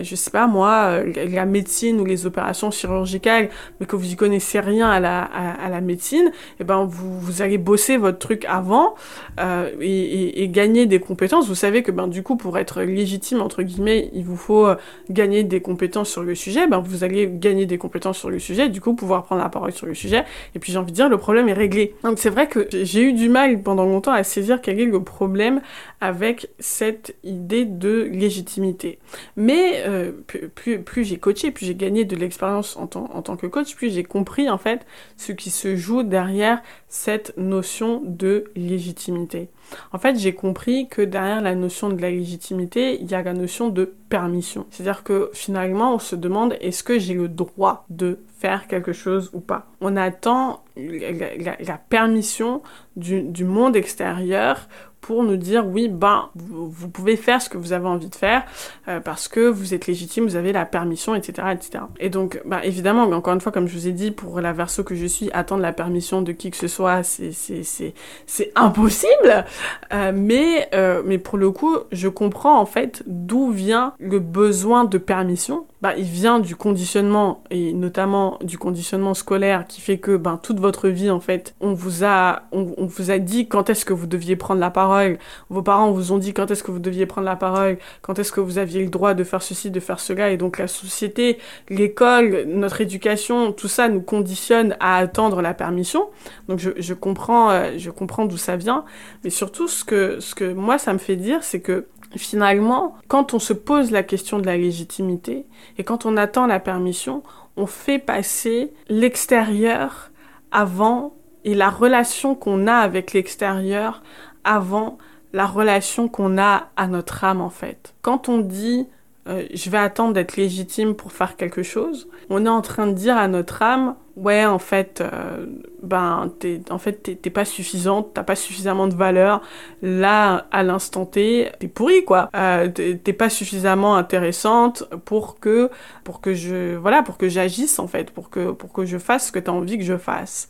je 0.00 0.14
sais 0.14 0.30
pas 0.30 0.39
moi, 0.46 1.00
la 1.04 1.46
médecine 1.46 2.00
ou 2.00 2.04
les 2.04 2.26
opérations 2.26 2.70
chirurgicales, 2.70 3.48
mais 3.78 3.86
que 3.86 3.96
vous 3.96 4.12
y 4.12 4.16
connaissez 4.16 4.60
rien 4.60 4.90
à 4.90 5.00
la, 5.00 5.80
médecine, 5.80 6.26
et 6.26 6.60
eh 6.60 6.64
ben 6.64 6.84
vous, 6.84 7.18
vous 7.18 7.42
allez 7.42 7.58
bosser 7.58 7.96
votre 7.96 8.18
truc 8.18 8.44
avant 8.44 8.94
euh, 9.40 9.70
et, 9.80 10.48
gagner 10.48 10.86
des 10.86 11.00
compétences. 11.00 11.48
Vous 11.48 11.54
savez 11.54 11.82
que 11.82 11.90
ben, 11.90 12.08
du 12.08 12.22
coup, 12.22 12.36
pour 12.36 12.58
être 12.58 12.82
légitime, 12.82 13.40
entre 13.40 13.62
guillemets, 13.62 14.10
il 14.12 14.24
vous 14.24 14.36
faut 14.36 14.66
euh, 14.66 14.76
gagner 15.08 15.44
des 15.44 15.60
compétences 15.60 16.10
sur 16.10 16.22
le 16.22 16.34
sujet. 16.34 16.66
Ben, 16.66 16.80
vous 16.80 17.04
allez 17.04 17.30
gagner 17.32 17.66
des 17.66 17.78
compétences 17.78 18.18
sur 18.18 18.30
le 18.30 18.38
sujet, 18.38 18.68
du 18.68 18.80
coup, 18.80 18.94
pouvoir 18.94 19.24
prendre 19.24 19.42
la 19.42 19.48
parole 19.48 19.72
sur 19.72 19.86
le 19.86 19.94
sujet. 19.94 20.24
Et 20.54 20.58
puis, 20.58 20.72
j'ai 20.72 20.78
envie 20.78 20.92
de 20.92 20.96
dire, 20.96 21.08
le 21.08 21.18
problème 21.18 21.48
est 21.48 21.54
réglé. 21.54 21.94
Donc, 22.04 22.18
c'est 22.18 22.30
vrai 22.30 22.48
que 22.48 22.68
j'ai 22.70 23.02
eu 23.02 23.12
du 23.12 23.28
mal 23.28 23.62
pendant 23.62 23.84
longtemps 23.84 24.12
à 24.12 24.22
saisir 24.22 24.60
quel 24.60 24.80
est 24.80 24.86
le 24.86 25.02
problème 25.02 25.60
avec 26.00 26.48
cette 26.58 27.16
idée 27.24 27.64
de 27.64 28.02
légitimité. 28.02 28.98
Mais 29.36 29.82
euh, 29.86 30.12
plus, 30.54 31.04
j'ai 31.04 31.18
coaché, 31.18 31.50
plus 31.50 31.66
j'ai 31.66 31.74
gagné 31.74 32.04
de 32.04 32.16
l'expérience 32.16 32.76
en, 32.76 32.84
en 32.84 33.22
tant 33.22 33.36
que 33.36 33.46
coach, 33.46 33.74
plus 33.74 33.92
j'ai 33.92 34.04
compris 34.04 34.48
en 34.48 34.58
fait 34.58 34.86
ce 35.16 35.32
qui 35.32 35.50
se 35.50 35.76
joue 35.76 36.02
derrière 36.02 36.62
cette 36.88 37.36
notion 37.36 38.02
de 38.04 38.44
légitimité. 38.56 39.48
En 39.92 39.98
fait, 39.98 40.18
j'ai 40.18 40.34
compris 40.34 40.88
que 40.88 41.02
derrière 41.02 41.40
la 41.40 41.54
notion 41.54 41.90
de 41.90 42.00
la 42.00 42.10
légitimité, 42.10 42.98
il 43.00 43.10
y 43.10 43.14
a 43.14 43.22
la 43.22 43.34
notion 43.34 43.68
de 43.68 43.92
permission. 44.08 44.66
C'est-à-dire 44.70 45.02
que 45.04 45.30
finalement, 45.32 45.94
on 45.94 45.98
se 45.98 46.16
demande 46.16 46.56
est-ce 46.60 46.82
que 46.82 46.98
j'ai 46.98 47.14
le 47.14 47.28
droit 47.28 47.84
de 47.90 48.18
faire 48.40 48.66
quelque 48.66 48.92
chose 48.94 49.30
ou 49.34 49.40
pas. 49.40 49.66
On 49.82 49.96
attend 49.96 50.64
la, 50.76 51.76
permission 51.76 52.62
du, 52.96 53.44
monde 53.44 53.76
extérieur 53.76 54.66
pour 55.02 55.24
nous 55.24 55.36
dire 55.36 55.66
oui, 55.66 55.88
ben, 55.88 56.30
vous, 56.34 56.88
pouvez 56.88 57.16
faire 57.16 57.42
ce 57.42 57.50
que 57.50 57.58
vous 57.58 57.72
avez 57.72 57.86
envie 57.86 58.08
de 58.08 58.14
faire 58.14 58.44
euh, 58.88 59.00
parce 59.00 59.28
que 59.28 59.40
vous 59.40 59.74
êtes 59.74 59.86
légitime, 59.86 60.24
vous 60.24 60.36
avez 60.36 60.52
la 60.52 60.64
permission, 60.64 61.14
etc. 61.14 61.48
etc. 61.52 61.84
Et 61.98 62.08
donc, 62.08 62.40
ben, 62.46 62.60
évidemment, 62.62 63.02
encore 63.02 63.34
une 63.34 63.40
fois, 63.40 63.52
comme 63.52 63.68
je 63.68 63.74
vous 63.74 63.88
ai 63.88 63.92
dit, 63.92 64.10
pour 64.10 64.40
la 64.40 64.52
verso 64.54 64.84
que 64.84 64.94
je 64.94 65.06
suis, 65.06 65.30
attendre 65.32 65.62
la 65.62 65.72
permission 65.72 66.22
de 66.22 66.32
qui 66.32 66.50
que 66.50 66.56
ce 66.56 66.68
soit, 66.68 67.02
c'est 67.02 68.52
impossible. 68.54 69.44
Euh, 69.92 70.12
mais, 70.14 70.68
euh, 70.74 71.02
mais 71.04 71.18
pour 71.18 71.36
le 71.36 71.50
coup, 71.50 71.76
je 71.92 72.08
comprends 72.08 72.58
en 72.58 72.66
fait 72.66 73.02
d'où 73.06 73.50
vient 73.50 73.92
le 73.98 74.18
besoin 74.18 74.84
de 74.84 74.96
permission 74.96 75.66
bah, 75.82 75.94
il 75.96 76.04
vient 76.04 76.40
du 76.40 76.56
conditionnement 76.56 77.42
et 77.50 77.72
notamment 77.72 78.38
du 78.42 78.58
conditionnement 78.58 79.14
scolaire 79.14 79.66
qui 79.66 79.80
fait 79.80 79.98
que 79.98 80.16
ben, 80.16 80.38
toute 80.42 80.60
votre 80.60 80.88
vie 80.88 81.10
en 81.10 81.20
fait 81.20 81.54
on 81.60 81.72
vous 81.72 82.04
a 82.04 82.42
on, 82.52 82.86
vous 82.86 83.10
a 83.10 83.18
dit 83.18 83.48
quand 83.48 83.70
est-ce 83.70 83.84
que 83.84 83.94
vous 83.94 84.06
deviez 84.06 84.36
prendre 84.36 84.60
la 84.60 84.70
parole. 84.70 85.18
Vos 85.48 85.62
parents 85.62 85.90
vous 85.90 86.12
ont 86.12 86.18
dit 86.18 86.34
quand 86.34 86.50
est-ce 86.50 86.62
que 86.62 86.70
vous 86.70 86.78
deviez 86.78 87.06
prendre 87.06 87.24
la 87.24 87.36
parole 87.36 87.78
quand 88.02 88.18
est-ce 88.18 88.32
que 88.32 88.40
vous 88.40 88.58
aviez 88.58 88.82
le 88.84 88.90
droit 88.90 89.14
de 89.14 89.24
faire 89.24 89.42
ceci 89.42 89.70
de 89.70 89.80
faire 89.80 90.00
cela. 90.00 90.30
Et 90.30 90.36
donc 90.36 90.58
la 90.58 90.68
société 90.68 91.38
l'école 91.70 92.44
notre 92.46 92.80
éducation 92.82 93.52
tout 93.52 93.68
ça 93.68 93.88
nous 93.88 94.02
conditionne 94.02 94.76
à 94.80 94.96
attendre 94.96 95.40
la 95.40 95.54
permission. 95.54 96.10
Donc 96.48 96.58
je, 96.58 96.70
je 96.76 96.94
comprends 96.94 97.50
euh, 97.50 97.72
je 97.78 97.90
comprends 97.90 98.26
d'où 98.26 98.36
ça 98.36 98.56
vient. 98.56 98.84
Mais 99.24 99.30
surtout 99.30 99.66
ce 99.66 99.84
que 99.84 100.20
ce 100.20 100.34
que 100.34 100.52
moi 100.52 100.76
ça 100.76 100.92
me 100.92 100.98
fait 100.98 101.16
dire 101.16 101.42
c'est 101.42 101.60
que 101.60 101.86
finalement, 102.16 102.96
quand 103.08 103.34
on 103.34 103.38
se 103.38 103.52
pose 103.52 103.90
la 103.90 104.02
question 104.02 104.38
de 104.38 104.46
la 104.46 104.56
légitimité 104.56 105.46
et 105.78 105.84
quand 105.84 106.06
on 106.06 106.16
attend 106.16 106.46
la 106.46 106.60
permission, 106.60 107.22
on 107.56 107.66
fait 107.66 107.98
passer 107.98 108.72
l'extérieur 108.88 110.10
avant 110.50 111.14
et 111.44 111.54
la 111.54 111.70
relation 111.70 112.34
qu'on 112.34 112.66
a 112.66 112.74
avec 112.74 113.12
l'extérieur 113.12 114.02
avant 114.44 114.98
la 115.32 115.46
relation 115.46 116.08
qu'on 116.08 116.38
a 116.38 116.68
à 116.76 116.86
notre 116.86 117.24
âme 117.24 117.40
en 117.40 117.50
fait. 117.50 117.94
Quand 118.02 118.28
on 118.28 118.38
dit 118.38 118.88
euh, 119.28 119.44
je 119.52 119.70
vais 119.70 119.78
attendre 119.78 120.14
d'être 120.14 120.36
légitime 120.36 120.94
pour 120.94 121.12
faire 121.12 121.36
quelque 121.36 121.62
chose, 121.62 122.08
on 122.30 122.46
est 122.46 122.50
en 122.50 122.62
train 122.62 122.86
de 122.86 122.92
dire 122.92 123.16
à 123.16 123.28
notre 123.28 123.62
âme 123.62 123.94
ouais 124.16 124.44
en 124.44 124.58
fait 124.58 125.00
euh, 125.00 125.46
ben 125.82 126.32
t'es 126.38 126.60
en 126.70 126.78
fait 126.78 127.20
t'es 127.20 127.30
pas 127.30 127.44
suffisante 127.44 128.10
t'as 128.14 128.22
pas 128.22 128.36
suffisamment 128.36 128.86
de 128.86 128.94
valeur. 128.94 129.42
Là 129.82 130.46
à 130.50 130.62
l'instant 130.62 131.06
T 131.06 131.50
t'es 131.58 131.68
pourri 131.68 132.04
quoi. 132.04 132.30
Euh, 132.34 132.68
t'es 132.68 133.12
pas 133.12 133.30
suffisamment 133.30 133.96
intéressante 133.96 134.84
pour 135.04 135.40
que 135.40 135.70
pour 136.04 136.20
que 136.20 136.34
je 136.34 136.76
voilà 136.76 137.02
pour 137.02 137.16
que 137.16 137.28
j'agisse 137.28 137.78
en 137.78 137.86
fait 137.86 138.10
pour 138.10 138.30
que 138.30 138.50
pour 138.50 138.72
que 138.72 138.84
je 138.84 138.98
fasse 138.98 139.28
ce 139.28 139.32
que 139.32 139.38
t'as 139.38 139.52
envie 139.52 139.78
que 139.78 139.84
je 139.84 139.96
fasse. 139.96 140.48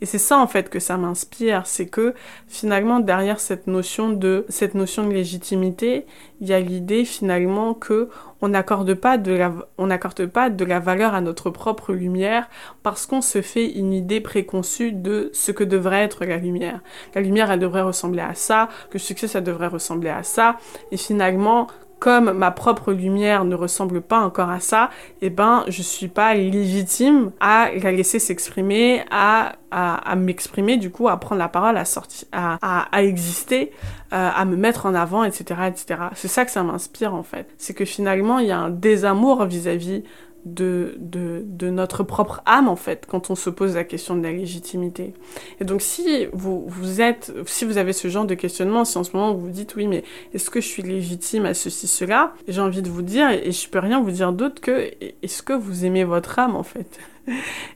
Et 0.00 0.06
c'est 0.06 0.18
ça 0.18 0.38
en 0.38 0.46
fait 0.46 0.68
que 0.68 0.80
ça 0.80 0.96
m'inspire. 0.96 1.66
C'est 1.66 1.86
que 1.86 2.14
finalement 2.48 3.00
derrière 3.00 3.40
cette 3.40 3.66
notion 3.66 4.10
de 4.10 4.44
cette 4.48 4.74
notion 4.74 5.06
de 5.06 5.12
légitimité 5.12 6.06
il 6.40 6.48
y 6.48 6.52
a 6.52 6.60
l'idée 6.60 7.04
finalement 7.04 7.72
que 7.74 8.08
on 8.40 8.48
n'accorde 8.48 8.94
pas 8.94 9.16
de 9.16 9.32
la 9.32 9.52
on 9.78 9.86
n'accorde 9.86 10.26
pas 10.26 10.50
de 10.50 10.64
la 10.64 10.80
valeur 10.80 11.14
à 11.14 11.20
notre 11.20 11.50
propre 11.50 11.92
lumière 11.92 12.48
parce 12.82 13.06
qu'on 13.06 13.20
se 13.20 13.42
fait 13.42 13.70
une 13.70 13.92
idée 13.92 14.20
préconçue 14.20 14.71
de 14.80 15.30
ce 15.32 15.52
que 15.52 15.64
devrait 15.64 16.02
être 16.02 16.24
la 16.24 16.38
lumière. 16.38 16.80
La 17.14 17.20
lumière, 17.20 17.50
elle 17.50 17.60
devrait 17.60 17.82
ressembler 17.82 18.22
à 18.22 18.34
ça, 18.34 18.68
que 18.88 18.94
le 18.94 18.98
succès, 19.00 19.28
ça 19.28 19.40
devrait 19.40 19.68
ressembler 19.68 20.10
à 20.10 20.22
ça. 20.22 20.56
Et 20.90 20.96
finalement, 20.96 21.68
comme 22.02 22.32
ma 22.32 22.50
propre 22.50 22.92
lumière 22.92 23.44
ne 23.44 23.54
ressemble 23.54 24.00
pas 24.00 24.18
encore 24.18 24.50
à 24.50 24.58
ça, 24.58 24.90
eh 25.20 25.30
ben, 25.30 25.62
je 25.68 25.82
suis 25.82 26.08
pas 26.08 26.34
légitime 26.34 27.30
à 27.38 27.68
la 27.80 27.92
laisser 27.92 28.18
s'exprimer, 28.18 29.04
à, 29.12 29.52
à, 29.70 30.16
m'exprimer, 30.16 30.78
du 30.78 30.90
coup, 30.90 31.08
à 31.08 31.16
prendre 31.20 31.38
la 31.38 31.46
parole, 31.46 31.76
à 31.76 31.84
sortir, 31.84 32.26
à, 32.32 32.58
à, 32.90 33.02
exister, 33.04 33.70
euh, 34.12 34.30
à 34.34 34.44
me 34.44 34.56
mettre 34.56 34.86
en 34.86 34.96
avant, 34.96 35.22
etc., 35.22 35.60
etc. 35.68 36.00
C'est 36.16 36.26
ça 36.26 36.44
que 36.44 36.50
ça 36.50 36.64
m'inspire, 36.64 37.14
en 37.14 37.22
fait. 37.22 37.46
C'est 37.56 37.72
que 37.72 37.84
finalement, 37.84 38.40
il 38.40 38.48
y 38.48 38.50
a 38.50 38.58
un 38.58 38.70
désamour 38.70 39.44
vis-à-vis 39.44 40.02
de, 40.44 40.96
de, 40.98 41.44
de, 41.46 41.70
notre 41.70 42.02
propre 42.02 42.42
âme 42.46 42.68
en 42.68 42.76
fait 42.76 43.06
quand 43.06 43.30
on 43.30 43.34
se 43.34 43.50
pose 43.50 43.74
la 43.74 43.84
question 43.84 44.16
de 44.16 44.22
la 44.22 44.32
légitimité. 44.32 45.14
Et 45.60 45.64
donc 45.64 45.82
si 45.82 46.26
vous, 46.32 46.64
vous 46.66 47.00
êtes, 47.00 47.32
si 47.46 47.64
vous 47.64 47.78
avez 47.78 47.92
ce 47.92 48.08
genre 48.08 48.24
de 48.24 48.34
questionnement, 48.34 48.84
si 48.84 48.98
en 48.98 49.04
ce 49.04 49.16
moment 49.16 49.32
vous 49.32 49.40
vous 49.40 49.50
dites 49.50 49.76
oui 49.76 49.86
mais 49.86 50.04
est-ce 50.34 50.50
que 50.50 50.60
je 50.60 50.66
suis 50.66 50.82
légitime 50.82 51.46
à 51.46 51.54
ceci, 51.54 51.86
cela, 51.86 52.34
j'ai 52.48 52.60
envie 52.60 52.82
de 52.82 52.90
vous 52.90 53.02
dire, 53.02 53.30
et 53.30 53.52
je 53.52 53.68
peux 53.68 53.78
rien 53.78 54.00
vous 54.00 54.10
dire 54.10 54.32
d'autre 54.32 54.60
que 54.60 54.90
est-ce 55.22 55.42
que 55.42 55.52
vous 55.52 55.84
aimez 55.84 56.04
votre 56.04 56.38
âme 56.38 56.56
en 56.56 56.62
fait? 56.62 56.98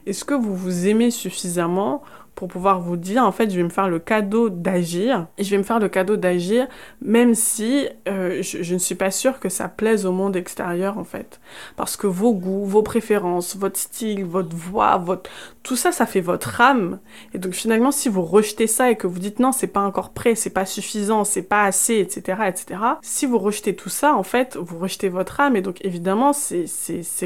Est-ce 0.05 0.25
que 0.25 0.33
vous 0.33 0.55
vous 0.55 0.87
aimez 0.87 1.11
suffisamment 1.11 2.03
pour 2.37 2.47
pouvoir 2.47 2.79
vous 2.79 2.97
dire, 2.97 3.23
en 3.23 3.31
fait, 3.31 3.49
je 3.49 3.57
vais 3.57 3.63
me 3.63 3.69
faire 3.69 3.89
le 3.89 3.97
cadeau 3.97 4.49
d'agir. 4.49 5.25
Et 5.39 5.43
je 5.43 5.49
vais 5.49 5.57
me 5.57 5.63
faire 5.63 5.79
le 5.79 5.89
cadeau 5.89 6.17
d'agir, 6.17 6.67
même 7.01 7.33
si 7.33 7.87
euh, 8.07 8.43
je, 8.43 8.73
ne 8.75 8.79
suis 8.79 8.93
pas 8.93 9.09
sûre 9.09 9.39
que 9.39 9.49
ça 9.49 9.67
plaise 9.67 10.05
au 10.05 10.11
monde 10.11 10.35
extérieur, 10.35 10.99
en 10.99 11.03
fait. 11.03 11.41
Parce 11.77 11.97
que 11.97 12.05
vos 12.05 12.35
goûts, 12.35 12.63
vos 12.63 12.83
préférences, 12.83 13.57
votre 13.57 13.79
style, 13.79 14.23
votre 14.23 14.55
voix, 14.55 14.97
votre... 14.97 15.27
tout 15.63 15.75
ça, 15.75 15.91
ça 15.91 16.05
fait 16.05 16.21
votre 16.21 16.61
âme. 16.61 16.99
Et 17.33 17.39
donc, 17.39 17.53
finalement, 17.53 17.91
si 17.91 18.07
vous 18.07 18.21
rejetez 18.21 18.67
ça 18.67 18.91
et 18.91 18.97
que 18.97 19.07
vous 19.07 19.17
dites 19.17 19.39
non, 19.39 19.51
c'est 19.51 19.65
pas 19.65 19.81
encore 19.81 20.11
prêt, 20.11 20.35
c'est 20.35 20.51
pas 20.51 20.67
suffisant, 20.67 21.23
c'est 21.23 21.41
pas 21.41 21.63
assez, 21.63 21.95
etc., 21.95 22.43
etc., 22.47 22.79
si 23.01 23.25
vous 23.25 23.39
rejetez 23.39 23.75
tout 23.75 23.89
ça, 23.89 24.13
en 24.15 24.21
fait, 24.21 24.57
vous 24.61 24.77
rejetez 24.77 25.09
votre 25.09 25.39
âme. 25.39 25.55
Et 25.55 25.61
donc, 25.63 25.83
évidemment, 25.83 26.33
c'est 26.33 26.67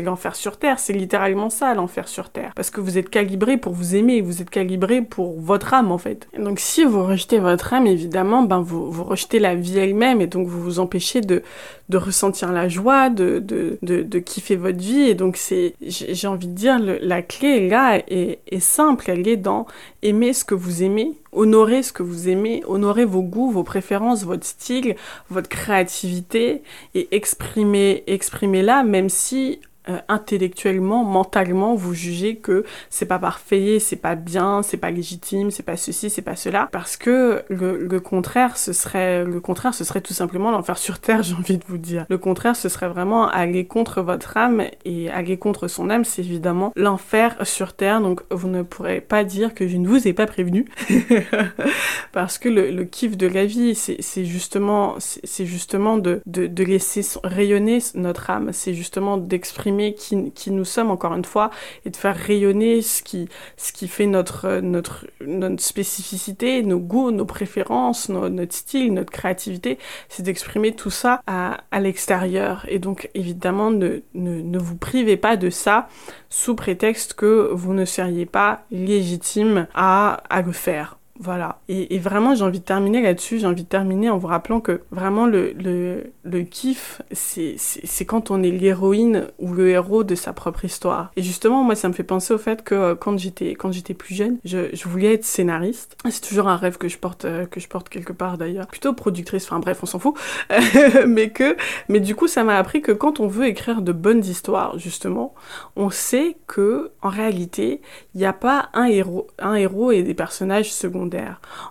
l'enfer 0.02 0.38
sur 0.38 0.55
Terre. 0.55 0.80
C'est 0.80 0.93
littéralement 0.93 1.49
ça, 1.49 1.74
l'enfer 1.74 2.07
sur 2.07 2.30
Terre. 2.30 2.53
Parce 2.55 2.70
que 2.70 2.80
vous 2.80 2.97
êtes 2.97 3.09
calibré 3.09 3.57
pour 3.57 3.74
vous 3.74 3.93
aimer, 3.97 4.22
vous 4.22 4.41
êtes 4.41 4.49
calibré 4.49 5.01
pour 5.06 5.39
votre 5.39 5.74
âme 5.74 5.91
en 5.91 5.97
fait. 5.97 6.28
donc 6.38 6.60
si 6.60 6.84
vous 6.84 7.04
rejetez 7.04 7.39
votre 7.39 7.74
âme, 7.74 7.88
évidemment, 7.88 8.43
ben 8.43 8.62
vous, 8.62 8.91
vous 8.91 9.04
rejetez 9.04 9.39
la 9.39 9.56
vie 9.56 9.78
elle-même 9.78 10.22
et 10.22 10.28
donc 10.28 10.47
vous 10.47 10.62
vous 10.62 10.80
empêchez 10.80 11.22
de, 11.22 11.43
de 11.89 11.97
ressentir 11.97 12.52
la 12.52 12.70
joie, 12.70 13.10
de, 13.10 13.39
de, 13.39 13.78
de, 13.82 14.20
kiffer 14.20 14.56
votre 14.56 14.80
vie. 14.80 15.02
Et 15.02 15.14
donc 15.14 15.38
c'est, 15.38 15.76
j'ai 15.82 16.28
envie 16.28 16.47
de 16.47 16.54
dire, 16.54 16.80
la 16.80 17.22
clé 17.22 17.68
là 17.68 18.02
est, 18.08 18.39
est 18.47 18.60
simple, 18.60 19.10
elle 19.10 19.28
est 19.28 19.38
dans 19.38 19.68
aimer 20.02 20.34
ce 20.34 20.45
que 20.45 20.56
vous 20.56 20.84
aimez, 20.84 21.14
honorer 21.32 21.84
ce 21.84 21.93
que 21.93 22.04
vous 22.04 22.30
aimez, 22.30 22.64
honorer 22.68 23.06
vos 23.06 23.22
goûts, 23.22 23.52
vos 23.52 23.64
préférences, 23.64 24.24
votre 24.24 24.45
style, 24.45 24.95
votre 25.30 25.49
créativité 25.49 26.64
et 26.95 27.08
exprimer, 27.12 28.04
exprimer 28.08 28.62
là, 28.62 28.84
même 28.84 29.10
si 29.10 29.60
euh, 29.89 29.97
intellectuellement, 30.09 31.03
mentalement, 31.03 31.73
vous 31.73 31.95
jugez 31.95 32.36
que 32.36 32.65
c'est 32.91 33.07
pas 33.07 33.17
parfait, 33.17 33.79
c'est 33.79 33.95
pas 33.95 34.13
bien, 34.13 34.61
c'est 34.61 34.77
pas 34.77 34.91
légitime, 34.91 35.49
c'est 35.49 35.63
pas 35.63 35.75
ceci, 35.75 36.11
c'est 36.11 36.21
pas 36.21 36.36
cela, 36.36 36.69
parce 36.71 36.97
que 36.97 37.41
le, 37.49 37.99
contraire, 37.99 38.57
ce 38.57 38.73
serait 38.73 39.23
le 39.23 39.39
contraire, 39.39 39.73
ce 39.73 39.84
serait 39.84 40.01
tout 40.01 40.13
simplement 40.13 40.51
l'enfer 40.51 40.77
sur 40.77 40.99
terre, 40.99 41.23
j'ai 41.23 41.34
envie 41.34 41.57
de 41.57 41.63
vous 41.67 41.79
dire. 41.79 42.05
Le 42.09 42.19
contraire, 42.19 42.55
ce 42.55 42.69
serait 42.69 42.89
vraiment 42.89 43.27
aller 43.27 43.65
contre 43.65 44.03
votre 44.03 44.38
âme 44.38 44.65
et 44.86 45.09
aller 45.09 45.38
contre 45.38 45.67
son 45.67 45.89
âme, 45.89 46.05
c'est 46.05 46.21
évidemment 46.21 46.71
l'enfer 46.75 47.36
sur 47.41 47.73
terre. 47.73 48.01
Donc 48.01 48.21
vous 48.29 48.49
ne 48.49 48.61
pourrez 48.61 49.01
pas 49.01 49.23
dire 49.23 49.55
que 49.55 49.67
je 49.67 49.77
ne 49.77 49.88
vous 49.88 50.07
ai 50.07 50.13
pas 50.13 50.27
prévenu, 50.27 50.67
parce 52.11 52.38
que 52.38 52.49
le, 52.49 52.84
kiff 52.84 53.17
de 53.17 53.25
la 53.25 53.47
vie, 53.47 53.73
c'est 53.73 54.25
justement, 54.25 54.95
c'est 54.99 55.47
justement 55.47 55.97
de 55.97 56.21
laisser 56.63 57.01
rayonner 57.23 57.79
notre 57.95 58.29
âme, 58.29 58.49
c'est 58.53 58.75
justement 58.75 59.17
d'exprimer 59.17 59.70
qui, 59.95 60.51
nous 60.51 60.65
sommes, 60.65 60.91
encore 60.91 61.13
une 61.13 61.26
fois, 61.26 61.51
et 61.86 61.89
de 61.89 61.95
faire 61.95 62.15
rayonner 62.15 62.82
ce 62.82 63.01
qui, 63.01 63.28
ce 63.57 63.72
qui 63.72 63.88
fait 63.88 64.05
notre, 64.05 64.59
notre, 64.59 65.05
notre 65.22 65.61
spécificité, 65.61 66.63
nos 66.63 66.80
goûts, 66.80 67.11
nos 67.11 67.26
préférences, 67.26 68.09
notre 68.09 68.53
style, 68.53 68.93
notre 68.93 69.11
créativité, 69.11 69.78
c'est 70.09 70.24
d'exprimer 70.24 70.74
tout 70.74 70.89
ça 70.89 71.22
à, 71.28 71.57
à 71.72 71.80
l'extérieur. 71.80 72.65
Et 72.69 72.80
donc, 72.80 73.09
évidemment, 73.13 73.72
ne, 73.72 74.01
ne, 74.13 74.41
ne 74.41 74.59
vous 74.59 74.76
privez 74.76 75.17
pas 75.17 75.38
de 75.38 75.49
ça 75.49 75.88
sous 76.30 76.55
prétexte 76.55 77.13
que 77.13 77.49
vous 77.51 77.74
ne 77.74 77.86
seriez 77.86 78.26
pas 78.26 78.63
légitime 78.72 79.67
à, 79.74 80.22
à 80.30 80.41
le 80.41 80.51
faire. 80.51 80.97
Voilà. 81.22 81.59
Et, 81.67 81.99
vraiment, 81.99 82.34
j'ai 82.34 82.43
envie 82.43 82.61
de 82.61 82.65
terminer 82.65 82.99
là-dessus. 82.99 83.38
J'ai 83.38 83.45
envie 83.45 83.61
de 83.61 83.67
terminer 83.67 84.09
en 84.09 84.17
vous 84.17 84.26
rappelant 84.26 84.59
que 84.59 84.82
vraiment 84.89 85.28
le, 85.28 85.53
le, 85.53 86.11
le 86.24 86.41
kiff, 86.41 87.03
c'est 87.11 88.05
quand 88.05 88.32
on 88.32 88.41
est 88.41 88.49
l'héroïne 88.49 89.28
ou 89.38 89.53
le 89.53 89.69
héros 89.69 90.03
de 90.03 90.15
sa 90.15 90.34
propre 90.34 90.65
histoire. 90.65 91.11
Et 91.15 91.22
justement, 91.22 91.63
moi, 91.63 91.76
ça 91.76 91.88
me 91.89 91.93
fait 91.93 92.01
penser 92.01 92.34
au 92.34 92.39
fait 92.39 92.63
que 92.63 92.74
euh, 92.74 92.95
quand 92.95 93.19
j'étais 93.19 93.53
quand 93.53 93.72
j'étais 93.72 93.93
plus 93.93 94.15
jeune, 94.15 94.39
je, 94.45 94.74
je, 94.74 94.89
voulais 94.89 95.13
être 95.13 95.24
scénariste. 95.24 95.95
C'est 96.09 96.28
toujours 96.28 96.47
un 96.47 96.55
rêve 96.55 96.80
que 96.80 96.88
je 96.88 96.97
porte 96.97 97.26
euh, 97.26 97.45
que 97.45 97.59
je 97.59 97.67
porte 97.67 97.88
quelque 97.88 98.13
part 98.13 98.39
d'ailleurs. 98.39 98.65
Plutôt 98.65 98.93
productrice. 98.93 99.45
Enfin 99.45 99.59
bref, 99.59 99.78
on 99.84 99.86
s'en 99.86 99.99
fout. 99.99 100.15
mais 101.07 101.30
que 101.30 101.55
mais 101.88 101.99
du 101.99 102.15
coup, 102.15 102.28
ça 102.28 102.43
m'a 102.43 102.57
appris 102.57 102.82
que 102.82 102.91
quand 102.91 103.19
on 103.19 103.28
veut 103.28 103.45
écrire 103.45 103.84
de 103.84 103.91
bonnes 103.91 104.26
histoires, 104.26 104.80
justement, 104.80 105.36
on 105.76 105.91
sait 105.91 106.38
que 106.47 106.89
en 107.03 107.09
réalité, 107.09 107.82
il 108.15 108.22
n'y 108.22 108.26
a 108.26 108.34
pas 108.34 108.69
un 108.74 108.86
héros 108.86 109.28
un 109.38 109.53
héros 109.53 109.91
et 109.91 110.01
des 110.01 110.15
personnages 110.15 110.74
secondaires 110.74 111.11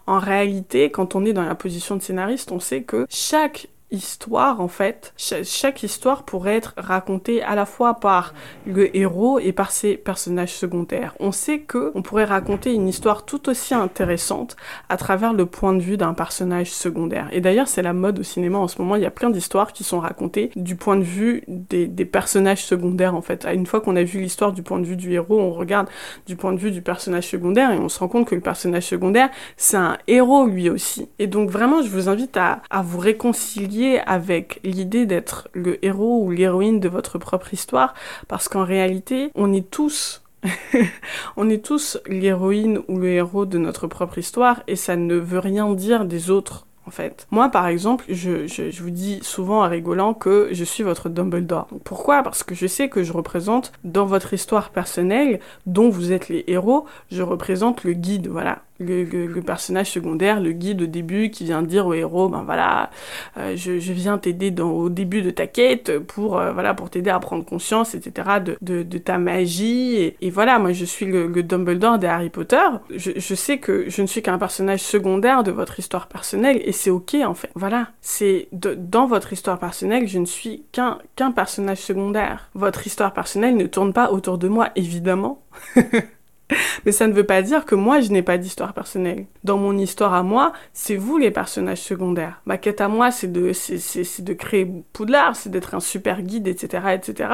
en 0.06 0.18
réalité, 0.18 0.90
quand 0.90 1.14
on 1.14 1.24
est 1.24 1.32
dans 1.32 1.44
la 1.44 1.54
position 1.54 1.96
de 1.96 2.02
scénariste, 2.02 2.52
on 2.52 2.60
sait 2.60 2.82
que 2.82 3.06
chaque 3.08 3.68
histoire 3.90 4.60
en 4.60 4.68
fait, 4.68 5.12
chaque 5.16 5.82
histoire 5.82 6.22
pourrait 6.22 6.56
être 6.56 6.74
racontée 6.76 7.42
à 7.42 7.54
la 7.54 7.66
fois 7.66 7.94
par 7.94 8.34
le 8.66 8.96
héros 8.96 9.38
et 9.38 9.52
par 9.52 9.70
ses 9.70 9.96
personnages 9.96 10.54
secondaires. 10.54 11.14
On 11.20 11.32
sait 11.32 11.60
que 11.60 11.90
on 11.94 12.02
pourrait 12.02 12.24
raconter 12.24 12.72
une 12.72 12.88
histoire 12.88 13.24
tout 13.24 13.48
aussi 13.48 13.74
intéressante 13.74 14.56
à 14.88 14.96
travers 14.96 15.32
le 15.32 15.46
point 15.46 15.72
de 15.72 15.80
vue 15.80 15.96
d'un 15.96 16.14
personnage 16.14 16.70
secondaire. 16.72 17.28
Et 17.32 17.40
d'ailleurs, 17.40 17.68
c'est 17.68 17.82
la 17.82 17.92
mode 17.92 18.20
au 18.20 18.22
cinéma 18.22 18.58
en 18.58 18.68
ce 18.68 18.80
moment, 18.80 18.96
il 18.96 19.02
y 19.02 19.06
a 19.06 19.10
plein 19.10 19.30
d'histoires 19.30 19.72
qui 19.72 19.84
sont 19.84 20.00
racontées 20.00 20.50
du 20.56 20.76
point 20.76 20.96
de 20.96 21.04
vue 21.04 21.42
des, 21.48 21.88
personnages 22.04 22.64
secondaires 22.64 23.14
en 23.14 23.22
fait. 23.22 23.46
Une 23.52 23.66
fois 23.66 23.80
qu'on 23.80 23.96
a 23.96 24.02
vu 24.02 24.20
l'histoire 24.20 24.52
du 24.52 24.62
point 24.62 24.78
de 24.78 24.84
vue 24.84 24.96
du 24.96 25.12
héros, 25.12 25.38
on 25.38 25.52
regarde 25.52 25.88
du 26.26 26.36
point 26.36 26.52
de 26.52 26.58
vue 26.58 26.70
du 26.70 26.82
personnage 26.82 27.28
secondaire 27.28 27.72
et 27.72 27.78
on 27.78 27.88
se 27.88 27.98
rend 27.98 28.08
compte 28.08 28.26
que 28.26 28.34
le 28.34 28.40
personnage 28.40 28.84
secondaire, 28.84 29.30
c'est 29.56 29.76
un 29.76 29.98
héros 30.06 30.46
lui 30.46 30.70
aussi. 30.70 31.08
Et 31.18 31.26
donc 31.26 31.50
vraiment, 31.50 31.82
je 31.82 31.88
vous 31.88 32.08
invite 32.08 32.36
à 32.36 32.60
vous 32.82 32.98
réconcilier 32.98 33.79
avec 34.06 34.60
l'idée 34.64 35.06
d'être 35.06 35.48
le 35.52 35.84
héros 35.84 36.22
ou 36.24 36.30
l'héroïne 36.30 36.80
de 36.80 36.88
votre 36.88 37.18
propre 37.18 37.52
histoire, 37.54 37.94
parce 38.28 38.48
qu'en 38.48 38.64
réalité, 38.64 39.30
on 39.34 39.52
est 39.52 39.70
tous 39.70 40.22
on 41.36 41.50
est 41.50 41.64
tous 41.64 41.98
l'héroïne 42.06 42.80
ou 42.88 42.98
le 42.98 43.08
héros 43.08 43.44
de 43.44 43.58
notre 43.58 43.86
propre 43.86 44.16
histoire 44.16 44.62
et 44.66 44.76
ça 44.76 44.96
ne 44.96 45.16
veut 45.16 45.38
rien 45.38 45.70
dire 45.74 46.06
des 46.06 46.30
autres 46.30 46.66
en 46.86 46.90
fait. 46.90 47.26
Moi, 47.30 47.50
par 47.50 47.66
exemple, 47.66 48.04
je, 48.08 48.46
je, 48.46 48.82
vous 48.82 48.90
dis 48.90 49.20
souvent 49.22 49.62
en 49.64 49.68
rigolant 49.68 50.14
que 50.14 50.48
je 50.52 50.64
suis 50.64 50.82
votre 50.82 51.08
Dumbledore. 51.08 51.68
pourquoi? 51.84 52.22
Parce 52.22 52.42
que 52.42 52.54
je 52.54 52.66
sais 52.66 52.88
que 52.88 53.04
je 53.04 53.12
représente 53.12 53.72
dans 53.84 54.06
votre 54.06 54.32
histoire 54.32 54.70
personnelle, 54.70 55.40
dont 55.66 55.90
vous 55.90 56.10
êtes 56.10 56.28
les 56.28 56.42
héros, 56.48 56.86
je 57.10 57.22
représente 57.22 57.84
le 57.84 57.92
guide, 57.92 58.28
voilà 58.28 58.62
le, 58.80 59.40
personnage 59.40 59.90
secondaire, 59.90 60.40
le 60.40 60.52
guide 60.52 60.82
au 60.82 60.86
début 60.86 61.30
qui 61.30 61.44
vient 61.44 61.62
dire 61.62 61.86
au 61.86 61.94
héros, 61.94 62.28
ben 62.28 62.42
voilà, 62.44 62.90
euh, 63.36 63.54
je, 63.56 63.78
je, 63.78 63.92
viens 63.92 64.18
t'aider 64.18 64.54
au 64.60 64.88
début 64.88 65.22
de 65.22 65.30
ta 65.30 65.46
quête 65.46 65.98
pour 65.98 66.38
euh, 66.38 66.52
voilà 66.52 66.74
pour 66.74 66.90
t'aider 66.90 67.10
à 67.10 67.18
prendre 67.18 67.44
conscience, 67.44 67.94
etc. 67.94 68.28
de, 68.44 68.56
de, 68.60 68.82
de 68.82 68.98
ta 68.98 69.18
magie 69.18 69.96
et, 69.96 70.16
et, 70.20 70.30
voilà, 70.30 70.58
moi 70.58 70.72
je 70.72 70.84
suis 70.84 71.06
le, 71.06 71.26
le 71.26 71.42
Dumbledore 71.42 71.98
de 71.98 72.06
Harry 72.06 72.30
Potter. 72.30 72.56
Je, 72.94 73.12
je, 73.16 73.34
sais 73.34 73.58
que 73.58 73.88
je 73.88 74.02
ne 74.02 74.06
suis 74.06 74.22
qu'un 74.22 74.38
personnage 74.38 74.80
secondaire 74.80 75.42
de 75.42 75.50
votre 75.50 75.78
histoire 75.78 76.06
personnelle 76.08 76.60
et 76.64 76.72
c'est 76.72 76.90
ok 76.90 77.16
en 77.24 77.34
fait. 77.34 77.50
Voilà, 77.54 77.88
c'est 78.00 78.48
dans 78.52 79.06
votre 79.06 79.32
histoire 79.32 79.58
personnelle, 79.58 80.08
je 80.08 80.18
ne 80.18 80.26
suis 80.26 80.64
qu'un 80.72 80.98
qu'un 81.16 81.32
personnage 81.32 81.78
secondaire. 81.78 82.50
Votre 82.54 82.86
histoire 82.86 83.12
personnelle 83.12 83.56
ne 83.56 83.66
tourne 83.66 83.92
pas 83.92 84.10
autour 84.10 84.38
de 84.38 84.48
moi 84.48 84.70
évidemment. 84.76 85.42
Mais 86.84 86.92
ça 86.92 87.06
ne 87.06 87.12
veut 87.12 87.24
pas 87.24 87.42
dire 87.42 87.64
que 87.64 87.74
moi, 87.74 88.00
je 88.00 88.10
n'ai 88.10 88.22
pas 88.22 88.38
d'histoire 88.38 88.72
personnelle. 88.72 89.26
Dans 89.44 89.58
mon 89.58 89.76
histoire 89.78 90.14
à 90.14 90.22
moi, 90.22 90.52
c'est 90.72 90.96
vous 90.96 91.18
les 91.18 91.30
personnages 91.30 91.80
secondaires. 91.80 92.40
Ma 92.46 92.58
quête 92.58 92.80
à 92.80 92.88
moi, 92.88 93.10
c'est 93.10 93.30
de, 93.30 93.52
c'est, 93.52 94.22
de 94.22 94.32
créer 94.32 94.70
Poudlard, 94.92 95.36
c'est 95.36 95.50
d'être 95.50 95.74
un 95.74 95.80
super 95.80 96.22
guide, 96.22 96.48
etc., 96.48 96.84
etc. 96.94 97.30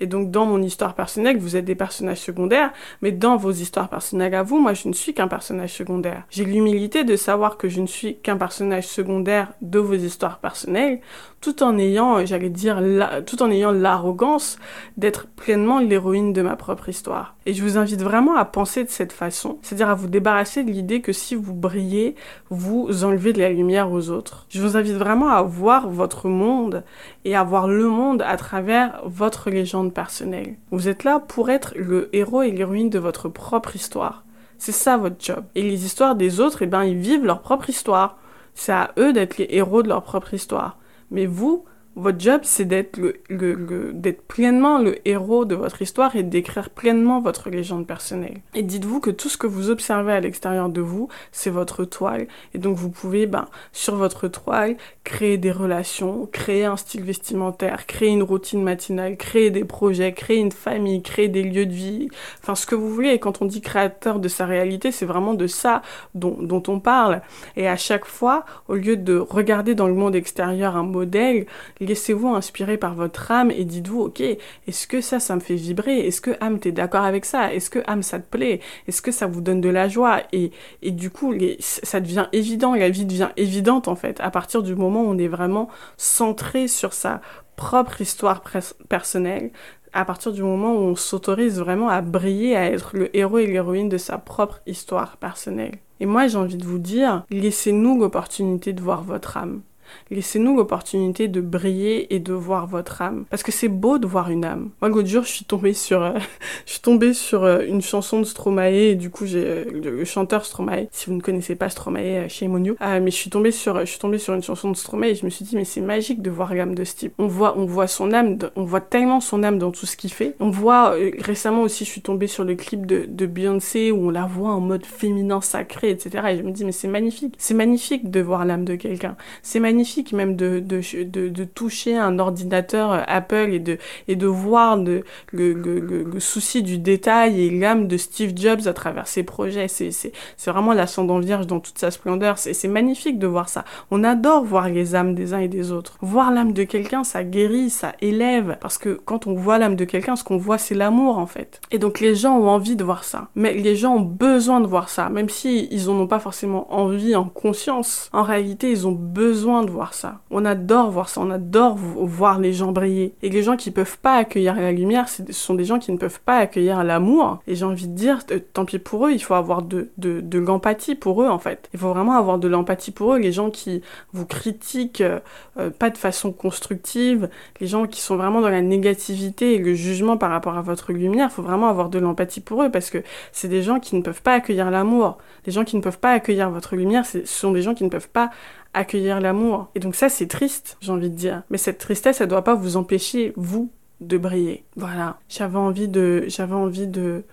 Et 0.00 0.06
donc, 0.06 0.30
dans 0.30 0.46
mon 0.46 0.62
histoire 0.62 0.94
personnelle, 0.94 1.38
vous 1.38 1.56
êtes 1.56 1.64
des 1.64 1.74
personnages 1.74 2.20
secondaires, 2.20 2.72
mais 3.02 3.12
dans 3.12 3.36
vos 3.36 3.52
histoires 3.52 3.88
personnelles 3.88 4.34
à 4.34 4.42
vous, 4.42 4.58
moi, 4.58 4.74
je 4.74 4.88
ne 4.88 4.92
suis 4.92 5.14
qu'un 5.14 5.28
personnage 5.28 5.72
secondaire. 5.72 6.24
J'ai 6.30 6.44
l'humilité 6.44 7.04
de 7.04 7.16
savoir 7.16 7.56
que 7.56 7.68
je 7.68 7.80
ne 7.80 7.86
suis 7.86 8.16
qu'un 8.16 8.36
personnage 8.36 8.86
secondaire 8.86 9.52
de 9.60 9.78
vos 9.78 9.94
histoires 9.94 10.38
personnelles, 10.38 11.00
tout 11.40 11.62
en 11.62 11.78
ayant, 11.78 12.24
j'allais 12.24 12.48
dire, 12.48 12.82
tout 13.26 13.42
en 13.42 13.50
ayant 13.50 13.72
l'arrogance 13.72 14.58
d'être 14.96 15.26
pleinement 15.26 15.78
l'héroïne 15.78 16.32
de 16.32 16.42
ma 16.42 16.56
propre 16.56 16.88
histoire. 16.88 17.36
Et 17.46 17.52
je 17.52 17.62
vous 17.62 17.76
invite 17.76 18.00
vraiment 18.00 18.36
à 18.36 18.44
penser 18.44 18.84
de 18.84 18.88
cette 18.88 19.12
façon, 19.12 19.58
c'est-à-dire 19.60 19.90
à 19.90 19.94
vous 19.94 20.06
débarrasser 20.06 20.64
de 20.64 20.70
l'idée 20.70 21.02
que 21.02 21.12
si 21.12 21.34
vous 21.34 21.52
brillez, 21.52 22.14
vous 22.48 23.04
enlevez 23.04 23.34
de 23.34 23.40
la 23.40 23.50
lumière 23.50 23.92
aux 23.92 24.08
autres. 24.08 24.46
Je 24.48 24.62
vous 24.62 24.76
invite 24.76 24.94
vraiment 24.94 25.28
à 25.28 25.42
voir 25.42 25.88
votre 25.88 26.28
monde 26.28 26.84
et 27.24 27.36
à 27.36 27.44
voir 27.44 27.68
le 27.68 27.86
monde 27.88 28.22
à 28.22 28.36
travers 28.36 29.02
votre 29.04 29.50
légende 29.50 29.92
personnelle. 29.92 30.56
Vous 30.70 30.88
êtes 30.88 31.04
là 31.04 31.20
pour 31.20 31.50
être 31.50 31.74
le 31.76 32.08
héros 32.14 32.42
et 32.42 32.50
l'héroïne 32.50 32.90
de 32.90 32.98
votre 32.98 33.28
propre 33.28 33.76
histoire. 33.76 34.24
C'est 34.56 34.72
ça 34.72 34.96
votre 34.96 35.16
job. 35.18 35.44
Et 35.54 35.62
les 35.62 35.84
histoires 35.84 36.14
des 36.14 36.40
autres, 36.40 36.62
eh 36.62 36.66
ben, 36.66 36.84
ils 36.84 36.96
vivent 36.96 37.24
leur 37.24 37.42
propre 37.42 37.68
histoire. 37.68 38.16
C'est 38.54 38.72
à 38.72 38.92
eux 38.98 39.12
d'être 39.12 39.36
les 39.36 39.48
héros 39.50 39.82
de 39.82 39.88
leur 39.88 40.02
propre 40.02 40.32
histoire. 40.32 40.78
Mais 41.10 41.26
vous, 41.26 41.64
Votre 41.96 42.18
job, 42.18 42.40
c'est 42.42 42.64
d'être 42.64 42.96
le, 42.96 43.20
le, 43.28 43.92
d'être 43.92 44.22
pleinement 44.22 44.78
le 44.78 44.96
héros 45.08 45.44
de 45.44 45.54
votre 45.54 45.80
histoire 45.80 46.16
et 46.16 46.24
d'écrire 46.24 46.70
pleinement 46.70 47.20
votre 47.20 47.50
légende 47.50 47.86
personnelle. 47.86 48.40
Et 48.54 48.62
dites-vous 48.62 48.98
que 48.98 49.10
tout 49.10 49.28
ce 49.28 49.36
que 49.36 49.46
vous 49.46 49.70
observez 49.70 50.12
à 50.12 50.18
l'extérieur 50.18 50.68
de 50.68 50.80
vous, 50.80 51.08
c'est 51.30 51.50
votre 51.50 51.84
toile. 51.84 52.26
Et 52.52 52.58
donc 52.58 52.76
vous 52.76 52.90
pouvez, 52.90 53.26
ben, 53.26 53.46
sur 53.72 53.94
votre 53.94 54.26
toile, 54.26 54.76
créer 55.04 55.38
des 55.38 55.52
relations, 55.52 56.28
créer 56.32 56.64
un 56.64 56.76
style 56.76 57.04
vestimentaire, 57.04 57.86
créer 57.86 58.08
une 58.08 58.24
routine 58.24 58.62
matinale, 58.62 59.16
créer 59.16 59.50
des 59.50 59.64
projets, 59.64 60.12
créer 60.12 60.38
une 60.38 60.52
famille, 60.52 61.00
créer 61.00 61.28
des 61.28 61.44
lieux 61.44 61.66
de 61.66 61.72
vie, 61.72 62.08
enfin 62.42 62.56
ce 62.56 62.66
que 62.66 62.74
vous 62.74 62.90
voulez. 62.90 63.10
Et 63.10 63.18
quand 63.20 63.40
on 63.40 63.44
dit 63.44 63.60
créateur 63.60 64.18
de 64.18 64.28
sa 64.28 64.46
réalité, 64.46 64.90
c'est 64.90 65.06
vraiment 65.06 65.34
de 65.34 65.46
ça 65.46 65.82
dont, 66.16 66.36
dont 66.40 66.62
on 66.66 66.80
parle. 66.80 67.22
Et 67.56 67.68
à 67.68 67.76
chaque 67.76 68.04
fois, 68.04 68.44
au 68.66 68.74
lieu 68.74 68.96
de 68.96 69.16
regarder 69.16 69.76
dans 69.76 69.86
le 69.86 69.94
monde 69.94 70.16
extérieur 70.16 70.76
un 70.76 70.82
modèle, 70.82 71.46
laissez-vous 71.84 72.28
inspirer 72.28 72.76
par 72.76 72.94
votre 72.94 73.30
âme 73.30 73.50
et 73.50 73.64
dites-vous, 73.64 74.00
ok, 74.02 74.20
est-ce 74.20 74.86
que 74.86 75.00
ça, 75.00 75.20
ça 75.20 75.34
me 75.34 75.40
fait 75.40 75.54
vibrer? 75.54 76.06
Est-ce 76.06 76.20
que 76.20 76.32
âme, 76.40 76.58
t'es 76.58 76.72
d'accord 76.72 77.04
avec 77.04 77.24
ça? 77.24 77.52
Est-ce 77.54 77.70
que 77.70 77.80
âme, 77.86 78.02
ça 78.02 78.18
te 78.18 78.28
plaît? 78.28 78.60
Est-ce 78.88 79.02
que 79.02 79.12
ça 79.12 79.26
vous 79.26 79.40
donne 79.40 79.60
de 79.60 79.68
la 79.68 79.88
joie? 79.88 80.22
Et, 80.32 80.50
et 80.82 80.90
du 80.90 81.10
coup, 81.10 81.34
ça 81.58 82.00
devient 82.00 82.26
évident, 82.32 82.74
la 82.74 82.90
vie 82.90 83.04
devient 83.04 83.30
évidente 83.36 83.88
en 83.88 83.96
fait, 83.96 84.20
à 84.20 84.30
partir 84.30 84.62
du 84.62 84.74
moment 84.74 85.02
où 85.02 85.08
on 85.08 85.18
est 85.18 85.28
vraiment 85.28 85.68
centré 85.96 86.68
sur 86.68 86.92
sa 86.92 87.20
propre 87.56 88.00
histoire 88.00 88.42
personnelle, 88.88 89.50
à 89.92 90.04
partir 90.04 90.32
du 90.32 90.42
moment 90.42 90.74
où 90.74 90.80
on 90.80 90.96
s'autorise 90.96 91.60
vraiment 91.60 91.88
à 91.88 92.00
briller, 92.00 92.56
à 92.56 92.70
être 92.70 92.96
le 92.96 93.16
héros 93.16 93.38
et 93.38 93.46
l'héroïne 93.46 93.88
de 93.88 93.96
sa 93.98 94.18
propre 94.18 94.60
histoire 94.66 95.16
personnelle. 95.18 95.76
Et 96.00 96.06
moi, 96.06 96.26
j'ai 96.26 96.36
envie 96.36 96.56
de 96.56 96.64
vous 96.64 96.80
dire, 96.80 97.24
laissez-nous 97.30 98.00
l'opportunité 98.00 98.72
de 98.72 98.82
voir 98.82 99.04
votre 99.04 99.36
âme. 99.36 99.62
Laissez-nous 100.10 100.56
l'opportunité 100.56 101.28
de 101.28 101.40
briller 101.40 102.14
et 102.14 102.18
de 102.18 102.32
voir 102.32 102.66
votre 102.66 103.02
âme. 103.02 103.24
Parce 103.30 103.42
que 103.42 103.52
c'est 103.52 103.68
beau 103.68 103.98
de 103.98 104.06
voir 104.06 104.30
une 104.30 104.44
âme. 104.44 104.70
Moi, 104.80 104.90
l'autre 104.90 105.08
jour, 105.08 105.24
je 105.24 105.30
suis 105.30 105.44
tombée 105.44 105.72
sur, 105.72 106.02
euh, 106.02 106.12
je 106.66 106.72
suis 106.72 106.80
tombée 106.80 107.14
sur 107.14 107.44
euh, 107.44 107.64
une 107.66 107.82
chanson 107.82 108.20
de 108.20 108.24
Stromae 108.24 108.94
du 108.94 109.10
coup, 109.10 109.24
euh, 109.24 109.64
le, 109.72 110.04
chanteur 110.04 110.44
Stromae. 110.44 110.86
Si 110.90 111.06
vous 111.06 111.16
ne 111.16 111.20
connaissez 111.20 111.54
pas 111.54 111.68
Stromae, 111.68 112.28
chez 112.28 112.48
Monio. 112.48 112.76
mais 112.80 113.10
je 113.10 113.16
suis 113.16 113.30
tombée 113.30 113.50
sur, 113.50 113.80
je 113.80 113.86
suis 113.86 113.98
tombée 113.98 114.18
sur 114.18 114.34
une 114.34 114.42
chanson 114.42 114.70
de 114.70 114.76
Stromae 114.76 115.08
et 115.08 115.14
je 115.14 115.24
me 115.24 115.30
suis 115.30 115.44
dit, 115.44 115.56
mais 115.56 115.64
c'est 115.64 115.80
magique 115.80 116.22
de 116.22 116.30
voir 116.30 116.54
l'âme 116.54 116.74
de 116.74 116.84
ce 116.84 116.96
type. 116.96 117.14
On 117.18 117.26
voit, 117.26 117.56
on 117.58 117.64
voit 117.64 117.86
son 117.86 118.12
âme, 118.12 118.38
on 118.56 118.64
voit 118.64 118.80
tellement 118.80 119.20
son 119.20 119.42
âme 119.42 119.58
dans 119.58 119.70
tout 119.70 119.86
ce 119.86 119.96
qu'il 119.96 120.12
fait. 120.12 120.36
On 120.40 120.50
voit, 120.50 120.94
récemment 121.18 121.62
aussi, 121.62 121.84
je 121.84 121.90
suis 121.90 122.02
tombée 122.02 122.26
sur 122.26 122.44
le 122.44 122.54
clip 122.54 122.86
de, 122.86 123.04
de 123.08 123.26
Beyoncé 123.26 123.90
où 123.90 124.08
on 124.08 124.10
la 124.10 124.26
voit 124.26 124.50
en 124.50 124.60
mode 124.60 124.84
féminin 124.84 125.40
sacré, 125.40 125.90
etc. 125.90 126.24
Et 126.30 126.36
je 126.36 126.42
me 126.42 126.50
dis, 126.50 126.64
mais 126.64 126.72
c'est 126.72 126.88
magnifique. 126.88 127.34
C'est 127.38 127.54
magnifique 127.54 128.10
de 128.10 128.20
voir 128.20 128.44
l'âme 128.44 128.64
de 128.64 128.74
quelqu'un. 128.74 129.16
C'est 129.42 129.60
magnifique 129.60 129.83
même 130.12 130.36
de, 130.36 130.60
de, 130.60 131.28
de, 131.28 131.44
toucher 131.44 131.96
un 131.96 132.18
ordinateur 132.18 132.92
euh, 132.92 133.00
Apple 133.06 133.50
et 133.52 133.58
de, 133.58 133.78
et 134.08 134.16
de 134.16 134.26
voir 134.26 134.76
le, 134.76 135.04
le, 135.32 135.52
le, 135.52 136.20
souci 136.20 136.62
du 136.62 136.78
détail 136.78 137.40
et 137.40 137.50
l'âme 137.50 137.86
de 137.86 137.96
Steve 137.96 138.32
Jobs 138.34 138.66
à 138.66 138.72
travers 138.72 139.06
ses 139.06 139.22
projets. 139.22 139.68
C'est 139.68 140.12
vraiment 140.46 140.72
l'ascendant 140.72 141.18
vierge 141.18 141.46
dans 141.46 141.60
toute 141.60 141.78
sa 141.78 141.90
splendeur. 141.90 142.38
C'est 142.38 142.68
magnifique 142.68 143.18
de 143.18 143.26
voir 143.26 143.48
ça. 143.48 143.64
On 143.90 144.04
adore 144.04 144.44
voir 144.44 144.68
les 144.68 144.94
âmes 144.94 145.14
des 145.14 145.34
uns 145.34 145.40
et 145.40 145.48
des 145.48 145.72
autres. 145.72 145.96
Voir 146.00 146.32
l'âme 146.32 146.52
de 146.52 146.64
quelqu'un, 146.64 147.04
ça 147.04 147.24
guérit, 147.24 147.70
ça 147.70 147.92
élève. 148.00 148.56
Parce 148.60 148.78
que 148.78 149.00
quand 149.04 149.26
on 149.26 149.34
voit 149.34 149.58
l'âme 149.58 149.76
de 149.76 149.84
quelqu'un, 149.84 150.16
ce 150.16 150.24
qu'on 150.24 150.38
voit, 150.38 150.58
c'est 150.58 150.74
l'amour 150.74 151.18
en 151.18 151.26
fait. 151.26 151.60
Et 151.70 151.78
donc 151.78 152.00
les 152.00 152.14
gens 152.14 152.36
ont 152.38 152.48
envie 152.48 152.76
de 152.76 152.84
voir 152.84 153.04
ça. 153.04 153.28
Mais 153.34 153.54
les 153.54 153.76
gens 153.76 153.96
ont 153.96 154.00
besoin 154.00 154.60
de 154.60 154.66
voir 154.66 154.88
ça. 154.88 155.08
Même 155.08 155.28
si 155.28 155.68
ils 155.70 155.90
en 155.90 155.94
ont 155.94 156.06
pas 156.06 156.20
forcément 156.20 156.72
envie 156.74 157.16
en 157.16 157.24
conscience, 157.24 158.08
en 158.12 158.22
réalité, 158.22 158.70
ils 158.70 158.86
ont 158.86 158.92
besoin 158.92 159.63
de 159.64 159.70
voir 159.70 159.94
ça. 159.94 160.20
On 160.30 160.44
adore 160.44 160.90
voir 160.90 161.08
ça, 161.08 161.20
on 161.20 161.30
adore 161.30 161.76
voir 161.76 162.38
les 162.38 162.52
gens 162.52 162.72
briller. 162.72 163.14
Et 163.22 163.28
les 163.28 163.42
gens 163.42 163.56
qui 163.56 163.70
peuvent 163.70 163.98
pas 163.98 164.16
accueillir 164.16 164.54
la 164.54 164.72
lumière, 164.72 165.08
ce 165.08 165.22
sont 165.32 165.54
des 165.54 165.64
gens 165.64 165.78
qui 165.78 165.92
ne 165.92 165.96
peuvent 165.96 166.20
pas 166.20 166.38
accueillir 166.38 166.84
l'amour. 166.84 167.40
Et 167.46 167.54
j'ai 167.54 167.64
envie 167.64 167.88
de 167.88 167.94
dire, 167.94 168.20
tant 168.52 168.64
pis 168.64 168.78
pour 168.78 169.06
eux, 169.06 169.12
il 169.12 169.18
faut 169.18 169.34
avoir 169.34 169.62
de, 169.62 169.90
de, 169.98 170.38
l'empathie 170.38 170.94
pour 170.94 171.22
eux 171.22 171.28
en 171.28 171.38
fait. 171.38 171.68
Il 171.72 171.78
faut 171.78 171.90
vraiment 171.90 172.16
avoir 172.16 172.38
de 172.38 172.48
l'empathie 172.48 172.90
pour 172.90 173.14
eux. 173.14 173.18
Les 173.18 173.32
gens 173.32 173.50
qui 173.50 173.82
vous 174.12 174.26
critiquent 174.26 175.02
euh, 175.02 175.70
pas 175.70 175.90
de 175.90 175.96
façon 175.96 176.32
constructive, 176.32 177.28
les 177.60 177.66
gens 177.66 177.86
qui 177.86 178.00
sont 178.00 178.16
vraiment 178.16 178.40
dans 178.40 178.48
la 178.48 178.62
négativité 178.62 179.54
et 179.54 179.58
le 179.58 179.74
jugement 179.74 180.16
par 180.16 180.30
rapport 180.30 180.56
à 180.56 180.62
votre 180.62 180.92
lumière, 180.92 181.28
il 181.30 181.34
faut 181.34 181.42
vraiment 181.42 181.68
avoir 181.68 181.88
de 181.88 181.98
l'empathie 181.98 182.40
pour 182.40 182.62
eux 182.62 182.70
parce 182.70 182.90
que 182.90 183.02
c'est 183.32 183.48
des 183.48 183.62
gens 183.62 183.80
qui 183.80 183.96
ne 183.96 184.02
peuvent 184.02 184.22
pas 184.22 184.34
accueillir 184.34 184.70
l'amour. 184.70 185.18
Les 185.46 185.52
gens 185.52 185.64
qui 185.64 185.76
ne 185.76 185.82
peuvent 185.82 185.98
pas 185.98 186.12
accueillir 186.12 186.50
votre 186.50 186.76
lumière, 186.76 187.06
ce 187.06 187.24
sont 187.24 187.52
des 187.52 187.62
gens 187.62 187.74
qui 187.74 187.84
ne 187.84 187.88
peuvent 187.88 188.08
pas 188.08 188.30
accueillir 188.74 189.20
l'amour. 189.20 189.70
Et 189.74 189.80
donc 189.80 189.94
ça, 189.94 190.08
c'est 190.08 190.26
triste, 190.26 190.76
j'ai 190.80 190.92
envie 190.92 191.10
de 191.10 191.16
dire. 191.16 191.42
Mais 191.50 191.58
cette 191.58 191.78
tristesse, 191.78 192.20
elle 192.20 192.28
doit 192.28 192.44
pas 192.44 192.54
vous 192.54 192.76
empêcher, 192.76 193.32
vous, 193.36 193.70
de 194.00 194.18
briller. 194.18 194.64
Voilà. 194.76 195.18
J'avais 195.28 195.58
envie 195.58 195.88
de, 195.88 196.24
j'avais 196.28 196.54
envie 196.54 196.86
de, 196.86 197.24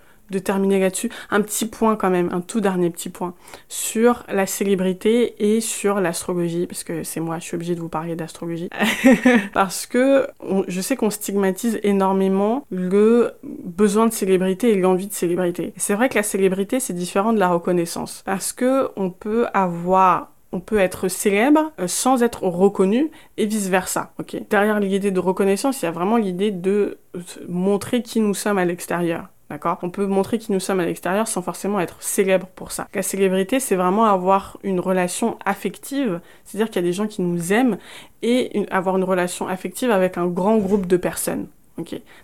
terminer 0.46 0.80
là-dessus. 0.80 1.10
Un 1.30 1.42
petit 1.42 1.66
point 1.66 1.98
quand 1.98 2.10
même, 2.10 2.30
un 2.32 2.40
tout 2.40 2.62
dernier 2.62 2.90
petit 2.90 3.10
point 3.10 3.34
sur 3.68 4.24
la 4.30 4.46
célébrité 4.46 5.36
et 5.40 5.60
sur 5.60 6.00
l'astrologie, 6.00 6.68
parce 6.68 6.86
que 6.86 7.04
c'est 7.04 7.20
moi, 7.20 7.38
je 7.40 7.44
suis 7.44 7.56
obligée 7.56 7.76
de 7.76 7.82
vous 7.82 7.90
parler 7.90 8.16
d'astrologie, 8.16 8.70
parce 9.54 9.86
que 9.86 10.28
je 10.70 10.80
sais 10.80 10.96
qu'on 10.96 11.10
stigmatise 11.10 11.82
énormément 11.84 12.66
le 12.72 13.34
besoin 13.44 14.08
de 14.08 14.14
célébrité 14.14 14.72
et 14.72 14.76
l'envie 14.76 15.08
de 15.08 15.14
célébrité. 15.14 15.74
C'est 15.76 15.96
vrai 15.96 16.08
que 16.08 16.16
la 16.16 16.24
célébrité 16.24 16.80
c'est 16.80 16.94
différent 16.94 17.34
de 17.34 17.40
la 17.40 17.50
reconnaissance, 17.50 18.22
parce 18.26 18.54
que 18.54 18.88
on 18.96 19.10
peut 19.10 19.48
avoir 19.54 20.31
on 20.52 20.60
peut 20.60 20.80
être 20.80 21.08
célèbre 21.08 21.72
euh, 21.80 21.88
sans 21.88 22.24
être 22.24 22.44
reconnu 22.44 23.12
et 23.38 23.46
vice 23.46 23.70
versa. 23.70 24.14
Ok? 24.20 24.36
Derrière 24.50 24.80
l'idée 24.80 25.12
de 25.12 25.20
reconnaissance, 25.20 25.82
il 25.82 25.86
y 25.86 25.88
a 25.88 25.92
vraiment 25.92 26.18
l'idée 26.18 26.52
de 26.52 27.00
euh, 27.16 27.20
montrer 27.48 28.02
qui 28.02 28.20
nous 28.20 28.34
sommes 28.34 28.58
à 28.58 28.66
l'extérieur. 28.66 29.28
D'accord? 29.50 29.80
On 29.82 29.90
peut 29.90 30.06
montrer 30.06 30.38
qui 30.38 30.54
nous 30.54 30.62
sommes 30.62 30.80
à 30.80 30.86
l'extérieur 30.86 31.28
sans 31.28 31.42
forcément 31.42 31.80
être 31.82 32.02
célèbre 32.02 32.48
pour 32.48 32.72
ça. 32.72 32.88
La 32.94 33.02
célébrité, 33.02 33.60
c'est 33.60 33.76
vraiment 33.76 34.06
avoir 34.06 34.58
une 34.64 34.80
relation 34.80 35.38
affective, 35.44 36.22
c'est-à-dire 36.46 36.68
qu'il 36.68 36.82
y 36.82 36.86
a 36.86 36.88
des 36.88 36.94
gens 36.94 37.08
qui 37.08 37.22
nous 37.22 37.52
aiment 37.52 37.78
et 38.22 38.66
avoir 38.72 38.96
une 38.96 39.04
relation 39.04 39.48
affective 39.48 39.92
avec 39.92 40.18
un 40.18 40.28
grand 40.28 40.58
groupe 40.58 40.88
de 40.88 40.96
personnes. 40.96 41.48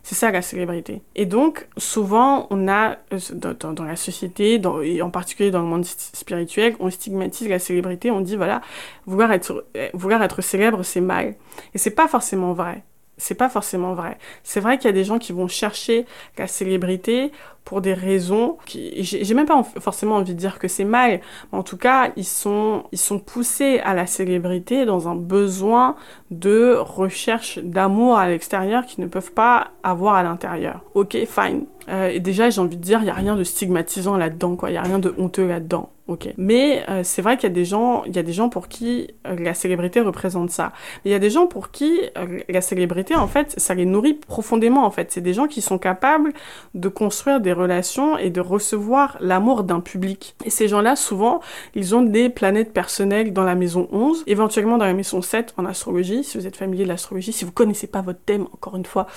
C'est 0.03 0.15
ça 0.15 0.31
la 0.31 0.41
célébrité. 0.41 1.01
Et 1.15 1.25
donc, 1.25 1.67
souvent, 1.77 2.47
on 2.49 2.67
a, 2.67 2.97
euh, 3.13 3.53
dans, 3.73 3.83
la 3.83 3.95
société, 3.95 4.61
et 4.83 5.01
en 5.01 5.09
particulier 5.09 5.51
dans 5.51 5.61
le 5.61 5.67
monde 5.67 5.85
spirituel, 5.85 6.75
on 6.79 6.89
stigmatise 6.89 7.49
la 7.49 7.59
célébrité, 7.59 8.11
on 8.11 8.21
dit, 8.21 8.35
voilà, 8.35 8.61
vouloir 9.05 9.31
être, 9.31 9.65
euh, 9.75 9.89
vouloir 9.93 10.21
être 10.21 10.41
célèbre, 10.41 10.83
c'est 10.83 11.01
mal. 11.01 11.35
Et 11.73 11.77
c'est 11.77 11.91
pas 11.91 12.07
forcément 12.07 12.53
vrai 12.53 12.83
c'est 13.17 13.35
pas 13.35 13.49
forcément 13.49 13.93
vrai. 13.93 14.17
C'est 14.43 14.59
vrai 14.59 14.77
qu'il 14.77 14.85
y 14.85 14.89
a 14.89 14.93
des 14.93 15.03
gens 15.03 15.17
qui 15.17 15.33
vont 15.33 15.47
chercher 15.47 16.05
la 16.37 16.47
célébrité 16.47 17.31
pour 17.65 17.81
des 17.81 17.93
raisons 17.93 18.57
qui 18.65 19.03
j'ai 19.03 19.33
même 19.33 19.45
pas 19.45 19.61
forcément 19.81 20.15
envie 20.15 20.33
de 20.33 20.39
dire 20.39 20.57
que 20.57 20.69
c'est 20.69 20.85
mal, 20.85 21.19
mais 21.51 21.57
en 21.57 21.63
tout 21.63 21.75
cas, 21.75 22.11
ils 22.15 22.25
sont 22.25 22.83
ils 22.93 22.97
sont 22.97 23.19
poussés 23.19 23.79
à 23.79 23.93
la 23.93 24.05
célébrité 24.05 24.85
dans 24.85 25.09
un 25.09 25.15
besoin 25.15 25.95
de 26.31 26.75
recherche 26.79 27.59
d'amour 27.59 28.17
à 28.17 28.29
l'extérieur 28.29 28.85
qu'ils 28.85 29.03
ne 29.03 29.09
peuvent 29.09 29.33
pas 29.33 29.71
avoir 29.83 30.15
à 30.15 30.23
l'intérieur. 30.23 30.81
OK, 30.93 31.17
fine. 31.25 31.65
Euh, 31.89 32.07
et 32.07 32.19
déjà, 32.19 32.49
j'ai 32.49 32.61
envie 32.61 32.77
de 32.77 32.81
dire, 32.81 32.99
il 33.01 33.07
y 33.07 33.09
a 33.09 33.13
rien 33.13 33.35
de 33.35 33.43
stigmatisant 33.43 34.15
là-dedans 34.15 34.55
quoi, 34.55 34.69
il 34.69 34.75
y 34.75 34.77
a 34.77 34.81
rien 34.81 34.99
de 34.99 35.13
honteux 35.17 35.47
là-dedans. 35.47 35.89
Ok. 36.07 36.33
Mais 36.37 36.85
euh, 36.87 37.01
c'est 37.03 37.21
vrai 37.21 37.35
qu'il 37.35 37.49
y 37.49 37.51
a 37.51 37.55
des 37.55 37.65
gens, 37.65 38.05
il 38.05 38.15
y 38.15 38.19
a 38.19 38.23
des 38.23 38.31
gens 38.31 38.47
pour 38.47 38.69
qui 38.69 39.09
euh, 39.27 39.35
la 39.37 39.53
célébrité 39.53 39.99
représente 39.99 40.51
ça. 40.51 40.71
il 41.03 41.11
y 41.11 41.13
a 41.13 41.19
des 41.19 41.29
gens 41.29 41.47
pour 41.47 41.69
qui 41.69 41.99
euh, 42.17 42.39
la 42.47 42.61
célébrité, 42.61 43.13
en 43.15 43.27
fait, 43.27 43.53
ça 43.59 43.73
les 43.73 43.85
nourrit 43.85 44.13
profondément. 44.13 44.85
En 44.85 44.91
fait, 44.91 45.11
c'est 45.11 45.21
des 45.21 45.33
gens 45.33 45.47
qui 45.47 45.61
sont 45.61 45.77
capables 45.77 46.31
de 46.75 46.87
construire 46.87 47.41
des 47.41 47.51
relations 47.51 48.17
et 48.17 48.29
de 48.29 48.39
recevoir 48.39 49.17
l'amour 49.19 49.65
d'un 49.65 49.81
public. 49.81 50.35
Et 50.45 50.49
ces 50.49 50.69
gens-là, 50.69 50.95
souvent, 50.95 51.41
ils 51.75 51.93
ont 51.93 52.03
des 52.03 52.29
planètes 52.29 52.71
personnelles 52.71 53.33
dans 53.33 53.43
la 53.43 53.55
maison 53.55 53.89
11, 53.91 54.23
éventuellement 54.27 54.77
dans 54.77 54.85
la 54.85 54.93
maison 54.93 55.21
7 55.21 55.55
en 55.57 55.65
astrologie. 55.65 56.23
Si 56.23 56.37
vous 56.37 56.47
êtes 56.47 56.55
familier 56.55 56.85
de 56.85 56.89
l'astrologie, 56.89 57.33
si 57.33 57.43
vous 57.43 57.51
connaissez 57.51 57.87
pas 57.87 58.01
votre 58.01 58.19
thème, 58.21 58.47
encore 58.53 58.77
une 58.77 58.85
fois, 58.85 59.07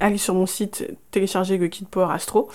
allez 0.00 0.18
sur 0.18 0.34
mon 0.34 0.46
site, 0.46 0.88
téléchargez 1.12 1.56
le 1.56 1.68
kit 1.68 1.84
Power 1.88 2.08
Astro. 2.12 2.48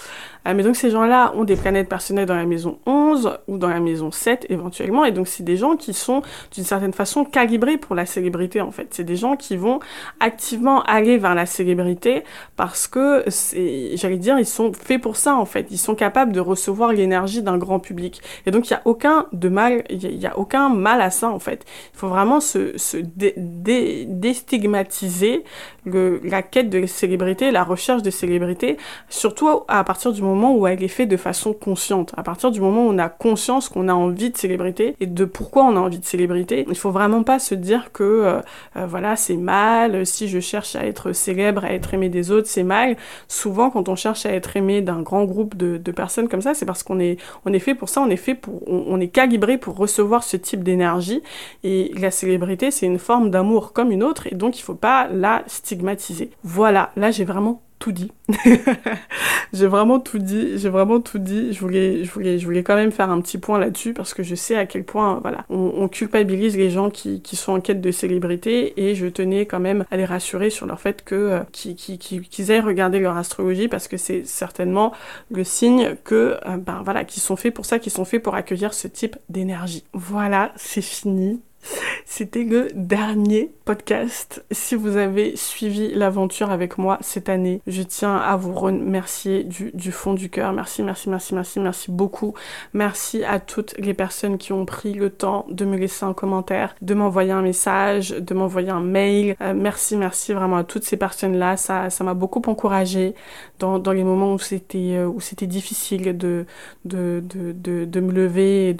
mais 0.45 0.61
donc 0.61 0.75
ces 0.75 0.89
gens-là 0.89 1.31
ont 1.35 1.45
des 1.45 1.55
planètes 1.55 1.87
personnelles 1.87 2.25
dans 2.25 2.35
la 2.35 2.45
maison 2.45 2.77
11 2.85 3.39
ou 3.47 3.60
dans 3.61 3.69
la 3.69 3.79
maison 3.79 4.11
7 4.11 4.47
éventuellement. 4.49 5.05
Et 5.05 5.11
donc 5.11 5.29
c'est 5.29 5.43
des 5.43 5.55
gens 5.55 5.77
qui 5.77 5.93
sont 5.93 6.21
d'une 6.53 6.65
certaine 6.65 6.91
façon 6.91 7.23
calibrés 7.23 7.77
pour 7.77 7.95
la 7.95 8.05
célébrité 8.05 8.59
en 8.59 8.71
fait. 8.71 8.87
C'est 8.91 9.05
des 9.05 9.15
gens 9.15 9.37
qui 9.37 9.55
vont 9.55 9.79
activement 10.19 10.83
aller 10.83 11.17
vers 11.17 11.35
la 11.35 11.45
célébrité 11.45 12.25
parce 12.57 12.87
que 12.87 13.23
c'est, 13.27 13.95
j'allais 13.95 14.17
dire, 14.17 14.37
ils 14.37 14.45
sont 14.45 14.73
faits 14.73 15.01
pour 15.01 15.15
ça 15.15 15.35
en 15.35 15.45
fait. 15.45 15.67
Ils 15.71 15.77
sont 15.77 15.95
capables 15.95 16.33
de 16.33 16.41
recevoir 16.41 16.91
l'énergie 16.91 17.41
d'un 17.41 17.57
grand 17.57 17.79
public. 17.79 18.21
Et 18.45 18.51
donc 18.51 18.69
il 18.69 18.71
y 18.71 18.75
a 18.75 18.81
aucun 18.85 19.27
de 19.31 19.47
mal, 19.47 19.83
il 19.89 20.19
y, 20.19 20.27
a 20.27 20.37
aucun 20.37 20.67
mal 20.69 21.01
à 21.01 21.11
ça 21.11 21.29
en 21.29 21.39
fait. 21.39 21.65
Il 21.93 21.97
faut 21.97 22.09
vraiment 22.09 22.41
se, 22.41 22.77
se 22.77 22.97
déstigmatiser 22.97 25.43
la 25.85 26.41
quête 26.41 26.69
de 26.69 26.85
célébrité, 26.85 27.51
la 27.51 27.63
recherche 27.63 28.01
de 28.01 28.09
célébrité, 28.09 28.77
surtout 29.09 29.49
à 29.67 29.83
partir 29.83 30.11
du 30.11 30.21
moment 30.21 30.55
où 30.55 30.67
elle 30.67 30.83
est 30.83 30.87
faite 30.87 31.09
de 31.09 31.17
façon 31.17 31.53
consciente. 31.53 32.13
À 32.17 32.23
partir 32.23 32.51
du 32.51 32.59
moment 32.59 32.87
où 32.87 32.89
on 32.89 32.97
a 32.97 33.09
conscience 33.09 33.50
qu'on 33.59 33.87
a 33.87 33.93
envie 33.93 34.29
de 34.29 34.37
célébrité 34.37 34.95
et 34.99 35.05
de 35.05 35.25
pourquoi 35.25 35.63
on 35.63 35.75
a 35.75 35.79
envie 35.79 35.99
de 35.99 36.05
célébrité. 36.05 36.65
Il 36.67 36.77
faut 36.77 36.91
vraiment 36.91 37.23
pas 37.23 37.39
se 37.39 37.55
dire 37.55 37.91
que 37.91 38.03
euh, 38.03 38.41
euh, 38.77 38.85
voilà 38.87 39.15
c'est 39.15 39.37
mal, 39.37 40.05
si 40.05 40.27
je 40.27 40.39
cherche 40.39 40.75
à 40.75 40.85
être 40.85 41.11
célèbre, 41.13 41.65
à 41.65 41.73
être 41.73 41.93
aimé 41.93 42.09
des 42.09 42.31
autres, 42.31 42.47
c'est 42.47 42.63
mal. 42.63 42.97
Souvent 43.27 43.69
quand 43.69 43.89
on 43.89 43.95
cherche 43.95 44.25
à 44.25 44.31
être 44.31 44.55
aimé 44.55 44.81
d'un 44.81 45.01
grand 45.01 45.25
groupe 45.25 45.55
de, 45.55 45.91
personnes 45.91 46.29
comme 46.29 46.41
ça, 46.41 46.53
c'est 46.53 46.65
parce 46.65 46.83
qu'on 46.83 46.99
est, 46.99 47.17
on 47.45 47.51
est 47.51 47.59
fait 47.59 47.75
pour 47.75 47.89
ça, 47.89 48.01
on 48.01 48.09
est 48.09 48.15
fait 48.15 48.35
pour, 48.35 48.67
on, 48.67 48.99
est 48.99 49.09
calibré 49.09 49.57
pour 49.57 49.75
recevoir 49.75 50.23
ce 50.23 50.37
type 50.37 50.63
d'énergie. 50.63 51.21
Et 51.63 51.91
la 51.99 52.11
célébrité, 52.11 52.71
c'est 52.71 52.85
une 52.85 52.99
forme 52.99 53.29
d'amour 53.29 53.73
comme 53.73 53.91
une 53.91 54.03
autre, 54.03 54.27
et 54.27 54.35
donc 54.35 54.57
il 54.57 54.61
faut 54.61 54.73
pas 54.73 55.07
la 55.07 55.43
stigmatiser. 55.47 56.31
Voilà, 56.43 56.91
là 56.95 57.11
j'ai 57.11 57.25
vraiment 57.25 57.61
tout 57.81 57.91
dit. 57.91 58.11
j'ai 59.53 59.67
vraiment 59.67 59.99
tout 59.99 60.19
dit, 60.19 60.57
j'ai 60.57 60.69
vraiment 60.69 61.01
tout 61.01 61.17
dit. 61.17 61.51
Je 61.51 61.59
voulais, 61.59 62.05
je 62.05 62.11
voulais, 62.11 62.37
je 62.37 62.45
voulais 62.45 62.63
quand 62.63 62.75
même 62.75 62.91
faire 62.91 63.09
un 63.09 63.19
petit 63.19 63.39
point 63.39 63.59
là-dessus 63.59 63.93
parce 63.93 64.13
que 64.13 64.23
je 64.23 64.35
sais 64.35 64.55
à 64.55 64.65
quel 64.65 64.83
point, 64.85 65.19
voilà, 65.21 65.45
on, 65.49 65.87
culpabilise 65.89 66.55
les 66.55 66.69
gens 66.69 66.89
qui, 66.89 67.21
qui, 67.21 67.35
sont 67.35 67.53
en 67.53 67.59
quête 67.59 67.81
de 67.81 67.91
célébrité 67.91 68.79
et 68.79 68.95
je 68.95 69.07
tenais 69.07 69.45
quand 69.45 69.59
même 69.59 69.83
à 69.89 69.97
les 69.97 70.05
rassurer 70.05 70.51
sur 70.51 70.67
leur 70.67 70.79
fait 70.79 71.03
que 71.03 71.15
euh, 71.15 71.39
qu'ils 71.51 72.51
aient 72.51 72.59
regardé 72.59 72.99
leur 72.99 73.17
astrologie 73.17 73.67
parce 73.67 73.87
que 73.87 73.97
c'est 73.97 74.25
certainement 74.25 74.93
le 75.31 75.43
signe 75.43 75.95
que, 76.03 76.37
euh, 76.45 76.57
ben 76.57 76.81
voilà, 76.83 77.03
qu'ils 77.03 77.23
sont 77.23 77.35
faits 77.35 77.53
pour 77.53 77.65
ça, 77.65 77.79
qu'ils 77.79 77.91
sont 77.91 78.05
faits 78.05 78.21
pour 78.21 78.35
accueillir 78.35 78.73
ce 78.73 78.87
type 78.87 79.17
d'énergie. 79.27 79.83
Voilà, 79.93 80.53
c'est 80.55 80.83
fini. 80.83 81.41
C'était 82.05 82.43
le 82.43 82.67
dernier 82.73 83.51
podcast. 83.65 84.43
Si 84.51 84.75
vous 84.75 84.97
avez 84.97 85.35
suivi 85.35 85.93
l'aventure 85.93 86.51
avec 86.51 86.77
moi 86.77 86.97
cette 87.01 87.29
année, 87.29 87.61
je 87.67 87.81
tiens 87.83 88.15
à 88.17 88.35
vous 88.35 88.53
remercier 88.53 89.43
du, 89.43 89.91
fond 89.91 90.13
du 90.13 90.29
cœur. 90.29 90.53
Merci, 90.53 90.83
merci, 90.83 91.09
merci, 91.09 91.35
merci, 91.35 91.59
merci 91.59 91.91
beaucoup. 91.91 92.33
Merci 92.73 93.23
à 93.23 93.39
toutes 93.39 93.75
les 93.77 93.93
personnes 93.93 94.37
qui 94.37 94.53
ont 94.53 94.65
pris 94.65 94.93
le 94.93 95.09
temps 95.09 95.45
de 95.49 95.65
me 95.65 95.77
laisser 95.77 96.05
un 96.05 96.13
commentaire, 96.13 96.75
de 96.81 96.93
m'envoyer 96.93 97.31
un 97.31 97.41
message, 97.41 98.09
de 98.09 98.33
m'envoyer 98.33 98.69
un 98.69 98.81
mail. 98.81 99.35
Euh, 99.41 99.53
merci, 99.55 99.95
merci 99.95 100.33
vraiment 100.33 100.57
à 100.57 100.63
toutes 100.63 100.83
ces 100.83 100.97
personnes-là. 100.97 101.57
Ça, 101.57 101.89
m'a 102.01 102.13
beaucoup 102.13 102.41
encouragé 102.47 103.15
dans, 103.59 103.79
les 103.91 104.03
moments 104.03 104.33
où 104.33 104.39
c'était 104.39 104.95
euh, 104.97 105.11
difficile 105.41 106.17
de 106.17 106.45
me 106.85 108.11
lever 108.11 108.75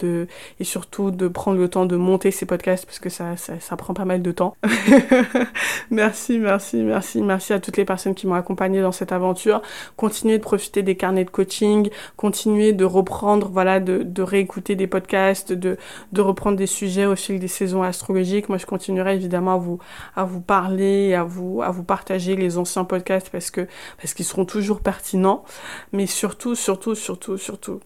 et 0.59 0.63
surtout 0.63 1.11
de 1.11 1.27
prendre 1.27 1.59
le 1.59 1.67
temps 1.67 1.85
de 1.85 1.95
monter 1.95 2.31
ces 2.31 2.45
podcasts 2.45 2.70
parce 2.85 2.99
que 2.99 3.09
ça, 3.09 3.35
prend 3.77 3.93
pas 3.93 4.05
mal 4.05 4.21
de 4.21 4.31
temps. 4.31 4.55
merci, 5.91 6.39
merci, 6.39 6.77
merci, 6.83 7.21
merci 7.21 7.53
à 7.53 7.59
toutes 7.59 7.77
les 7.77 7.85
personnes 7.85 8.15
qui 8.15 8.27
m'ont 8.27 8.35
accompagné 8.35 8.81
dans 8.81 8.91
cette 8.91 9.11
aventure. 9.11 9.61
Continuez 9.97 10.37
de 10.37 10.43
profiter 10.43 10.83
des 10.83 10.95
carnets 10.95 11.25
de 11.25 11.29
coaching, 11.29 11.89
continuez 12.15 12.73
de 12.73 12.85
reprendre, 12.85 13.49
voilà, 13.49 13.79
de, 13.79 14.21
réécouter 14.21 14.75
des 14.75 14.87
podcasts, 14.87 15.51
de, 15.53 15.77
de 16.11 16.21
reprendre 16.21 16.57
des 16.57 16.67
sujets 16.67 17.05
au 17.05 17.15
fil 17.15 17.39
des 17.39 17.47
saisons 17.47 17.83
astrologiques. 17.83 18.49
Moi, 18.49 18.57
je 18.57 18.65
continuerai 18.65 19.15
évidemment 19.15 19.55
à 19.55 19.57
vous, 19.57 19.79
à 20.15 20.23
vous 20.23 20.41
parler, 20.41 21.13
à 21.13 21.23
vous, 21.23 21.61
à 21.61 21.71
vous 21.71 21.83
partager 21.83 22.35
les 22.35 22.57
anciens 22.57 22.85
podcasts 22.85 23.29
parce 23.29 23.51
que, 23.51 23.67
parce 23.97 24.13
qu'ils 24.13 24.25
seront 24.25 24.45
toujours 24.45 24.81
pertinents. 24.81 25.43
Mais 25.91 26.07
surtout, 26.07 26.55
surtout, 26.55 26.95
surtout, 26.95 27.37
surtout, 27.37 27.79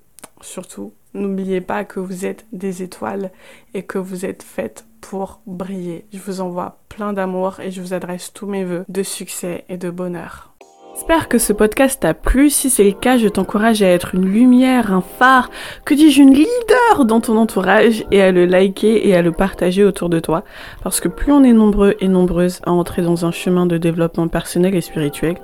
surtout, 0.45 0.93
n'oubliez 1.13 1.61
pas 1.61 1.83
que 1.83 1.99
vous 1.99 2.25
êtes 2.25 2.45
des 2.51 2.83
étoiles 2.83 3.31
et 3.73 3.83
que 3.83 3.97
vous 3.97 4.25
êtes 4.25 4.43
faites 4.43 4.85
pour 5.01 5.41
briller. 5.45 6.05
Je 6.13 6.19
vous 6.19 6.41
envoie 6.41 6.79
plein 6.89 7.13
d'amour 7.13 7.59
et 7.59 7.71
je 7.71 7.81
vous 7.81 7.93
adresse 7.93 8.33
tous 8.33 8.47
mes 8.47 8.63
voeux 8.63 8.85
de 8.87 9.03
succès 9.03 9.65
et 9.69 9.77
de 9.77 9.89
bonheur. 9.89 10.55
J'espère 10.95 11.27
que 11.27 11.39
ce 11.39 11.51
podcast 11.51 11.99
t'a 11.99 12.13
plu. 12.13 12.49
Si 12.49 12.69
c'est 12.69 12.85
le 12.85 12.93
cas, 12.93 13.17
je 13.17 13.27
t'encourage 13.27 13.83
à 13.83 13.87
être 13.87 14.15
une 14.15 14.25
lumière, 14.25 14.93
un 14.93 15.01
phare, 15.01 15.49
que 15.83 15.93
dis-je, 15.93 16.21
une 16.21 16.33
leader 16.33 17.03
dans 17.05 17.19
ton 17.19 17.35
entourage 17.35 18.05
et 18.11 18.21
à 18.21 18.31
le 18.31 18.45
liker 18.45 19.05
et 19.05 19.13
à 19.13 19.21
le 19.21 19.33
partager 19.33 19.83
autour 19.83 20.07
de 20.07 20.21
toi. 20.21 20.45
Parce 20.83 21.01
que 21.01 21.09
plus 21.09 21.33
on 21.33 21.43
est 21.43 21.51
nombreux 21.51 21.95
et 21.99 22.07
nombreuses 22.07 22.61
à 22.63 22.71
entrer 22.71 23.01
dans 23.01 23.25
un 23.25 23.31
chemin 23.31 23.65
de 23.65 23.77
développement 23.77 24.29
personnel 24.29 24.73
et 24.73 24.79
spirituel, 24.79 25.35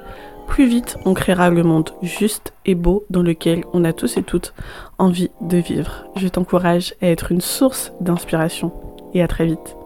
plus 0.52 0.68
vite 0.68 0.98
on 1.06 1.14
créera 1.14 1.50
le 1.50 1.64
monde 1.64 1.92
juste 2.02 2.54
et 2.66 2.76
beau 2.76 3.06
dans 3.10 3.22
lequel 3.22 3.64
on 3.72 3.86
a 3.86 3.94
tous 3.94 4.18
et 4.18 4.22
toutes 4.22 4.54
envie 4.98 5.32
de 5.40 5.56
vivre. 5.56 6.04
Je 6.18 6.28
t'encourage 6.28 6.94
à 7.02 7.08
être 7.08 7.32
une 7.32 7.40
source 7.40 7.94
d'inspiration 8.02 8.74
et 9.14 9.24
à 9.24 9.30
très 9.30 9.46
vite. 9.46 9.78